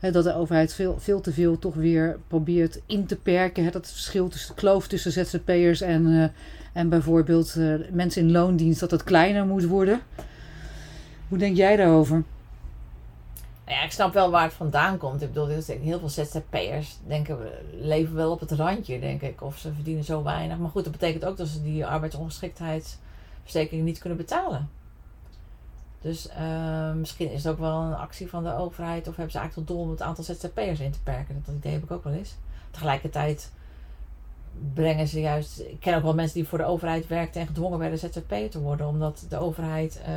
Dat 0.00 0.24
de 0.24 0.34
overheid 0.34 0.74
veel, 0.74 0.96
veel 0.98 1.20
te 1.20 1.32
veel 1.32 1.58
toch 1.58 1.74
weer 1.74 2.18
probeert 2.28 2.80
in 2.86 3.06
te 3.06 3.16
perken. 3.16 3.72
Dat 3.72 3.90
verschil 3.90 4.28
tussen 4.28 4.54
de 4.54 4.60
kloof 4.60 4.86
tussen 4.86 5.12
ZZP'ers 5.12 5.80
en, 5.80 6.06
eh, 6.06 6.28
en 6.72 6.88
bijvoorbeeld 6.88 7.56
eh, 7.56 7.74
mensen 7.90 8.22
in 8.22 8.32
loondienst, 8.32 8.80
dat 8.80 8.90
dat 8.90 9.04
kleiner 9.04 9.46
moet 9.46 9.64
worden. 9.64 10.00
Hoe 11.28 11.38
denk 11.38 11.56
jij 11.56 11.76
daarover? 11.76 12.22
Ja, 13.66 13.82
ik 13.82 13.92
snap 13.92 14.12
wel 14.12 14.30
waar 14.30 14.44
het 14.44 14.52
vandaan 14.52 14.98
komt. 14.98 15.22
Ik 15.22 15.32
bedoel, 15.32 15.46
heel 15.46 15.98
veel 15.98 16.08
ZZP'ers 16.08 16.96
denken, 17.06 17.38
leven 17.80 18.14
wel 18.14 18.30
op 18.30 18.40
het 18.40 18.50
randje, 18.50 19.00
denk 19.00 19.22
ik. 19.22 19.42
Of 19.42 19.58
ze 19.58 19.72
verdienen 19.74 20.04
zo 20.04 20.22
weinig. 20.22 20.58
Maar 20.58 20.70
goed, 20.70 20.84
dat 20.84 20.92
betekent 20.92 21.24
ook 21.24 21.36
dat 21.36 21.48
ze 21.48 21.62
die 21.62 21.86
arbeidsongeschiktheidsverzekering 21.86 23.84
niet 23.84 23.98
kunnen 23.98 24.18
betalen. 24.18 24.68
Dus 26.02 26.28
eh, 26.28 26.92
misschien 26.92 27.30
is 27.32 27.44
het 27.44 27.52
ook 27.52 27.58
wel 27.58 27.80
een 27.80 27.94
actie 27.94 28.28
van 28.28 28.44
de 28.44 28.56
overheid. 28.56 29.08
Of 29.08 29.16
hebben 29.16 29.32
ze 29.32 29.38
eigenlijk 29.38 29.68
tot 29.68 29.76
doel 29.76 29.86
om 29.86 29.90
het 29.90 30.02
aantal 30.02 30.24
ZZP'ers 30.24 30.80
in 30.80 30.90
te 30.90 31.02
perken. 31.02 31.42
Dat 31.46 31.54
idee 31.54 31.72
heb 31.72 31.82
ik 31.82 31.90
ook 31.90 32.04
wel 32.04 32.12
eens. 32.12 32.34
Tegelijkertijd 32.70 33.50
brengen 34.74 35.08
ze 35.08 35.20
juist... 35.20 35.60
Ik 35.60 35.80
ken 35.80 35.96
ook 35.96 36.02
wel 36.02 36.14
mensen 36.14 36.34
die 36.34 36.48
voor 36.48 36.58
de 36.58 36.64
overheid 36.64 37.06
werkten 37.06 37.40
en 37.40 37.46
gedwongen 37.46 37.78
werden 37.78 37.98
ZZP'er 37.98 38.50
te 38.50 38.60
worden. 38.60 38.86
Omdat 38.86 39.26
de 39.28 39.36
overheid 39.38 40.00
eh, 40.04 40.12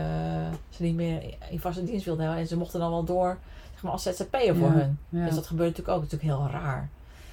ze 0.69 0.83
niet 0.83 0.95
meer 0.95 1.35
in 1.49 1.59
vaste 1.59 1.83
dienst 1.83 2.05
wilde 2.05 2.21
hebben. 2.21 2.39
En 2.39 2.47
ze 2.47 2.57
mochten 2.57 2.79
dan 2.79 2.89
wel 2.91 3.03
door. 3.03 3.37
maar 3.81 3.91
als 3.91 4.03
ZZP'er 4.03 4.55
voor 4.55 4.67
Ja, 4.67 4.73
hun. 4.73 4.97
ja. 5.09 5.25
Dus 5.25 5.35
dat 5.35 5.47
gebeurt 5.47 5.69
natuurlijk 5.69 5.97
ook. 5.97 6.03
Dat 6.03 6.13
is 6.13 6.19
natuurlijk 6.19 6.51
heel 6.51 6.61
raar. 6.61 6.89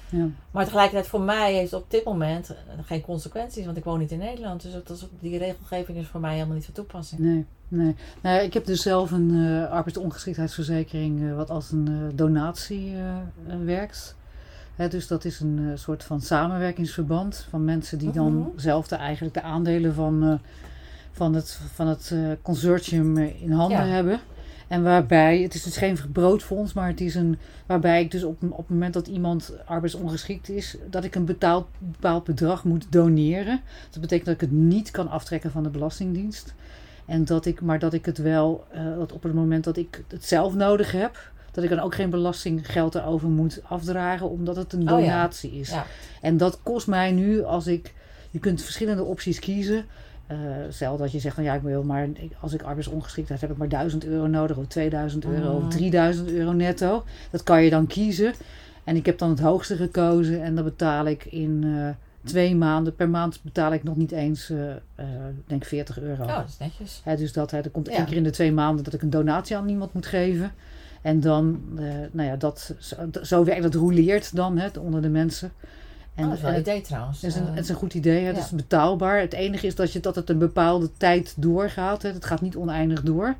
Ja. 0.09 0.27
Maar 0.51 0.63
tegelijkertijd 0.63 1.07
voor 1.07 1.21
mij 1.21 1.53
heeft 1.53 1.71
het 1.71 1.81
op 1.81 1.91
dit 1.91 2.03
moment 2.05 2.49
eh, 2.49 2.55
geen 2.85 3.01
consequenties, 3.01 3.65
want 3.65 3.77
ik 3.77 3.83
woon 3.83 3.99
niet 3.99 4.11
in 4.11 4.17
Nederland. 4.17 4.61
Dus 4.61 4.71
dat 4.71 4.89
is, 4.89 5.07
die 5.19 5.37
regelgeving 5.37 5.97
is 5.97 6.07
voor 6.07 6.19
mij 6.19 6.33
helemaal 6.33 6.55
niet 6.55 6.65
van 6.65 6.73
toepassing. 6.73 7.21
Nee, 7.21 7.45
nee. 7.73 7.95
Nou 8.21 8.35
ja, 8.35 8.41
ik 8.41 8.53
heb 8.53 8.65
dus 8.65 8.81
zelf 8.81 9.11
een 9.11 9.31
eh 9.45 9.71
arbeidsongeschiktheidsverzekering 9.71 11.29
eh, 11.29 11.35
wat 11.35 11.49
als 11.49 11.71
een 11.71 11.87
eh, 11.87 12.17
donatie 12.17 12.93
werkt. 13.65 14.15
Hè, 14.75 14.87
dus 14.87 15.07
dat 15.07 15.25
is 15.25 15.39
een 15.39 15.71
soort 15.75 16.03
van 16.03 16.21
samenwerkingsverband 16.21 17.47
van 17.49 17.63
mensen 17.65 17.97
die 17.97 18.11
dan 18.11 18.33
Mhm. 18.37 18.47
zelf 18.55 18.87
de, 18.87 18.95
eigenlijk 18.95 19.33
de 19.33 19.41
aandelen 19.41 19.93
van, 19.93 20.39
van 21.11 21.33
het, 21.33 21.59
van 21.73 21.87
het 21.87 22.13
consortium 22.41 23.17
in 23.17 23.51
handen 23.51 23.77
Ja. 23.87 23.93
hebben. 23.93 24.19
En 24.67 24.83
waarbij, 24.83 25.41
het 25.41 25.53
is 25.53 25.63
dus 25.63 25.77
geen 25.77 25.97
broodfonds, 26.11 26.73
maar 26.73 26.87
het 26.87 27.01
is 27.01 27.15
een, 27.15 27.37
waarbij 27.65 28.01
ik 28.01 28.11
dus 28.11 28.23
op, 28.23 28.43
op 28.43 28.57
het 28.57 28.69
moment 28.69 28.93
dat 28.93 29.07
iemand 29.07 29.53
arbeidsongeschikt 29.65 30.49
is, 30.49 30.77
dat 30.89 31.03
ik 31.03 31.15
een 31.15 31.25
betaald, 31.25 31.67
bepaald 31.79 32.23
bedrag 32.23 32.63
moet 32.63 32.85
doneren. 32.89 33.61
Dat 33.91 34.01
betekent 34.01 34.25
dat 34.25 34.35
ik 34.35 34.41
het 34.41 34.51
niet 34.51 34.91
kan 34.91 35.09
aftrekken 35.09 35.51
van 35.51 35.63
de 35.63 35.69
Belastingdienst. 35.69 36.53
En 37.05 37.25
dat 37.25 37.45
ik, 37.45 37.61
maar 37.61 37.79
dat 37.79 37.93
ik 37.93 38.05
het 38.05 38.17
wel, 38.17 38.63
eh, 38.71 38.95
dat 38.97 39.11
op 39.11 39.23
het 39.23 39.33
moment 39.33 39.63
dat 39.63 39.77
ik 39.77 40.03
het 40.07 40.25
zelf 40.25 40.55
nodig 40.55 40.91
heb, 40.91 41.31
dat 41.51 41.63
ik 41.63 41.69
dan 41.69 41.79
ook 41.79 41.95
geen 41.95 42.09
belastinggeld 42.09 42.95
erover 42.95 43.29
moet 43.29 43.61
afdragen, 43.67 44.29
omdat 44.29 44.55
het 44.55 44.73
een 44.73 44.91
Oh 44.91 44.99
ja. 44.99 45.05
donatie 45.05 45.51
is. 45.51 45.69
Ja. 45.69 45.85
En 46.21 46.37
dat 46.37 46.59
kost 46.63 46.87
mij 46.87 47.11
nu, 47.11 47.43
als 47.43 47.67
ik, 47.67 47.93
je 48.31 48.39
kunt 48.39 48.61
verschillende 48.61 49.03
opties 49.03 49.39
kiezen. 49.39 49.85
Eh 50.27 50.37
stel 50.69 50.97
dat 50.97 51.11
je 51.11 51.19
zegt 51.19 51.35
van 51.35 51.43
ja, 51.43 51.53
ik 51.53 51.61
wil 51.61 51.83
maar, 51.83 52.07
als 52.39 52.53
ik 52.53 52.61
arbeidsongeschiktheid 52.61 53.41
heb, 53.41 53.49
heb 53.49 53.57
ik 53.57 53.69
maar 53.69 53.79
1000 53.79 54.05
euro 54.05 54.27
nodig, 54.27 54.57
of 54.57 54.67
2000 54.67 55.25
euro, 55.25 55.51
of 55.51 55.67
3000 55.67 56.31
euro 56.31 56.51
netto. 56.51 57.03
Dat 57.31 57.43
kan 57.43 57.63
je 57.63 57.69
dan 57.69 57.87
kiezen. 57.87 58.33
En 58.83 58.95
ik 58.95 59.05
heb 59.05 59.17
dan 59.17 59.29
het 59.29 59.39
hoogste 59.39 59.75
gekozen 59.75 60.43
en 60.43 60.55
dat 60.55 60.63
betaal 60.63 61.05
ik 61.05 61.25
in 61.25 61.63
eh, 61.63 61.89
twee 62.23 62.55
maanden. 62.55 62.95
Per 62.95 63.09
maand 63.09 63.39
betaal 63.43 63.73
ik 63.73 63.83
nog 63.83 63.95
niet 63.95 64.11
eens, 64.11 64.49
eh 64.49 64.71
eh, 64.95 65.05
ik 65.29 65.47
denk 65.47 65.65
40 65.65 65.99
euro. 65.99 66.23
Oh, 66.23 66.37
dat 66.37 66.47
is 66.47 66.57
netjes. 66.57 67.01
Hè, 67.03 67.15
dus 67.17 67.33
dat 67.33 67.51
hè, 67.51 67.59
er 67.59 67.69
komt 67.69 67.87
Ja. 67.87 67.93
één 67.95 68.05
keer 68.05 68.15
in 68.17 68.23
de 68.23 68.29
twee 68.29 68.51
maanden 68.51 68.83
dat 68.83 68.93
ik 68.93 69.01
een 69.01 69.09
donatie 69.09 69.57
aan 69.57 69.69
iemand 69.69 69.93
moet 69.93 70.05
geven. 70.05 70.51
En 71.01 71.19
dan, 71.19 71.61
eh, 71.75 71.83
nou 72.11 72.27
ja, 72.29 72.35
dat, 72.35 72.75
zo, 72.79 72.95
zo 73.23 73.43
werkt 73.43 73.63
dat 73.63 73.73
roleert 73.73 74.35
dan 74.35 74.57
hè, 74.57 74.67
onder 74.79 75.01
de 75.01 75.09
mensen. 75.09 75.51
En, 76.15 76.23
oh, 76.23 76.29
dat 76.29 76.37
is 76.37 76.43
wel 76.43 76.51
en 76.51 76.55
een 76.55 76.61
idee 76.61 76.81
trouwens. 76.81 77.21
het 77.21 77.31
is 77.31 77.35
een, 77.39 77.47
Eh, 77.47 77.53
het 77.53 77.63
is 77.63 77.69
een 77.69 77.75
goed 77.75 77.93
idee, 77.93 78.19
hè, 78.21 78.27
het 78.27 78.35
ja. 78.35 78.43
is 78.43 78.49
betaalbaar. 78.49 79.19
Het 79.19 79.33
enige 79.33 79.67
is 79.67 79.75
dat, 79.75 79.91
je, 79.91 79.99
dat 79.99 80.15
het 80.15 80.29
een 80.29 80.37
bepaalde 80.37 80.89
tijd 80.97 81.33
doorgaat. 81.37 82.01
Hè. 82.01 82.09
Het 82.09 82.25
gaat 82.25 82.41
niet 82.41 82.55
oneindig 82.55 83.01
door. 83.01 83.35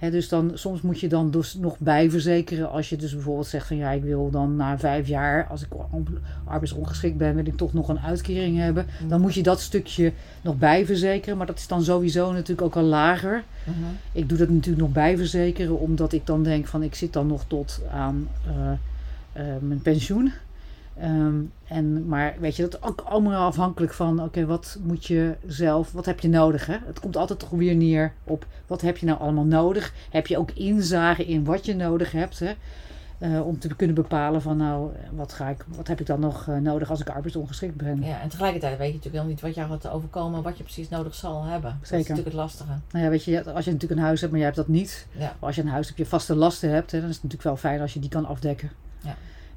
Dus 0.00 0.28
dan, 0.28 0.50
soms 0.54 0.80
moet 0.80 1.00
je 1.00 1.08
dan 1.08 1.30
dus 1.30 1.54
nog 1.54 1.78
bijverzekeren. 1.78 2.70
Als 2.70 2.88
je 2.88 2.96
dus 2.96 3.12
bijvoorbeeld 3.14 3.46
zegt 3.46 3.66
van 3.66 3.76
ja, 3.76 3.90
ik 3.90 4.02
wil 4.02 4.30
dan 4.30 4.56
na 4.56 4.78
vijf 4.78 5.08
jaar, 5.08 5.46
als 5.46 5.62
ik 5.62 5.68
on- 5.90 6.18
arbeidsongeschikt 6.44 7.16
ben, 7.16 7.34
wil 7.34 7.46
ik 7.46 7.56
toch 7.56 7.72
nog 7.72 7.88
een 7.88 8.00
uitkering 8.00 8.58
hebben. 8.58 8.86
Mhm. 9.00 9.08
Dan 9.08 9.20
moet 9.20 9.34
je 9.34 9.42
dat 9.42 9.60
stukje 9.60 10.12
nog 10.42 10.56
bijverzekeren. 10.58 11.36
Maar 11.36 11.46
dat 11.46 11.58
is 11.58 11.66
dan 11.66 11.82
sowieso 11.82 12.32
natuurlijk 12.32 12.62
ook 12.62 12.76
al 12.76 12.82
lager. 12.82 13.42
mhm. 13.64 13.76
Ik 14.12 14.28
doe 14.28 14.38
dat 14.38 14.48
natuurlijk 14.48 14.82
nog 14.82 14.92
bijverzekeren, 14.92 15.78
omdat 15.78 16.12
ik 16.12 16.26
dan 16.26 16.42
denk 16.42 16.66
van 16.66 16.82
ik 16.82 16.94
zit 16.94 17.12
dan 17.12 17.26
nog 17.26 17.44
tot 17.46 17.80
aan 17.92 18.28
eh, 18.46 18.70
eh, 19.32 19.56
mijn 19.60 19.82
pensioen. 19.82 20.32
Ehm, 21.00 21.40
en, 21.64 22.06
maar 22.06 22.34
weet 22.40 22.56
je, 22.56 22.62
dat 22.62 22.74
is 22.74 22.88
ook 22.88 23.00
allemaal 23.00 23.46
afhankelijk 23.46 23.92
van, 23.92 24.22
oké, 24.22 24.46
wat 24.46 24.78
moet 24.82 25.06
je 25.06 25.34
zelf, 25.46 25.92
wat 25.92 26.06
heb 26.06 26.20
je 26.20 26.28
nodig? 26.28 26.66
Hè? 26.66 26.76
Het 26.86 27.00
komt 27.00 27.16
altijd 27.16 27.38
toch 27.38 27.50
weer 27.50 27.74
neer 27.74 28.12
op, 28.24 28.46
wat 28.66 28.80
heb 28.80 28.96
je 28.96 29.06
nou 29.06 29.18
allemaal 29.18 29.44
nodig? 29.44 29.92
Heb 30.10 30.26
je 30.26 30.38
ook 30.38 30.50
inzage 30.50 31.26
in 31.26 31.44
wat 31.44 31.64
je 31.64 31.74
nodig 31.74 32.12
hebt? 32.12 32.38
Hè? 32.38 32.52
Eh, 33.18 33.46
om 33.46 33.58
te 33.58 33.74
kunnen 33.76 33.96
bepalen 33.96 34.42
van, 34.42 34.56
nou, 34.56 34.90
wat, 35.12 35.32
ga 35.32 35.48
ik, 35.48 35.64
wat 35.76 35.88
heb 35.88 36.00
ik 36.00 36.06
dan 36.06 36.20
nog 36.20 36.48
eh, 36.48 36.56
nodig 36.56 36.90
als 36.90 37.00
ik 37.00 37.08
arbeidsongeschikt 37.08 37.76
ben? 37.76 38.02
Ja, 38.02 38.20
en 38.20 38.28
tegelijkertijd 38.28 38.78
weet 38.78 38.88
je 38.88 38.94
natuurlijk 38.94 39.22
wel 39.22 39.32
niet 39.32 39.40
wat 39.40 39.54
jou 39.54 39.68
gaat 39.68 39.88
overkomen, 39.88 40.42
wat 40.42 40.56
je 40.56 40.62
precies 40.62 40.88
nodig 40.88 41.14
zal 41.14 41.44
hebben. 41.44 41.70
Dat 41.70 41.82
is 41.82 41.88
Zeker. 41.88 41.98
natuurlijk 42.08 42.26
het 42.26 42.36
lastige. 42.36 42.72
Nou 42.90 43.04
ja, 43.04 43.10
weet 43.10 43.24
je, 43.24 43.52
als 43.52 43.64
je 43.64 43.72
natuurlijk 43.72 44.00
een 44.00 44.06
huis 44.06 44.20
hebt, 44.20 44.32
maar 44.32 44.40
jij 44.40 44.50
hebt 44.50 44.60
dat 44.60 44.74
niet. 44.74 45.06
Ja. 45.12 45.36
Als 45.38 45.54
je 45.54 45.62
een 45.62 45.68
huis 45.68 45.86
hebt, 45.86 45.98
je 45.98 46.06
vaste 46.06 46.34
lasten 46.34 46.70
hebt, 46.70 46.90
hè, 46.90 47.00
dan 47.00 47.08
is 47.08 47.14
het 47.14 47.24
natuurlijk 47.24 47.50
wel 47.50 47.70
fijn 47.70 47.80
als 47.80 47.92
je 47.94 48.00
die 48.00 48.10
kan 48.10 48.26
afdekken. 48.26 48.70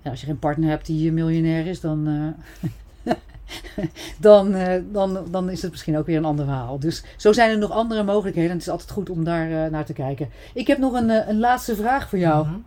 Ja. 0.03 0.09
En 0.09 0.11
als 0.11 0.19
je 0.19 0.25
geen 0.25 0.39
partner 0.39 0.69
hebt 0.69 0.85
die 0.85 1.11
miljonair 1.11 1.67
is, 1.67 1.81
dan, 1.81 2.07
eh, 3.05 3.13
dan, 4.19 4.53
eh, 4.55 4.81
dan, 4.91 5.25
dan 5.31 5.49
is 5.49 5.61
het 5.61 5.71
misschien 5.71 5.97
ook 5.97 6.05
weer 6.05 6.17
een 6.17 6.25
ander 6.25 6.45
verhaal. 6.45 6.79
Dus 6.79 7.03
zo 7.17 7.33
zijn 7.33 7.49
er 7.51 7.57
nog 7.57 7.71
andere 7.71 8.03
mogelijkheden. 8.03 8.49
En 8.49 8.55
het 8.57 8.65
is 8.65 8.71
altijd 8.71 8.91
goed 8.91 9.09
om 9.09 9.23
daar 9.23 9.65
eh, 9.65 9.71
naar 9.71 9.85
te 9.85 9.93
kijken. 9.93 10.29
Ik 10.53 10.67
heb 10.67 10.77
nog 10.77 10.93
een, 10.93 11.09
een 11.29 11.39
laatste 11.39 11.75
vraag 11.75 12.09
voor 12.09 12.19
jou. 12.19 12.45
Mhm. 12.47 12.57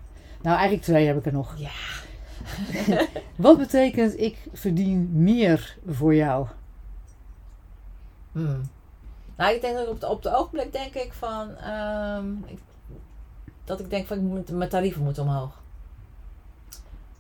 Nou, 0.42 0.54
eigenlijk 0.56 0.82
twee 0.82 1.06
heb 1.06 1.16
ik 1.18 1.26
er 1.26 1.32
nog. 1.32 1.54
Ja. 1.58 1.70
Wat 3.36 3.58
betekent 3.58 4.20
ik 4.20 4.36
verdien 4.52 5.10
meer 5.12 5.76
voor 5.86 6.14
jou? 6.14 6.46
Hmm. 8.32 8.60
Nou, 9.36 9.54
ik 9.54 9.60
denk 9.60 9.74
dat 9.76 9.84
ik 9.86 9.90
op, 9.92 10.00
de, 10.00 10.08
op 10.08 10.22
het 10.22 10.32
ogenblik 10.34 10.72
denk 10.72 10.94
ik 10.94 11.12
van... 11.12 11.56
ehm, 11.56 12.26
ik- 12.46 12.58
dat 13.64 13.80
ik 13.80 13.90
denk 13.90 14.06
van, 14.06 14.16
ik 14.16 14.22
moet, 14.22 14.50
mijn 14.50 14.70
tarieven 14.70 15.02
moeten 15.02 15.22
omhoog. 15.22 15.62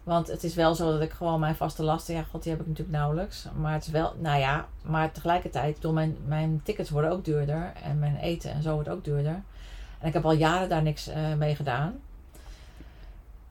Want 0.06 0.26
het 0.26 0.44
is 0.44 0.54
wel 0.54 0.74
zo 0.74 0.92
dat 0.92 1.00
ik 1.00 1.10
gewoon 1.12 1.40
mijn 1.40 1.54
vaste 1.54 1.82
lasten... 1.82 2.14
Ja, 2.14 2.22
god, 2.22 2.42
die 2.42 2.52
heb 2.52 2.60
ik 2.60 2.66
natuurlijk 2.66 2.96
nauwelijks. 2.96 3.46
Maar 3.56 3.72
het 3.72 3.86
is 3.86 3.90
wel... 3.90 4.14
Nou 4.18 4.38
ja, 4.38 4.66
maar 4.82 5.12
tegelijkertijd... 5.12 5.80
Door 5.80 5.92
mijn, 5.92 6.16
mijn 6.26 6.60
tickets 6.64 6.90
worden 6.90 7.10
ook 7.10 7.24
duurder. 7.24 7.72
En 7.82 7.98
mijn 7.98 8.16
eten 8.16 8.50
en 8.50 8.62
zo 8.62 8.74
wordt 8.74 8.88
ook 8.88 9.04
duurder. 9.04 9.42
En 9.98 10.06
ik 10.08 10.12
heb 10.12 10.24
al 10.24 10.32
jaren 10.32 10.68
daar 10.68 10.82
niks 10.82 11.08
eh, 11.08 11.34
mee 11.34 11.56
gedaan. 11.56 11.94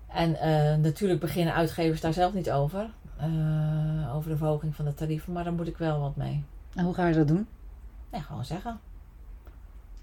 En 0.07 0.39
eh, 0.39 0.77
natuurlijk 0.77 1.19
beginnen 1.19 1.53
uitgevers 1.53 2.01
daar 2.01 2.13
zelf 2.13 2.33
niet 2.33 2.51
over. 2.51 2.89
eh, 3.17 4.15
over 4.15 4.29
de 4.29 4.37
verhoging 4.37 4.75
van 4.75 4.85
de 4.85 4.93
tarieven. 4.93 5.33
Maar 5.33 5.43
daar 5.43 5.53
moet 5.53 5.67
ik 5.67 5.77
wel 5.77 5.99
wat 5.99 6.15
mee. 6.15 6.43
En 6.75 6.85
hoe 6.85 6.93
ga 6.93 7.07
je 7.07 7.13
dat 7.13 7.27
doen? 7.27 7.47
Nee, 8.11 8.21
gewoon 8.21 8.45
zeggen. 8.45 8.79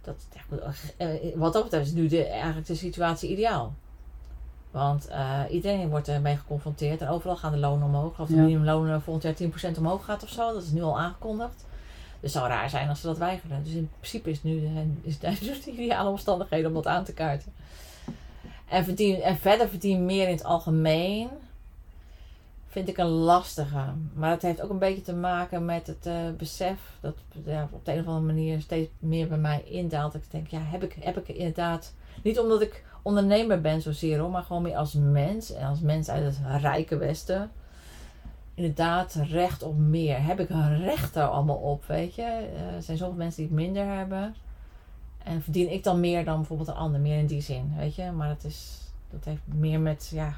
Dat, 0.00 0.26
ja, 0.32 0.58
wat 1.36 1.52
dat 1.52 1.62
betreft 1.62 1.86
is 1.86 1.92
nu 1.92 2.08
de, 2.08 2.26
eigenlijk 2.26 2.66
de 2.66 2.74
situatie 2.74 3.30
ideaal. 3.30 3.74
Want 4.72 5.08
eh, 5.08 5.40
iedereen 5.50 5.88
wordt 5.88 6.08
ermee 6.08 6.36
geconfronteerd 6.36 7.00
en 7.00 7.08
overal 7.08 7.36
gaan 7.36 7.52
de 7.52 7.58
lonen 7.58 7.86
omhoog. 7.86 8.20
Of 8.20 8.28
de 8.28 8.34
Ja. 8.34 8.42
minimumloon 8.42 9.02
volgend 9.02 9.24
jaar 9.24 9.34
10% 9.74 9.78
omhoog 9.78 10.04
gaat 10.04 10.22
of 10.22 10.28
zo. 10.28 10.52
Dat 10.52 10.62
is 10.62 10.70
nu 10.70 10.82
al 10.82 10.98
aangekondigd. 10.98 11.54
Dus 12.20 12.32
het 12.32 12.42
zou 12.42 12.48
raar 12.48 12.70
zijn 12.70 12.88
als 12.88 13.00
ze 13.00 13.06
dat 13.06 13.18
weigeren. 13.18 13.64
Dus 13.64 13.72
in 13.72 13.90
principe 13.98 14.30
is 14.30 14.42
nu 14.42 14.60
de, 14.60 14.86
is 15.02 15.18
de 15.64 15.70
ideale 15.70 16.08
omstandigheden 16.10 16.66
om 16.68 16.74
dat 16.74 16.86
aan 16.86 17.04
te 17.04 17.12
kaarten. 17.12 17.52
En, 18.68 18.84
verdien, 18.84 19.20
en 19.22 19.36
verder 19.36 19.68
verdien 19.68 20.04
meer 20.04 20.26
in 20.28 20.34
het 20.34 20.44
algemeen 20.44 21.28
vind 22.68 22.88
ik 22.88 22.98
een 22.98 23.06
lastige. 23.08 23.84
Maar 24.14 24.30
het 24.30 24.42
heeft 24.42 24.62
ook 24.62 24.70
een 24.70 24.78
beetje 24.78 25.02
te 25.02 25.14
maken 25.14 25.64
met 25.64 25.86
het 25.86 26.06
eh, 26.06 26.14
besef 26.38 26.80
dat 27.00 27.14
ja, 27.44 27.68
op 27.72 27.84
de 27.84 27.92
een 27.92 28.00
of 28.00 28.06
andere 28.06 28.26
manier 28.26 28.60
steeds 28.60 28.90
meer 28.98 29.28
bij 29.28 29.38
mij 29.38 29.62
indaalt. 29.64 30.12
Dat 30.12 30.22
ik 30.22 30.30
denk, 30.30 30.46
ja, 30.46 30.60
heb 30.62 30.82
ik, 30.82 30.96
heb 31.00 31.16
ik 31.18 31.28
inderdaad. 31.28 31.94
Niet 32.22 32.38
omdat 32.38 32.60
ik 32.62 32.84
ondernemer 33.02 33.60
ben 33.60 33.82
zozeer 33.82 34.18
hoor, 34.18 34.30
maar 34.30 34.42
gewoon 34.42 34.62
meer 34.62 34.76
als 34.76 34.94
mens. 34.94 35.52
En 35.52 35.66
als 35.66 35.80
mens 35.80 36.08
uit 36.08 36.24
het 36.24 36.60
rijke 36.62 36.96
Westen. 36.96 37.50
Inderdaad, 38.54 39.14
recht 39.14 39.62
op 39.62 39.78
meer. 39.78 40.24
Heb 40.24 40.40
ik 40.40 40.50
een 40.50 40.78
recht 40.78 41.14
daar 41.14 41.28
allemaal 41.28 41.56
op, 41.56 41.84
weet 41.84 42.14
je? 42.14 42.22
Eh, 42.22 42.74
er 42.74 42.82
zijn 42.82 42.96
zoveel 42.96 43.16
mensen 43.16 43.42
die 43.42 43.56
het 43.56 43.64
minder 43.64 43.86
hebben. 43.96 44.34
En 45.24 45.42
verdien 45.42 45.72
ik 45.72 45.84
dan 45.84 46.00
meer 46.00 46.24
dan 46.24 46.36
bijvoorbeeld 46.36 46.68
een 46.68 46.74
ander, 46.74 47.00
meer 47.00 47.18
in 47.18 47.26
die 47.26 47.40
zin, 47.40 47.72
weet 47.76 47.94
je? 47.94 48.10
Maar 48.10 48.28
dat, 48.28 48.44
is, 48.44 48.78
dat 49.10 49.24
heeft 49.24 49.42
meer 49.44 49.80
met, 49.80 50.10
ja, 50.14 50.34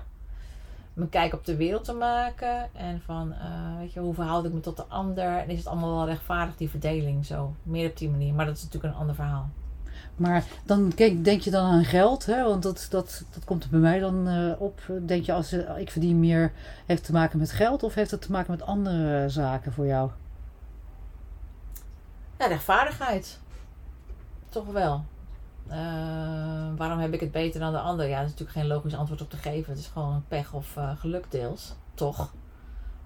mijn 0.95 1.09
kijk 1.09 1.35
op 1.35 1.45
de 1.45 1.57
wereld 1.57 1.85
te 1.85 1.93
maken. 1.93 2.75
En 2.75 3.01
van, 3.01 3.33
eh, 3.33 3.79
weet 3.79 3.93
je, 3.93 4.01
hoe 4.01 4.15
verhoud 4.15 4.45
ik 4.45 4.53
me 4.53 4.61
tot 4.61 4.77
de 4.77 4.85
ander? 4.85 5.39
En 5.39 5.49
is 5.49 5.59
het 5.59 5.67
allemaal 5.67 5.97
wel 5.97 6.07
rechtvaardig, 6.07 6.57
die 6.57 6.71
verdeling 6.71 7.27
zo? 7.27 7.55
Meer 7.63 7.89
op 7.91 7.97
die 7.97 8.11
manier. 8.11 8.35
Maar 8.35 8.47
dat 8.47 8.57
is 8.57 8.63
natuurlijk 8.63 8.95
een 8.95 9.01
ander 9.01 9.15
verhaal. 9.15 9.49
Maar 10.17 10.45
dan 10.65 10.89
denk 11.23 11.41
je 11.41 11.51
dan 11.51 11.65
aan 11.65 11.85
geld, 11.85 12.27
hè? 12.27 12.45
want 12.45 12.63
dat, 12.63 12.87
dat, 12.91 13.25
dat 13.31 13.45
komt 13.45 13.65
er 13.65 13.71
bij 13.71 13.81
mij 13.81 13.99
dan 13.99 14.29
eh, 14.29 14.61
op. 14.61 14.81
Denk 15.03 15.25
je 15.25 15.33
als 15.33 15.53
eh, 15.53 15.79
ik 15.79 15.91
verdien 15.91 16.21
meer, 16.21 16.53
heeft 16.87 16.99
het 16.99 17.05
te 17.05 17.13
maken 17.13 17.39
met 17.39 17.51
geld 17.51 17.83
of 17.83 17.95
heeft 17.95 18.11
het 18.11 18.23
te 18.23 18.31
maken 18.31 18.51
met 18.51 18.63
andere 18.63 19.29
zaken 19.29 19.73
voor 19.73 19.87
jou? 19.87 20.11
Ja, 22.39 22.47
rechtvaardigheid. 22.47 23.39
Toch 24.49 24.67
wel. 24.67 25.05
Eh, 25.69 25.77
waarom 26.77 26.99
heb 26.99 27.13
ik 27.13 27.21
het 27.21 27.33
beter 27.33 27.61
dan 27.61 27.73
de 27.73 27.79
ander? 27.79 28.07
Ja, 28.09 28.17
dat 28.17 28.25
is 28.25 28.31
natuurlijk 28.31 28.59
geen 28.59 28.67
logisch 28.67 28.95
antwoord 28.95 29.23
op 29.23 29.31
te 29.31 29.37
geven. 29.37 29.73
Het 29.73 29.81
is 29.81 29.91
gewoon 29.93 30.25
pech 30.29 30.53
of 30.53 30.77
geluk 30.99 31.31
deels. 31.31 31.75
Toch? 31.95 32.33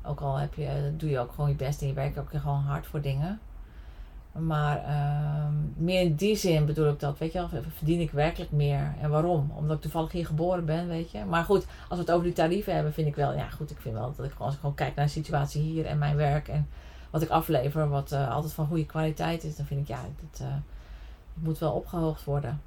Ook 0.02 0.20
al 0.20 0.36
heb 0.36 0.54
je, 0.54 0.92
doe 0.96 1.10
je 1.10 1.18
ook 1.18 1.32
gewoon 1.32 1.50
je 1.50 1.56
best 1.56 1.80
en 1.80 1.86
je 1.86 1.92
werkt 1.92 2.18
ook 2.18 2.30
gewoon 2.30 2.62
hard 2.62 2.86
voor 2.86 3.00
dingen. 3.00 3.40
Maar 4.46 4.84
ehm, 4.84 5.52
meer 5.76 6.00
in 6.00 6.14
die 6.14 6.36
zin 6.36 6.66
bedoel 6.66 6.88
ik 6.88 7.00
dat. 7.00 7.18
Weet 7.18 7.32
je 7.32 7.38
wel, 7.38 7.62
verdien 7.76 8.00
ik 8.00 8.10
werkelijk 8.10 8.50
meer. 8.50 8.94
En 9.00 9.10
waarom? 9.10 9.52
Omdat 9.56 9.76
ik 9.76 9.82
toevallig 9.82 10.12
hier 10.12 10.26
geboren 10.26 10.64
ben, 10.64 10.88
weet 10.88 11.10
je. 11.10 11.24
Maar 11.24 11.44
goed, 11.44 11.66
als 11.88 11.98
we 11.98 12.04
het 12.04 12.10
over 12.10 12.24
die 12.24 12.32
tarieven 12.32 12.74
hebben, 12.74 12.92
vind 12.92 13.08
ik 13.08 13.14
wel... 13.16 13.32
Ja, 13.32 13.48
goed, 13.48 13.70
ik 13.70 13.80
vind 13.80 13.94
wel 13.94 14.12
dat 14.16 14.26
ik 14.26 14.32
gewoon, 14.32 14.46
als 14.46 14.54
ik 14.54 14.60
gewoon 14.60 14.74
kijk 14.74 14.94
naar 14.94 15.04
de 15.04 15.10
situatie 15.10 15.62
hier 15.62 15.86
en 15.86 15.98
mijn 15.98 16.16
werk... 16.16 16.48
en 16.48 16.68
wat 17.10 17.22
ik 17.22 17.28
aflever, 17.28 17.88
wat 17.88 18.12
eh, 18.12 18.34
altijd 18.34 18.52
van 18.52 18.66
goede 18.66 18.86
kwaliteit 18.86 19.44
is... 19.44 19.56
dan 19.56 19.66
vind 19.66 19.80
ik, 19.80 19.88
ja, 19.88 20.00
het, 20.30 20.40
eh, 20.40 20.46
moet 21.34 21.58
wel 21.58 21.72
opgehoogd 21.72 22.24
worden. 22.24 22.60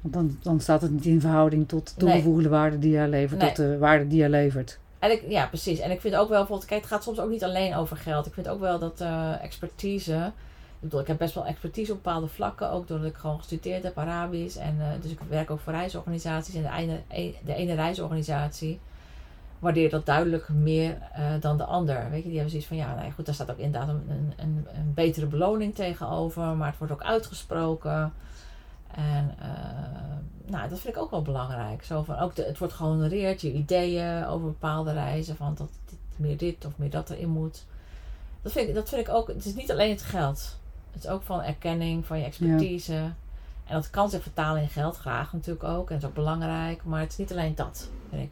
Want 0.00 0.14
dan, 0.14 0.38
dan 0.42 0.60
staat 0.60 0.82
het 0.82 0.90
niet 0.90 1.06
in 1.06 1.20
verhouding 1.20 1.68
tot 1.68 1.88
de 1.88 1.94
toegevoegde 1.94 2.48
waarde 2.48 2.78
die 2.78 2.90
jij 2.90 3.08
levert, 3.08 3.40
Nee. 3.40 3.48
tot 3.48 3.56
de 3.56 3.78
waarde 3.78 4.06
die 4.06 4.18
jij 4.18 4.28
levert. 4.28 4.78
En 4.98 5.10
ik, 5.10 5.24
ja, 5.28 5.46
precies. 5.46 5.78
En 5.78 5.90
ik 5.90 6.00
vind 6.00 6.14
ook 6.14 6.28
wel, 6.28 6.38
bijvoorbeeld, 6.38 6.68
kijk, 6.68 6.80
het 6.80 6.90
gaat 6.90 7.02
soms 7.02 7.20
ook 7.20 7.30
niet 7.30 7.44
alleen 7.44 7.74
over 7.74 7.96
geld. 7.96 8.26
Ik 8.26 8.34
vind 8.34 8.48
ook 8.48 8.60
wel 8.60 8.78
dat 8.78 9.00
eh, 9.00 9.42
expertise. 9.42 10.32
Ik 10.80 10.86
bedoel, 10.86 11.00
ik 11.00 11.06
heb 11.06 11.18
best 11.18 11.34
wel 11.34 11.46
expertise 11.46 11.92
op 11.92 12.02
bepaalde 12.02 12.26
vlakken. 12.26 12.70
Ook 12.70 12.88
doordat 12.88 13.08
ik 13.08 13.16
gewoon 13.16 13.38
gestudeerd 13.38 13.82
heb 13.82 13.98
Arabisch. 13.98 14.56
En 14.56 14.76
eh, 14.80 14.86
dus 15.02 15.10
ik 15.10 15.18
werk 15.28 15.50
ook 15.50 15.60
voor 15.60 15.72
reisorganisaties. 15.72 16.54
En 16.54 16.62
de 16.62 16.70
ene, 16.76 17.00
e- 17.08 17.34
de 17.44 17.54
ene 17.54 17.74
reisorganisatie 17.74 18.80
waardeert 19.58 19.90
dat 19.90 20.06
duidelijk 20.06 20.48
meer 20.48 20.98
eh, 21.12 21.24
dan 21.40 21.56
de 21.56 21.64
ander. 21.64 22.10
Weet 22.10 22.22
je, 22.22 22.28
die 22.28 22.32
hebben 22.32 22.50
zoiets 22.50 22.68
van, 22.68 22.76
ja, 22.76 22.94
nou 22.94 23.06
ja, 23.06 23.10
goed, 23.10 23.26
daar 23.26 23.34
staat 23.34 23.50
ook 23.50 23.58
inderdaad 23.58 23.88
een, 23.88 24.32
een, 24.36 24.66
een, 24.74 24.94
betere 24.94 25.26
beloning 25.26 25.74
tegenover. 25.74 26.42
Maar 26.42 26.68
het 26.68 26.78
wordt 26.78 26.92
ook 26.92 27.02
uitgesproken. 27.02 28.12
En 28.94 29.34
eh, 29.38 30.50
nou, 30.50 30.68
dat 30.68 30.80
vind 30.80 30.94
ik 30.96 31.02
ook 31.02 31.10
wel 31.10 31.22
belangrijk. 31.22 31.84
Zo 31.84 32.02
van, 32.02 32.18
ook 32.18 32.34
de, 32.34 32.42
het 32.44 32.58
wordt 32.58 32.74
gehonoreerd, 32.74 33.40
je 33.40 33.52
ideeën 33.52 34.26
over 34.26 34.46
bepaalde 34.46 34.92
reizen. 34.92 35.36
Van 35.36 35.54
dat 35.54 35.70
meer 36.16 36.36
dit 36.36 36.64
of 36.64 36.72
meer 36.76 36.90
dat 36.90 37.10
erin 37.10 37.28
moet. 37.28 37.64
Dat 38.42 38.52
vind, 38.52 38.68
ik, 38.68 38.74
dat 38.74 38.88
vind 38.88 39.08
ik 39.08 39.14
ook. 39.14 39.28
Het 39.28 39.44
is 39.44 39.54
niet 39.54 39.70
alleen 39.70 39.90
het 39.90 40.02
geld. 40.02 40.58
Het 40.92 41.04
is 41.04 41.10
ook 41.10 41.22
van 41.22 41.42
erkenning 41.42 42.06
van 42.06 42.18
je 42.18 42.24
expertise. 42.24 42.94
En 43.66 43.76
dat 43.76 43.90
kan 43.90 44.10
zich 44.10 44.22
vertalen 44.22 44.62
in 44.62 44.68
geld, 44.68 44.96
graag 44.96 45.32
natuurlijk 45.32 45.64
ook. 45.64 45.88
En 45.88 45.94
dat 45.94 46.02
is 46.02 46.08
ook 46.08 46.14
belangrijk. 46.14 46.84
Maar 46.84 47.00
het 47.00 47.10
is 47.10 47.16
niet 47.18 47.32
alleen 47.32 47.54
dat, 47.54 47.88
vind 48.10 48.22
ik. 48.22 48.30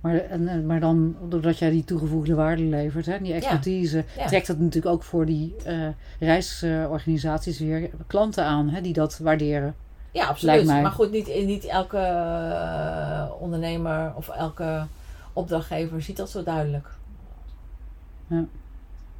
Maar, 0.00 0.16
en, 0.16 0.48
en- 0.48 0.66
maar 0.66 0.80
dan, 0.80 1.16
doordat 1.28 1.58
jij 1.58 1.70
die 1.70 1.84
toegevoegde 1.84 2.34
waarde 2.34 2.62
levert, 2.62 3.06
hè, 3.06 3.20
die 3.20 3.32
expertise, 3.32 4.04
Ja. 4.16 4.26
trekt 4.26 4.46
dat 4.46 4.58
natuurlijk 4.58 4.94
ook 4.94 5.02
voor 5.02 5.26
die 5.26 5.54
eh, 5.64 5.88
reisorganisaties 6.20 7.58
weer 7.58 7.90
klanten 8.06 8.44
aan 8.44 8.68
hè, 8.68 8.80
die 8.80 8.92
dat 8.92 9.18
waarderen. 9.18 9.74
Ja, 10.12 10.26
absoluut. 10.26 10.64
Maar 10.66 10.90
goed, 10.90 11.10
niet, 11.10 11.44
niet 11.44 11.64
elke 11.64 11.98
eh, 11.98 13.24
ondernemer 13.38 14.12
of 14.16 14.28
elke 14.28 14.86
opdrachtgever 15.32 16.02
ziet 16.02 16.16
dat 16.16 16.30
zo 16.30 16.42
duidelijk. 16.42 16.88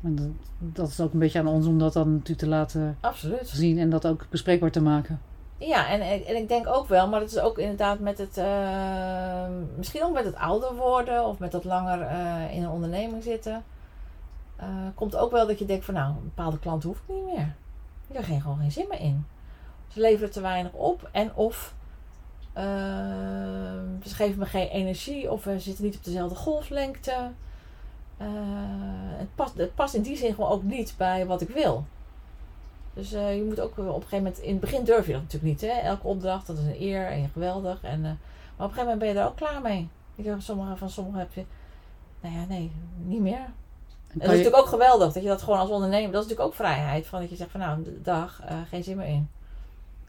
En 0.03 0.15
dat, 0.17 0.29
dat 0.59 0.89
is 0.89 1.01
ook 1.01 1.13
een 1.13 1.19
beetje 1.19 1.39
aan 1.39 1.47
ons 1.47 1.67
om 1.67 1.79
dat 1.79 1.93
dan 1.93 2.11
natuurlijk 2.13 2.39
te 2.39 2.47
laten 2.49 2.97
Absoluut. 3.01 3.49
zien 3.49 3.79
en 3.79 3.91
dat 3.91 4.07
ook 4.07 4.27
bespreekbaar 4.31 4.71
te 4.71 4.83
maken. 4.83 5.21
Ja, 5.59 5.89
en, 5.89 6.01
en 6.27 6.37
ik 6.37 6.49
denk 6.49 6.67
ook 6.67 6.89
wel, 6.89 7.09
maar 7.09 7.21
dat 7.21 7.31
is 7.31 7.39
ook 7.39 7.59
inderdaad 7.59 7.99
met 7.99 8.19
het, 8.19 8.37
eh, 8.39 9.47
misschien 9.77 10.05
ook 10.05 10.13
met 10.13 10.25
het 10.25 10.35
ouder 10.37 10.75
worden 10.75 11.25
of 11.27 11.39
met 11.39 11.53
dat 11.53 11.65
langer 11.65 12.01
eh, 12.01 12.55
in 12.55 12.63
een 12.63 12.71
onderneming 12.71 13.23
zitten. 13.23 13.65
eh, 14.57 14.67
komt 14.95 15.17
ook 15.17 15.31
wel 15.31 15.47
dat 15.47 15.59
je 15.59 15.65
denkt 15.65 15.85
van 15.85 15.95
nou, 15.95 16.09
een 16.11 16.23
bepaalde 16.35 16.59
klant 16.59 16.83
hoef 16.83 16.97
ik 17.07 17.15
niet 17.15 17.25
meer. 17.25 17.55
Ik 18.09 18.15
heb 18.17 18.25
geen, 18.25 18.41
gewoon 18.41 18.59
geen 18.59 18.73
zin 18.73 18.87
meer 18.89 19.01
in. 19.01 19.27
Ze 19.89 20.01
leveren 20.01 20.31
te 20.31 20.41
weinig 20.41 20.73
op 20.73 21.09
en 21.13 21.35
of 21.35 21.75
ze 24.05 24.15
geven 24.15 24.39
me 24.39 24.45
geen 24.45 24.69
energie 24.69 25.31
of 25.33 25.45
we 25.45 25.61
zitten 25.61 25.85
niet 25.85 25.97
op 25.97 26.05
dezelfde 26.05 26.37
golflengte. 26.37 27.31
Eh, 28.17 28.27
het, 29.19 29.35
past, 29.35 29.57
het 29.57 29.75
past 29.75 29.95
in 29.95 30.03
die 30.03 30.17
zin 30.17 30.35
gewoon 30.35 30.51
ook 30.51 30.63
niet 30.63 30.95
bij 30.97 31.27
wat 31.27 31.41
ik 31.41 31.49
wil. 31.49 31.85
Dus 32.95 33.13
eh, 33.13 33.37
je 33.37 33.43
moet 33.43 33.61
ook 33.61 33.79
eh, 33.79 33.89
op 33.89 33.95
een 33.95 34.03
gegeven 34.03 34.25
moment, 34.25 34.39
in 34.39 34.51
het 34.51 34.61
begin 34.61 34.85
durf 34.85 35.07
je 35.07 35.13
dat 35.13 35.23
natuurlijk 35.23 35.53
niet. 35.53 35.71
Hè? 35.71 35.79
Elke 35.79 36.07
opdracht, 36.07 36.47
dat 36.47 36.59
is 36.59 36.65
een 36.65 36.83
eer 36.83 37.07
en 37.07 37.29
geweldig. 37.29 37.83
En, 37.83 38.01
maar 38.01 38.11
op 38.11 38.19
een 38.57 38.65
gegeven 38.65 38.83
moment 38.83 38.99
ben 38.99 39.09
je 39.09 39.19
er 39.19 39.27
ook 39.27 39.37
klaar 39.37 39.63
mee. 39.63 39.89
Ik 40.15 40.25
denk, 40.25 40.41
sommige, 40.41 40.77
van 40.77 40.91
sommigen 40.91 41.19
heb 41.19 41.33
je, 41.33 41.45
nou 42.21 42.35
ja, 42.35 42.45
nee, 42.49 42.73
niet 43.05 43.21
meer. 43.21 43.35
En 44.09 44.23
dat 44.23 44.23
is 44.23 44.31
je, 44.31 44.37
natuurlijk 44.37 44.63
ook 44.63 44.67
geweldig, 44.67 45.13
dat 45.13 45.23
je 45.23 45.29
dat 45.29 45.43
gewoon 45.43 45.59
als 45.59 45.71
ondernemer, 45.71 46.13
dat 46.13 46.23
is 46.23 46.29
natuurlijk 46.29 46.49
ook 46.49 46.67
vrijheid. 46.67 47.07
Van 47.07 47.21
dat 47.21 47.31
je 47.31 47.37
zegt 47.37 47.51
van 47.51 47.61
nou, 47.61 47.99
dag, 48.03 48.43
geen 48.69 48.85
zin 48.85 48.97
meer 48.97 49.07
in. 49.07 49.29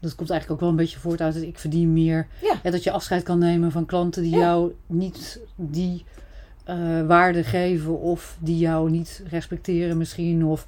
dat 0.00 0.14
komt 0.14 0.30
eigenlijk 0.30 0.50
ook 0.50 0.60
wel 0.60 0.76
een 0.76 0.84
beetje 0.84 0.98
voort 0.98 1.20
uit 1.20 1.34
het 1.34 1.42
ik 1.42 1.58
verdien 1.58 1.92
meer. 1.92 2.28
Ja. 2.42 2.54
En 2.62 2.72
dat 2.72 2.82
je 2.82 2.90
afscheid 2.90 3.22
kan 3.22 3.38
nemen 3.38 3.72
van 3.72 3.86
klanten 3.86 4.22
die 4.22 4.36
jou 4.36 4.74
niet 4.86 5.40
die 5.54 6.04
eh, 6.68 6.76
waarde 7.06 7.44
geven 7.44 8.00
of 8.00 8.36
die 8.40 8.58
jou 8.58 8.90
niet 8.90 9.22
respecteren 9.30 9.96
misschien. 9.96 10.44
Of 10.44 10.66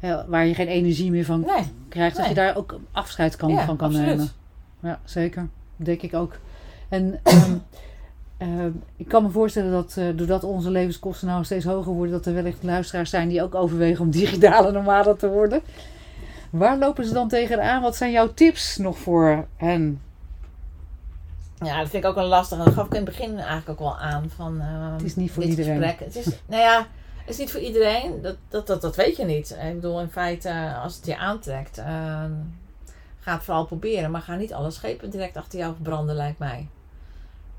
Ja. 0.00 0.24
waar 0.28 0.46
je 0.46 0.54
geen 0.54 0.68
energie 0.68 1.10
meer 1.10 1.24
van 1.24 1.40
Nee, 1.40 1.64
krijgt. 1.88 2.16
Dat 2.16 2.28
je 2.28 2.34
daar 2.34 2.56
ook 2.56 2.78
afscheid 2.92 3.36
kan, 3.36 3.50
ja, 3.50 3.64
van 3.64 3.76
kan 3.76 3.86
absoluut. 3.88 4.08
nemen. 4.08 4.28
Ja, 4.82 5.00
zeker. 5.04 5.48
Denk 5.76 6.02
ik 6.02 6.14
ook. 6.14 6.38
En 6.88 7.20
ehm, 7.22 7.56
ehm, 8.36 8.70
ik 8.96 9.08
kan 9.08 9.22
me 9.22 9.28
voorstellen 9.30 9.70
dat 9.72 9.94
eh, 9.98 10.04
doordat 10.16 10.44
onze 10.44 10.70
levenskosten 10.70 11.28
nou 11.28 11.44
steeds 11.44 11.64
hoger 11.64 11.92
worden, 11.92 12.12
dat 12.12 12.26
er 12.26 12.34
wellicht 12.34 12.62
luisteraars 12.62 13.10
zijn 13.10 13.28
die 13.28 13.42
ook 13.42 13.54
overwegen 13.54 14.04
om 14.04 14.10
digitale 14.10 14.72
nomaden 14.72 15.16
te 15.18 15.28
worden. 15.28 15.60
Waar 16.50 16.78
lopen 16.78 17.04
ze 17.04 17.12
dan 17.12 17.28
tegenaan? 17.28 17.82
Wat 17.82 17.96
zijn 17.96 18.10
jouw 18.12 18.34
tips 18.34 18.76
nog 18.76 18.98
voor 18.98 19.46
hen? 19.56 20.00
Ja, 21.60 21.78
dat 21.78 21.88
vind 21.88 22.04
ik 22.04 22.08
ook 22.10 22.14
wel 22.16 22.26
lastig. 22.26 22.58
Dat 22.64 22.74
gaf 22.74 22.86
ik 22.86 22.90
in 22.90 22.96
het 22.96 23.04
begin 23.04 23.38
eigenlijk 23.38 23.68
ook 23.68 23.78
wel 23.78 23.98
aan. 23.98 24.30
Van, 24.36 24.60
eh, 24.60 24.92
Het 24.92 25.02
is 25.02 25.16
niet 25.16 25.30
voor 25.30 25.42
iedereen. 25.42 25.82
Gesprek. 25.82 25.98
Het 25.98 26.16
is, 26.16 26.26
nou 26.46 26.62
ja, 26.62 26.86
het 27.18 27.28
is 27.28 27.38
niet 27.38 27.50
voor 27.50 27.60
iedereen. 27.60 28.22
Dat, 28.22 28.36
dat, 28.48 28.66
dat, 28.66 28.80
dat 28.80 28.96
weet 28.96 29.16
je 29.16 29.24
niet. 29.24 29.56
Ik 29.62 29.74
bedoel, 29.74 30.00
in 30.00 30.10
feite, 30.10 30.74
als 30.82 30.96
het 30.96 31.06
je 31.06 31.16
aantrekt, 31.16 31.78
eh, 31.78 32.24
ga 33.20 33.32
het 33.32 33.44
vooral 33.44 33.66
proberen. 33.66 34.10
Maar 34.10 34.22
ga 34.22 34.34
niet 34.34 34.52
alle 34.52 34.70
schepen 34.70 35.10
direct 35.10 35.36
achter 35.36 35.58
jou 35.58 35.74
verbranden, 35.74 36.14
lijkt 36.14 36.38
mij. 36.38 36.68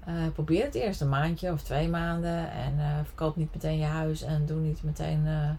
Eh, 0.05 0.13
probeer 0.33 0.63
het 0.63 0.75
eerst 0.75 1.01
een 1.01 1.09
maandje 1.09 1.51
of 1.51 1.61
twee 1.61 1.87
maanden. 1.87 2.51
En 2.51 2.79
eh, 2.79 2.97
verkoop 3.03 3.35
niet 3.35 3.53
meteen 3.53 3.77
je 3.77 3.85
huis. 3.85 4.21
En 4.21 4.45
doe 4.45 4.59
niet 4.59 4.83
meteen 4.83 5.27
eh, 5.27 5.49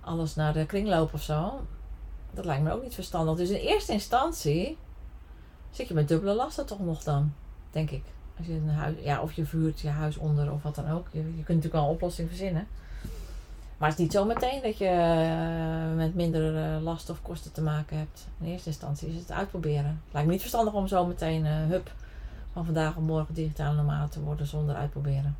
alles 0.00 0.34
naar 0.34 0.52
de 0.52 0.66
kringloop 0.66 1.14
of 1.14 1.22
zo. 1.22 1.60
Dat 2.30 2.44
lijkt 2.44 2.62
me 2.62 2.72
ook 2.72 2.82
niet 2.82 2.94
verstandig. 2.94 3.36
Dus 3.36 3.50
in 3.50 3.56
eerste 3.56 3.92
instantie 3.92 4.78
zit 5.70 5.88
je 5.88 5.94
met 5.94 6.08
dubbele 6.08 6.34
lasten 6.34 6.66
toch 6.66 6.80
nog 6.80 7.02
dan, 7.02 7.34
denk 7.70 7.90
ik. 7.90 8.02
Als 8.38 8.46
je 8.46 8.52
een 8.52 8.68
huis, 8.68 8.96
ja, 9.02 9.22
of 9.22 9.32
je 9.32 9.44
vuurt 9.44 9.80
je 9.80 9.88
huis 9.88 10.16
onder 10.16 10.52
of 10.52 10.62
wat 10.62 10.74
dan 10.74 10.90
ook. 10.90 11.06
Je, 11.12 11.18
je 11.18 11.24
kunt 11.24 11.48
natuurlijk 11.48 11.74
wel 11.74 11.84
een 11.84 11.90
oplossing 11.90 12.28
verzinnen. 12.28 12.66
Maar 13.78 13.88
het 13.88 13.98
is 13.98 14.04
niet 14.04 14.12
zo 14.12 14.24
meteen 14.24 14.62
dat 14.62 14.78
je 14.78 14.86
eh, 14.86 15.96
met 15.96 16.14
minder 16.14 16.56
eh, 16.56 16.82
lasten 16.82 17.14
of 17.14 17.22
kosten 17.22 17.52
te 17.52 17.62
maken 17.62 17.98
hebt. 17.98 18.26
In 18.40 18.46
eerste 18.46 18.68
instantie 18.68 19.08
is 19.08 19.14
het 19.14 19.32
uitproberen. 19.32 20.00
Lijkt 20.10 20.26
me 20.26 20.32
niet 20.32 20.40
verstandig 20.40 20.74
om 20.74 20.86
zo 20.86 21.06
meteen, 21.06 21.46
eh 21.46 21.66
hup, 21.68 21.92
van 22.52 22.64
vandaag 22.64 22.96
op 22.96 23.02
morgen 23.02 23.34
digitale 23.34 23.76
normaal 23.76 24.08
te 24.08 24.20
worden 24.20 24.46
zonder 24.46 24.74
uitproberen. 24.74 25.36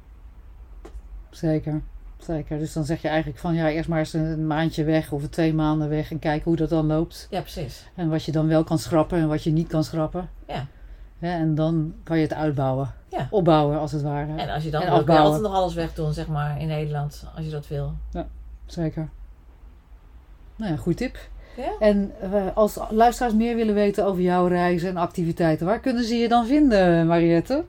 Zeker. 1.30 1.82
Zeker. 2.18 2.58
Dus 2.58 2.72
dan 2.72 2.84
zeg 2.84 3.02
je 3.02 3.08
eigenlijk 3.08 3.38
van 3.38 3.54
ja, 3.54 3.70
eerst 3.70 3.88
maar 3.88 3.98
eens 3.98 4.12
een 4.12 4.46
maandje 4.46 4.84
weg 4.84 5.12
of 5.12 5.28
twee 5.28 5.54
maanden 5.54 5.88
weg 5.88 6.10
en 6.10 6.18
kijken 6.18 6.44
hoe 6.44 6.56
dat 6.56 6.68
dan 6.68 6.86
loopt. 6.86 7.26
Ja, 7.30 7.40
precies. 7.40 7.86
En 7.94 8.08
wat 8.08 8.24
je 8.24 8.32
dan 8.32 8.46
wel 8.46 8.64
kan 8.64 8.78
schrappen 8.78 9.18
en 9.18 9.28
wat 9.28 9.42
je 9.42 9.50
niet 9.50 9.68
kan 9.68 9.84
schrappen. 9.84 10.28
Ja. 10.46 10.66
Ja, 11.18 11.32
en 11.32 11.54
dan 11.54 11.94
kan 12.02 12.16
je 12.16 12.22
het 12.22 12.34
uitbouwen. 12.34 12.94
Ja. 13.08 13.28
Opbouwen 13.30 13.78
als 13.78 13.92
het 13.92 14.02
ware. 14.02 14.36
En 14.36 14.48
als 14.48 14.64
je 14.64 14.70
dan 14.70 14.82
afbouwen. 14.82 15.26
altijd 15.26 15.42
nog 15.42 15.54
alles 15.54 15.74
wegdoen, 15.74 16.12
zeg 16.12 16.26
maar, 16.26 16.60
in 16.60 16.66
Nederland, 16.66 17.24
als 17.36 17.44
je 17.44 17.50
dat 17.50 17.68
wil. 17.68 17.92
Zeker. 18.66 19.08
Nou 20.56 20.72
ja, 20.72 20.76
goed 20.76 20.96
tip. 20.96 21.18
Ja? 21.56 21.72
En 21.78 22.12
eh, 22.20 22.56
als 22.56 22.78
luisteraars 22.90 23.34
meer 23.34 23.56
willen 23.56 23.74
weten 23.74 24.06
over 24.06 24.22
jouw 24.22 24.46
reizen 24.46 24.88
en 24.88 24.96
activiteiten, 24.96 25.66
waar 25.66 25.80
kunnen 25.80 26.04
ze 26.04 26.14
je 26.14 26.28
dan 26.28 26.46
vinden, 26.46 27.06
Mariette? 27.06 27.64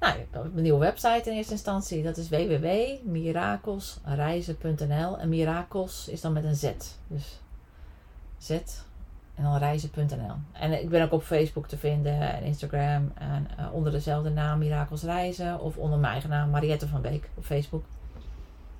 Nou, 0.00 0.14
een 0.32 0.62
nieuwe 0.62 0.78
website 0.78 1.30
in 1.30 1.36
eerste 1.36 1.52
instantie. 1.52 2.02
Dat 2.02 2.16
is 2.16 2.28
www.mirakelsreizen.nl. 2.28 5.18
En 5.18 5.28
Mirakels 5.28 6.08
is 6.08 6.20
dan 6.20 6.32
met 6.32 6.44
een 6.44 6.56
Z. 6.56 6.72
Dus 7.06 7.40
Z 8.38 8.58
en 9.34 9.42
dan 9.42 9.56
reizen.nl. 9.56 10.34
En 10.52 10.82
ik 10.82 10.88
ben 10.88 11.02
ook 11.02 11.12
op 11.12 11.22
Facebook 11.22 11.68
te 11.68 11.76
vinden 11.76 12.20
en 12.20 12.42
Instagram. 12.42 13.12
En 13.14 13.46
eh, 13.56 13.74
onder 13.74 13.92
dezelfde 13.92 14.30
naam 14.30 14.58
Mirakels 14.58 15.02
Reizen. 15.02 15.60
Of 15.60 15.76
onder 15.76 15.98
mijn 15.98 16.12
eigen 16.12 16.30
naam 16.30 16.50
Mariette 16.50 16.88
van 16.88 17.00
Beek 17.00 17.28
op 17.34 17.44
Facebook. 17.44 17.84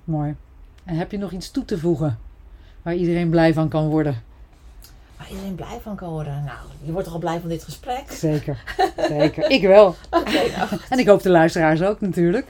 Mooi. 0.03 0.35
En 0.83 0.95
heb 0.95 1.11
je 1.11 1.17
nog 1.17 1.31
iets 1.31 1.51
toe 1.51 1.65
te 1.65 1.77
voegen 1.77 2.17
waar 2.81 2.95
iedereen 2.95 3.29
blij 3.29 3.53
van 3.53 3.69
kan 3.69 3.87
worden? 3.87 4.21
Waar 5.17 5.29
iedereen 5.29 5.55
blij 5.55 5.79
van 5.81 5.95
kan 5.95 6.09
worden. 6.09 6.43
Nou, 6.43 6.57
je 6.81 6.91
wordt 6.91 7.05
toch 7.05 7.13
al 7.13 7.19
blij 7.19 7.39
van 7.39 7.49
dit 7.49 7.63
gesprek? 7.63 8.11
Zeker. 8.11 8.63
Zeker. 9.07 9.49
Ik 9.49 9.61
wel. 9.61 9.95
Nou. 10.11 10.79
En 10.89 10.99
ik 10.99 11.07
hoop 11.07 11.21
de 11.21 11.29
luisteraars 11.29 11.81
ook 11.81 12.01
natuurlijk. 12.01 12.47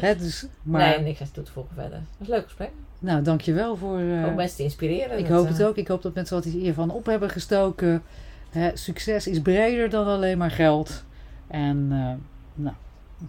Hè, 0.00 0.16
dus, 0.16 0.46
maar, 0.62 0.88
Nee, 0.88 0.98
niks 1.00 1.20
aan 1.20 1.30
toe 1.32 1.44
te 1.44 1.52
voegen 1.52 1.74
verder. 1.74 1.98
Het 1.98 2.06
was 2.18 2.28
een 2.28 2.34
leuk 2.34 2.44
gesprek. 2.44 2.70
Nou, 2.98 3.22
dankjewel 3.22 3.76
voor... 3.76 3.98
eh, 3.98 4.26
Ook 4.26 4.34
mensen 4.34 4.56
te 4.56 4.62
inspireren. 4.62 5.18
ik 5.18 5.28
Dat, 5.28 5.36
hoop 5.38 5.48
het 5.48 5.60
eh, 5.60 5.66
ook. 5.66 5.76
Ik 5.76 5.88
hoop 5.88 6.02
dat 6.02 6.14
mensen 6.14 6.36
wat 6.36 6.44
hiervan 6.44 6.90
op 6.90 7.06
hebben 7.06 7.30
gestoken. 7.30 8.02
Hè, 8.50 8.76
succes 8.76 9.26
is 9.26 9.40
breder 9.40 9.90
dan 9.90 10.06
alleen 10.06 10.38
maar 10.38 10.50
geld. 10.50 11.04
En 11.46 11.86
eh, 11.90 12.12
nou, 12.54 12.74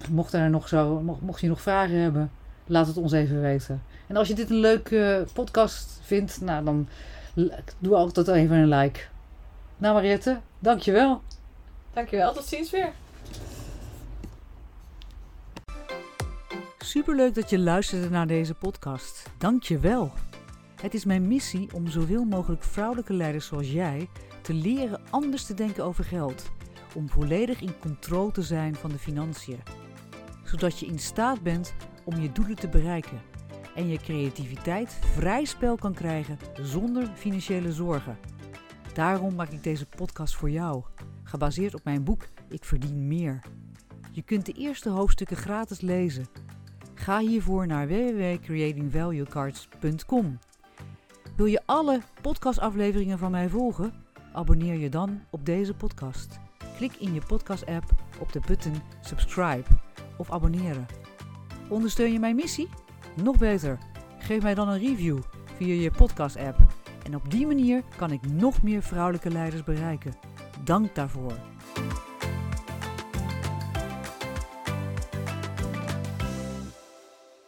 mocht, 0.09 0.33
er 0.33 0.49
nog 0.49 0.67
zo, 0.67 0.99
mocht, 1.01 1.21
mocht 1.21 1.41
je 1.41 1.47
nog 1.47 1.61
vragen 1.61 1.95
hebben, 1.95 2.31
laat 2.65 2.87
het 2.87 2.97
ons 2.97 3.11
even 3.11 3.41
weten. 3.41 3.81
En 4.07 4.15
als 4.15 4.27
je 4.27 4.33
dit 4.33 4.49
een 4.49 4.59
leuke 4.59 5.25
podcast 5.33 5.99
vindt, 6.03 6.41
nou, 6.41 6.63
dan 6.65 6.87
doe 7.79 7.95
altijd 7.95 8.27
even 8.27 8.55
een 8.55 8.67
like. 8.67 8.99
Nou 9.77 9.93
Mariette, 9.93 10.39
dankjewel. 10.59 11.21
Dankjewel, 11.93 12.33
tot 12.33 12.45
ziens 12.45 12.71
weer. 12.71 12.91
Superleuk 16.83 17.35
dat 17.35 17.49
je 17.49 17.59
luisterde 17.59 18.09
naar 18.09 18.27
deze 18.27 18.53
podcast. 18.53 19.29
Dank 19.37 19.63
je 19.63 19.79
wel. 19.79 20.11
Het 20.81 20.93
is 20.93 21.05
mijn 21.05 21.27
missie 21.27 21.73
om 21.73 21.87
zoveel 21.87 22.23
mogelijk 22.23 22.63
vrouwelijke 22.63 23.13
leiders 23.13 23.45
zoals 23.45 23.71
jij 23.71 24.09
te 24.41 24.53
leren 24.53 25.01
anders 25.09 25.45
te 25.45 25.53
denken 25.53 25.83
over 25.83 26.03
geld. 26.03 26.51
om 26.95 27.09
volledig 27.09 27.61
in 27.61 27.79
controle 27.79 28.31
te 28.31 28.41
zijn 28.41 28.75
van 28.75 28.89
de 28.89 28.97
financiën. 28.97 29.59
Zodat 30.43 30.79
je 30.79 30.85
in 30.85 30.99
staat 30.99 31.41
bent 31.41 31.73
om 32.03 32.21
je 32.21 32.31
doelen 32.31 32.55
te 32.55 32.67
bereiken 32.67 33.21
en 33.75 33.87
je 33.87 33.97
creativiteit 33.97 34.99
vrij 35.01 35.45
spel 35.45 35.75
kan 35.75 35.93
krijgen 35.93 36.37
zonder 36.61 37.11
financiële 37.15 37.71
zorgen. 37.71 38.17
Daarom 38.93 39.35
maak 39.35 39.49
ik 39.49 39.63
deze 39.63 39.85
podcast 39.85 40.35
voor 40.35 40.49
jou, 40.49 40.83
gebaseerd 41.23 41.73
op 41.73 41.83
mijn 41.83 42.03
boek 42.03 42.27
Ik 42.49 42.63
verdien 42.63 43.07
meer. 43.07 43.41
Je 44.11 44.21
kunt 44.21 44.45
de 44.45 44.53
eerste 44.53 44.89
hoofdstukken 44.89 45.37
gratis 45.37 45.81
lezen. 45.81 46.25
Ga 47.01 47.19
hiervoor 47.19 47.67
naar 47.67 47.87
www.creatingvaluecards.com. 47.87 50.39
Wil 51.35 51.45
je 51.45 51.61
alle 51.65 52.01
podcastafleveringen 52.21 53.17
van 53.17 53.31
mij 53.31 53.49
volgen? 53.49 53.93
Abonneer 54.33 54.77
je 54.77 54.89
dan 54.89 55.21
op 55.29 55.45
deze 55.45 55.73
podcast. 55.73 56.39
Klik 56.77 56.95
in 56.95 57.13
je 57.13 57.21
podcast-app 57.27 57.85
op 58.19 58.31
de 58.31 58.39
button 58.47 58.73
subscribe 59.01 59.63
of 60.17 60.31
abonneren. 60.31 60.85
Ondersteun 61.69 62.13
je 62.13 62.19
mijn 62.19 62.35
missie? 62.35 62.69
Nog 63.23 63.37
beter, 63.37 63.77
geef 64.19 64.41
mij 64.41 64.55
dan 64.55 64.69
een 64.69 64.79
review 64.79 65.19
via 65.55 65.73
je 65.73 65.91
podcast-app. 65.91 66.57
En 67.05 67.15
op 67.15 67.31
die 67.31 67.47
manier 67.47 67.83
kan 67.97 68.11
ik 68.11 68.31
nog 68.31 68.63
meer 68.63 68.83
vrouwelijke 68.83 69.29
leiders 69.29 69.63
bereiken. 69.63 70.13
Dank 70.63 70.95
daarvoor. 70.95 71.33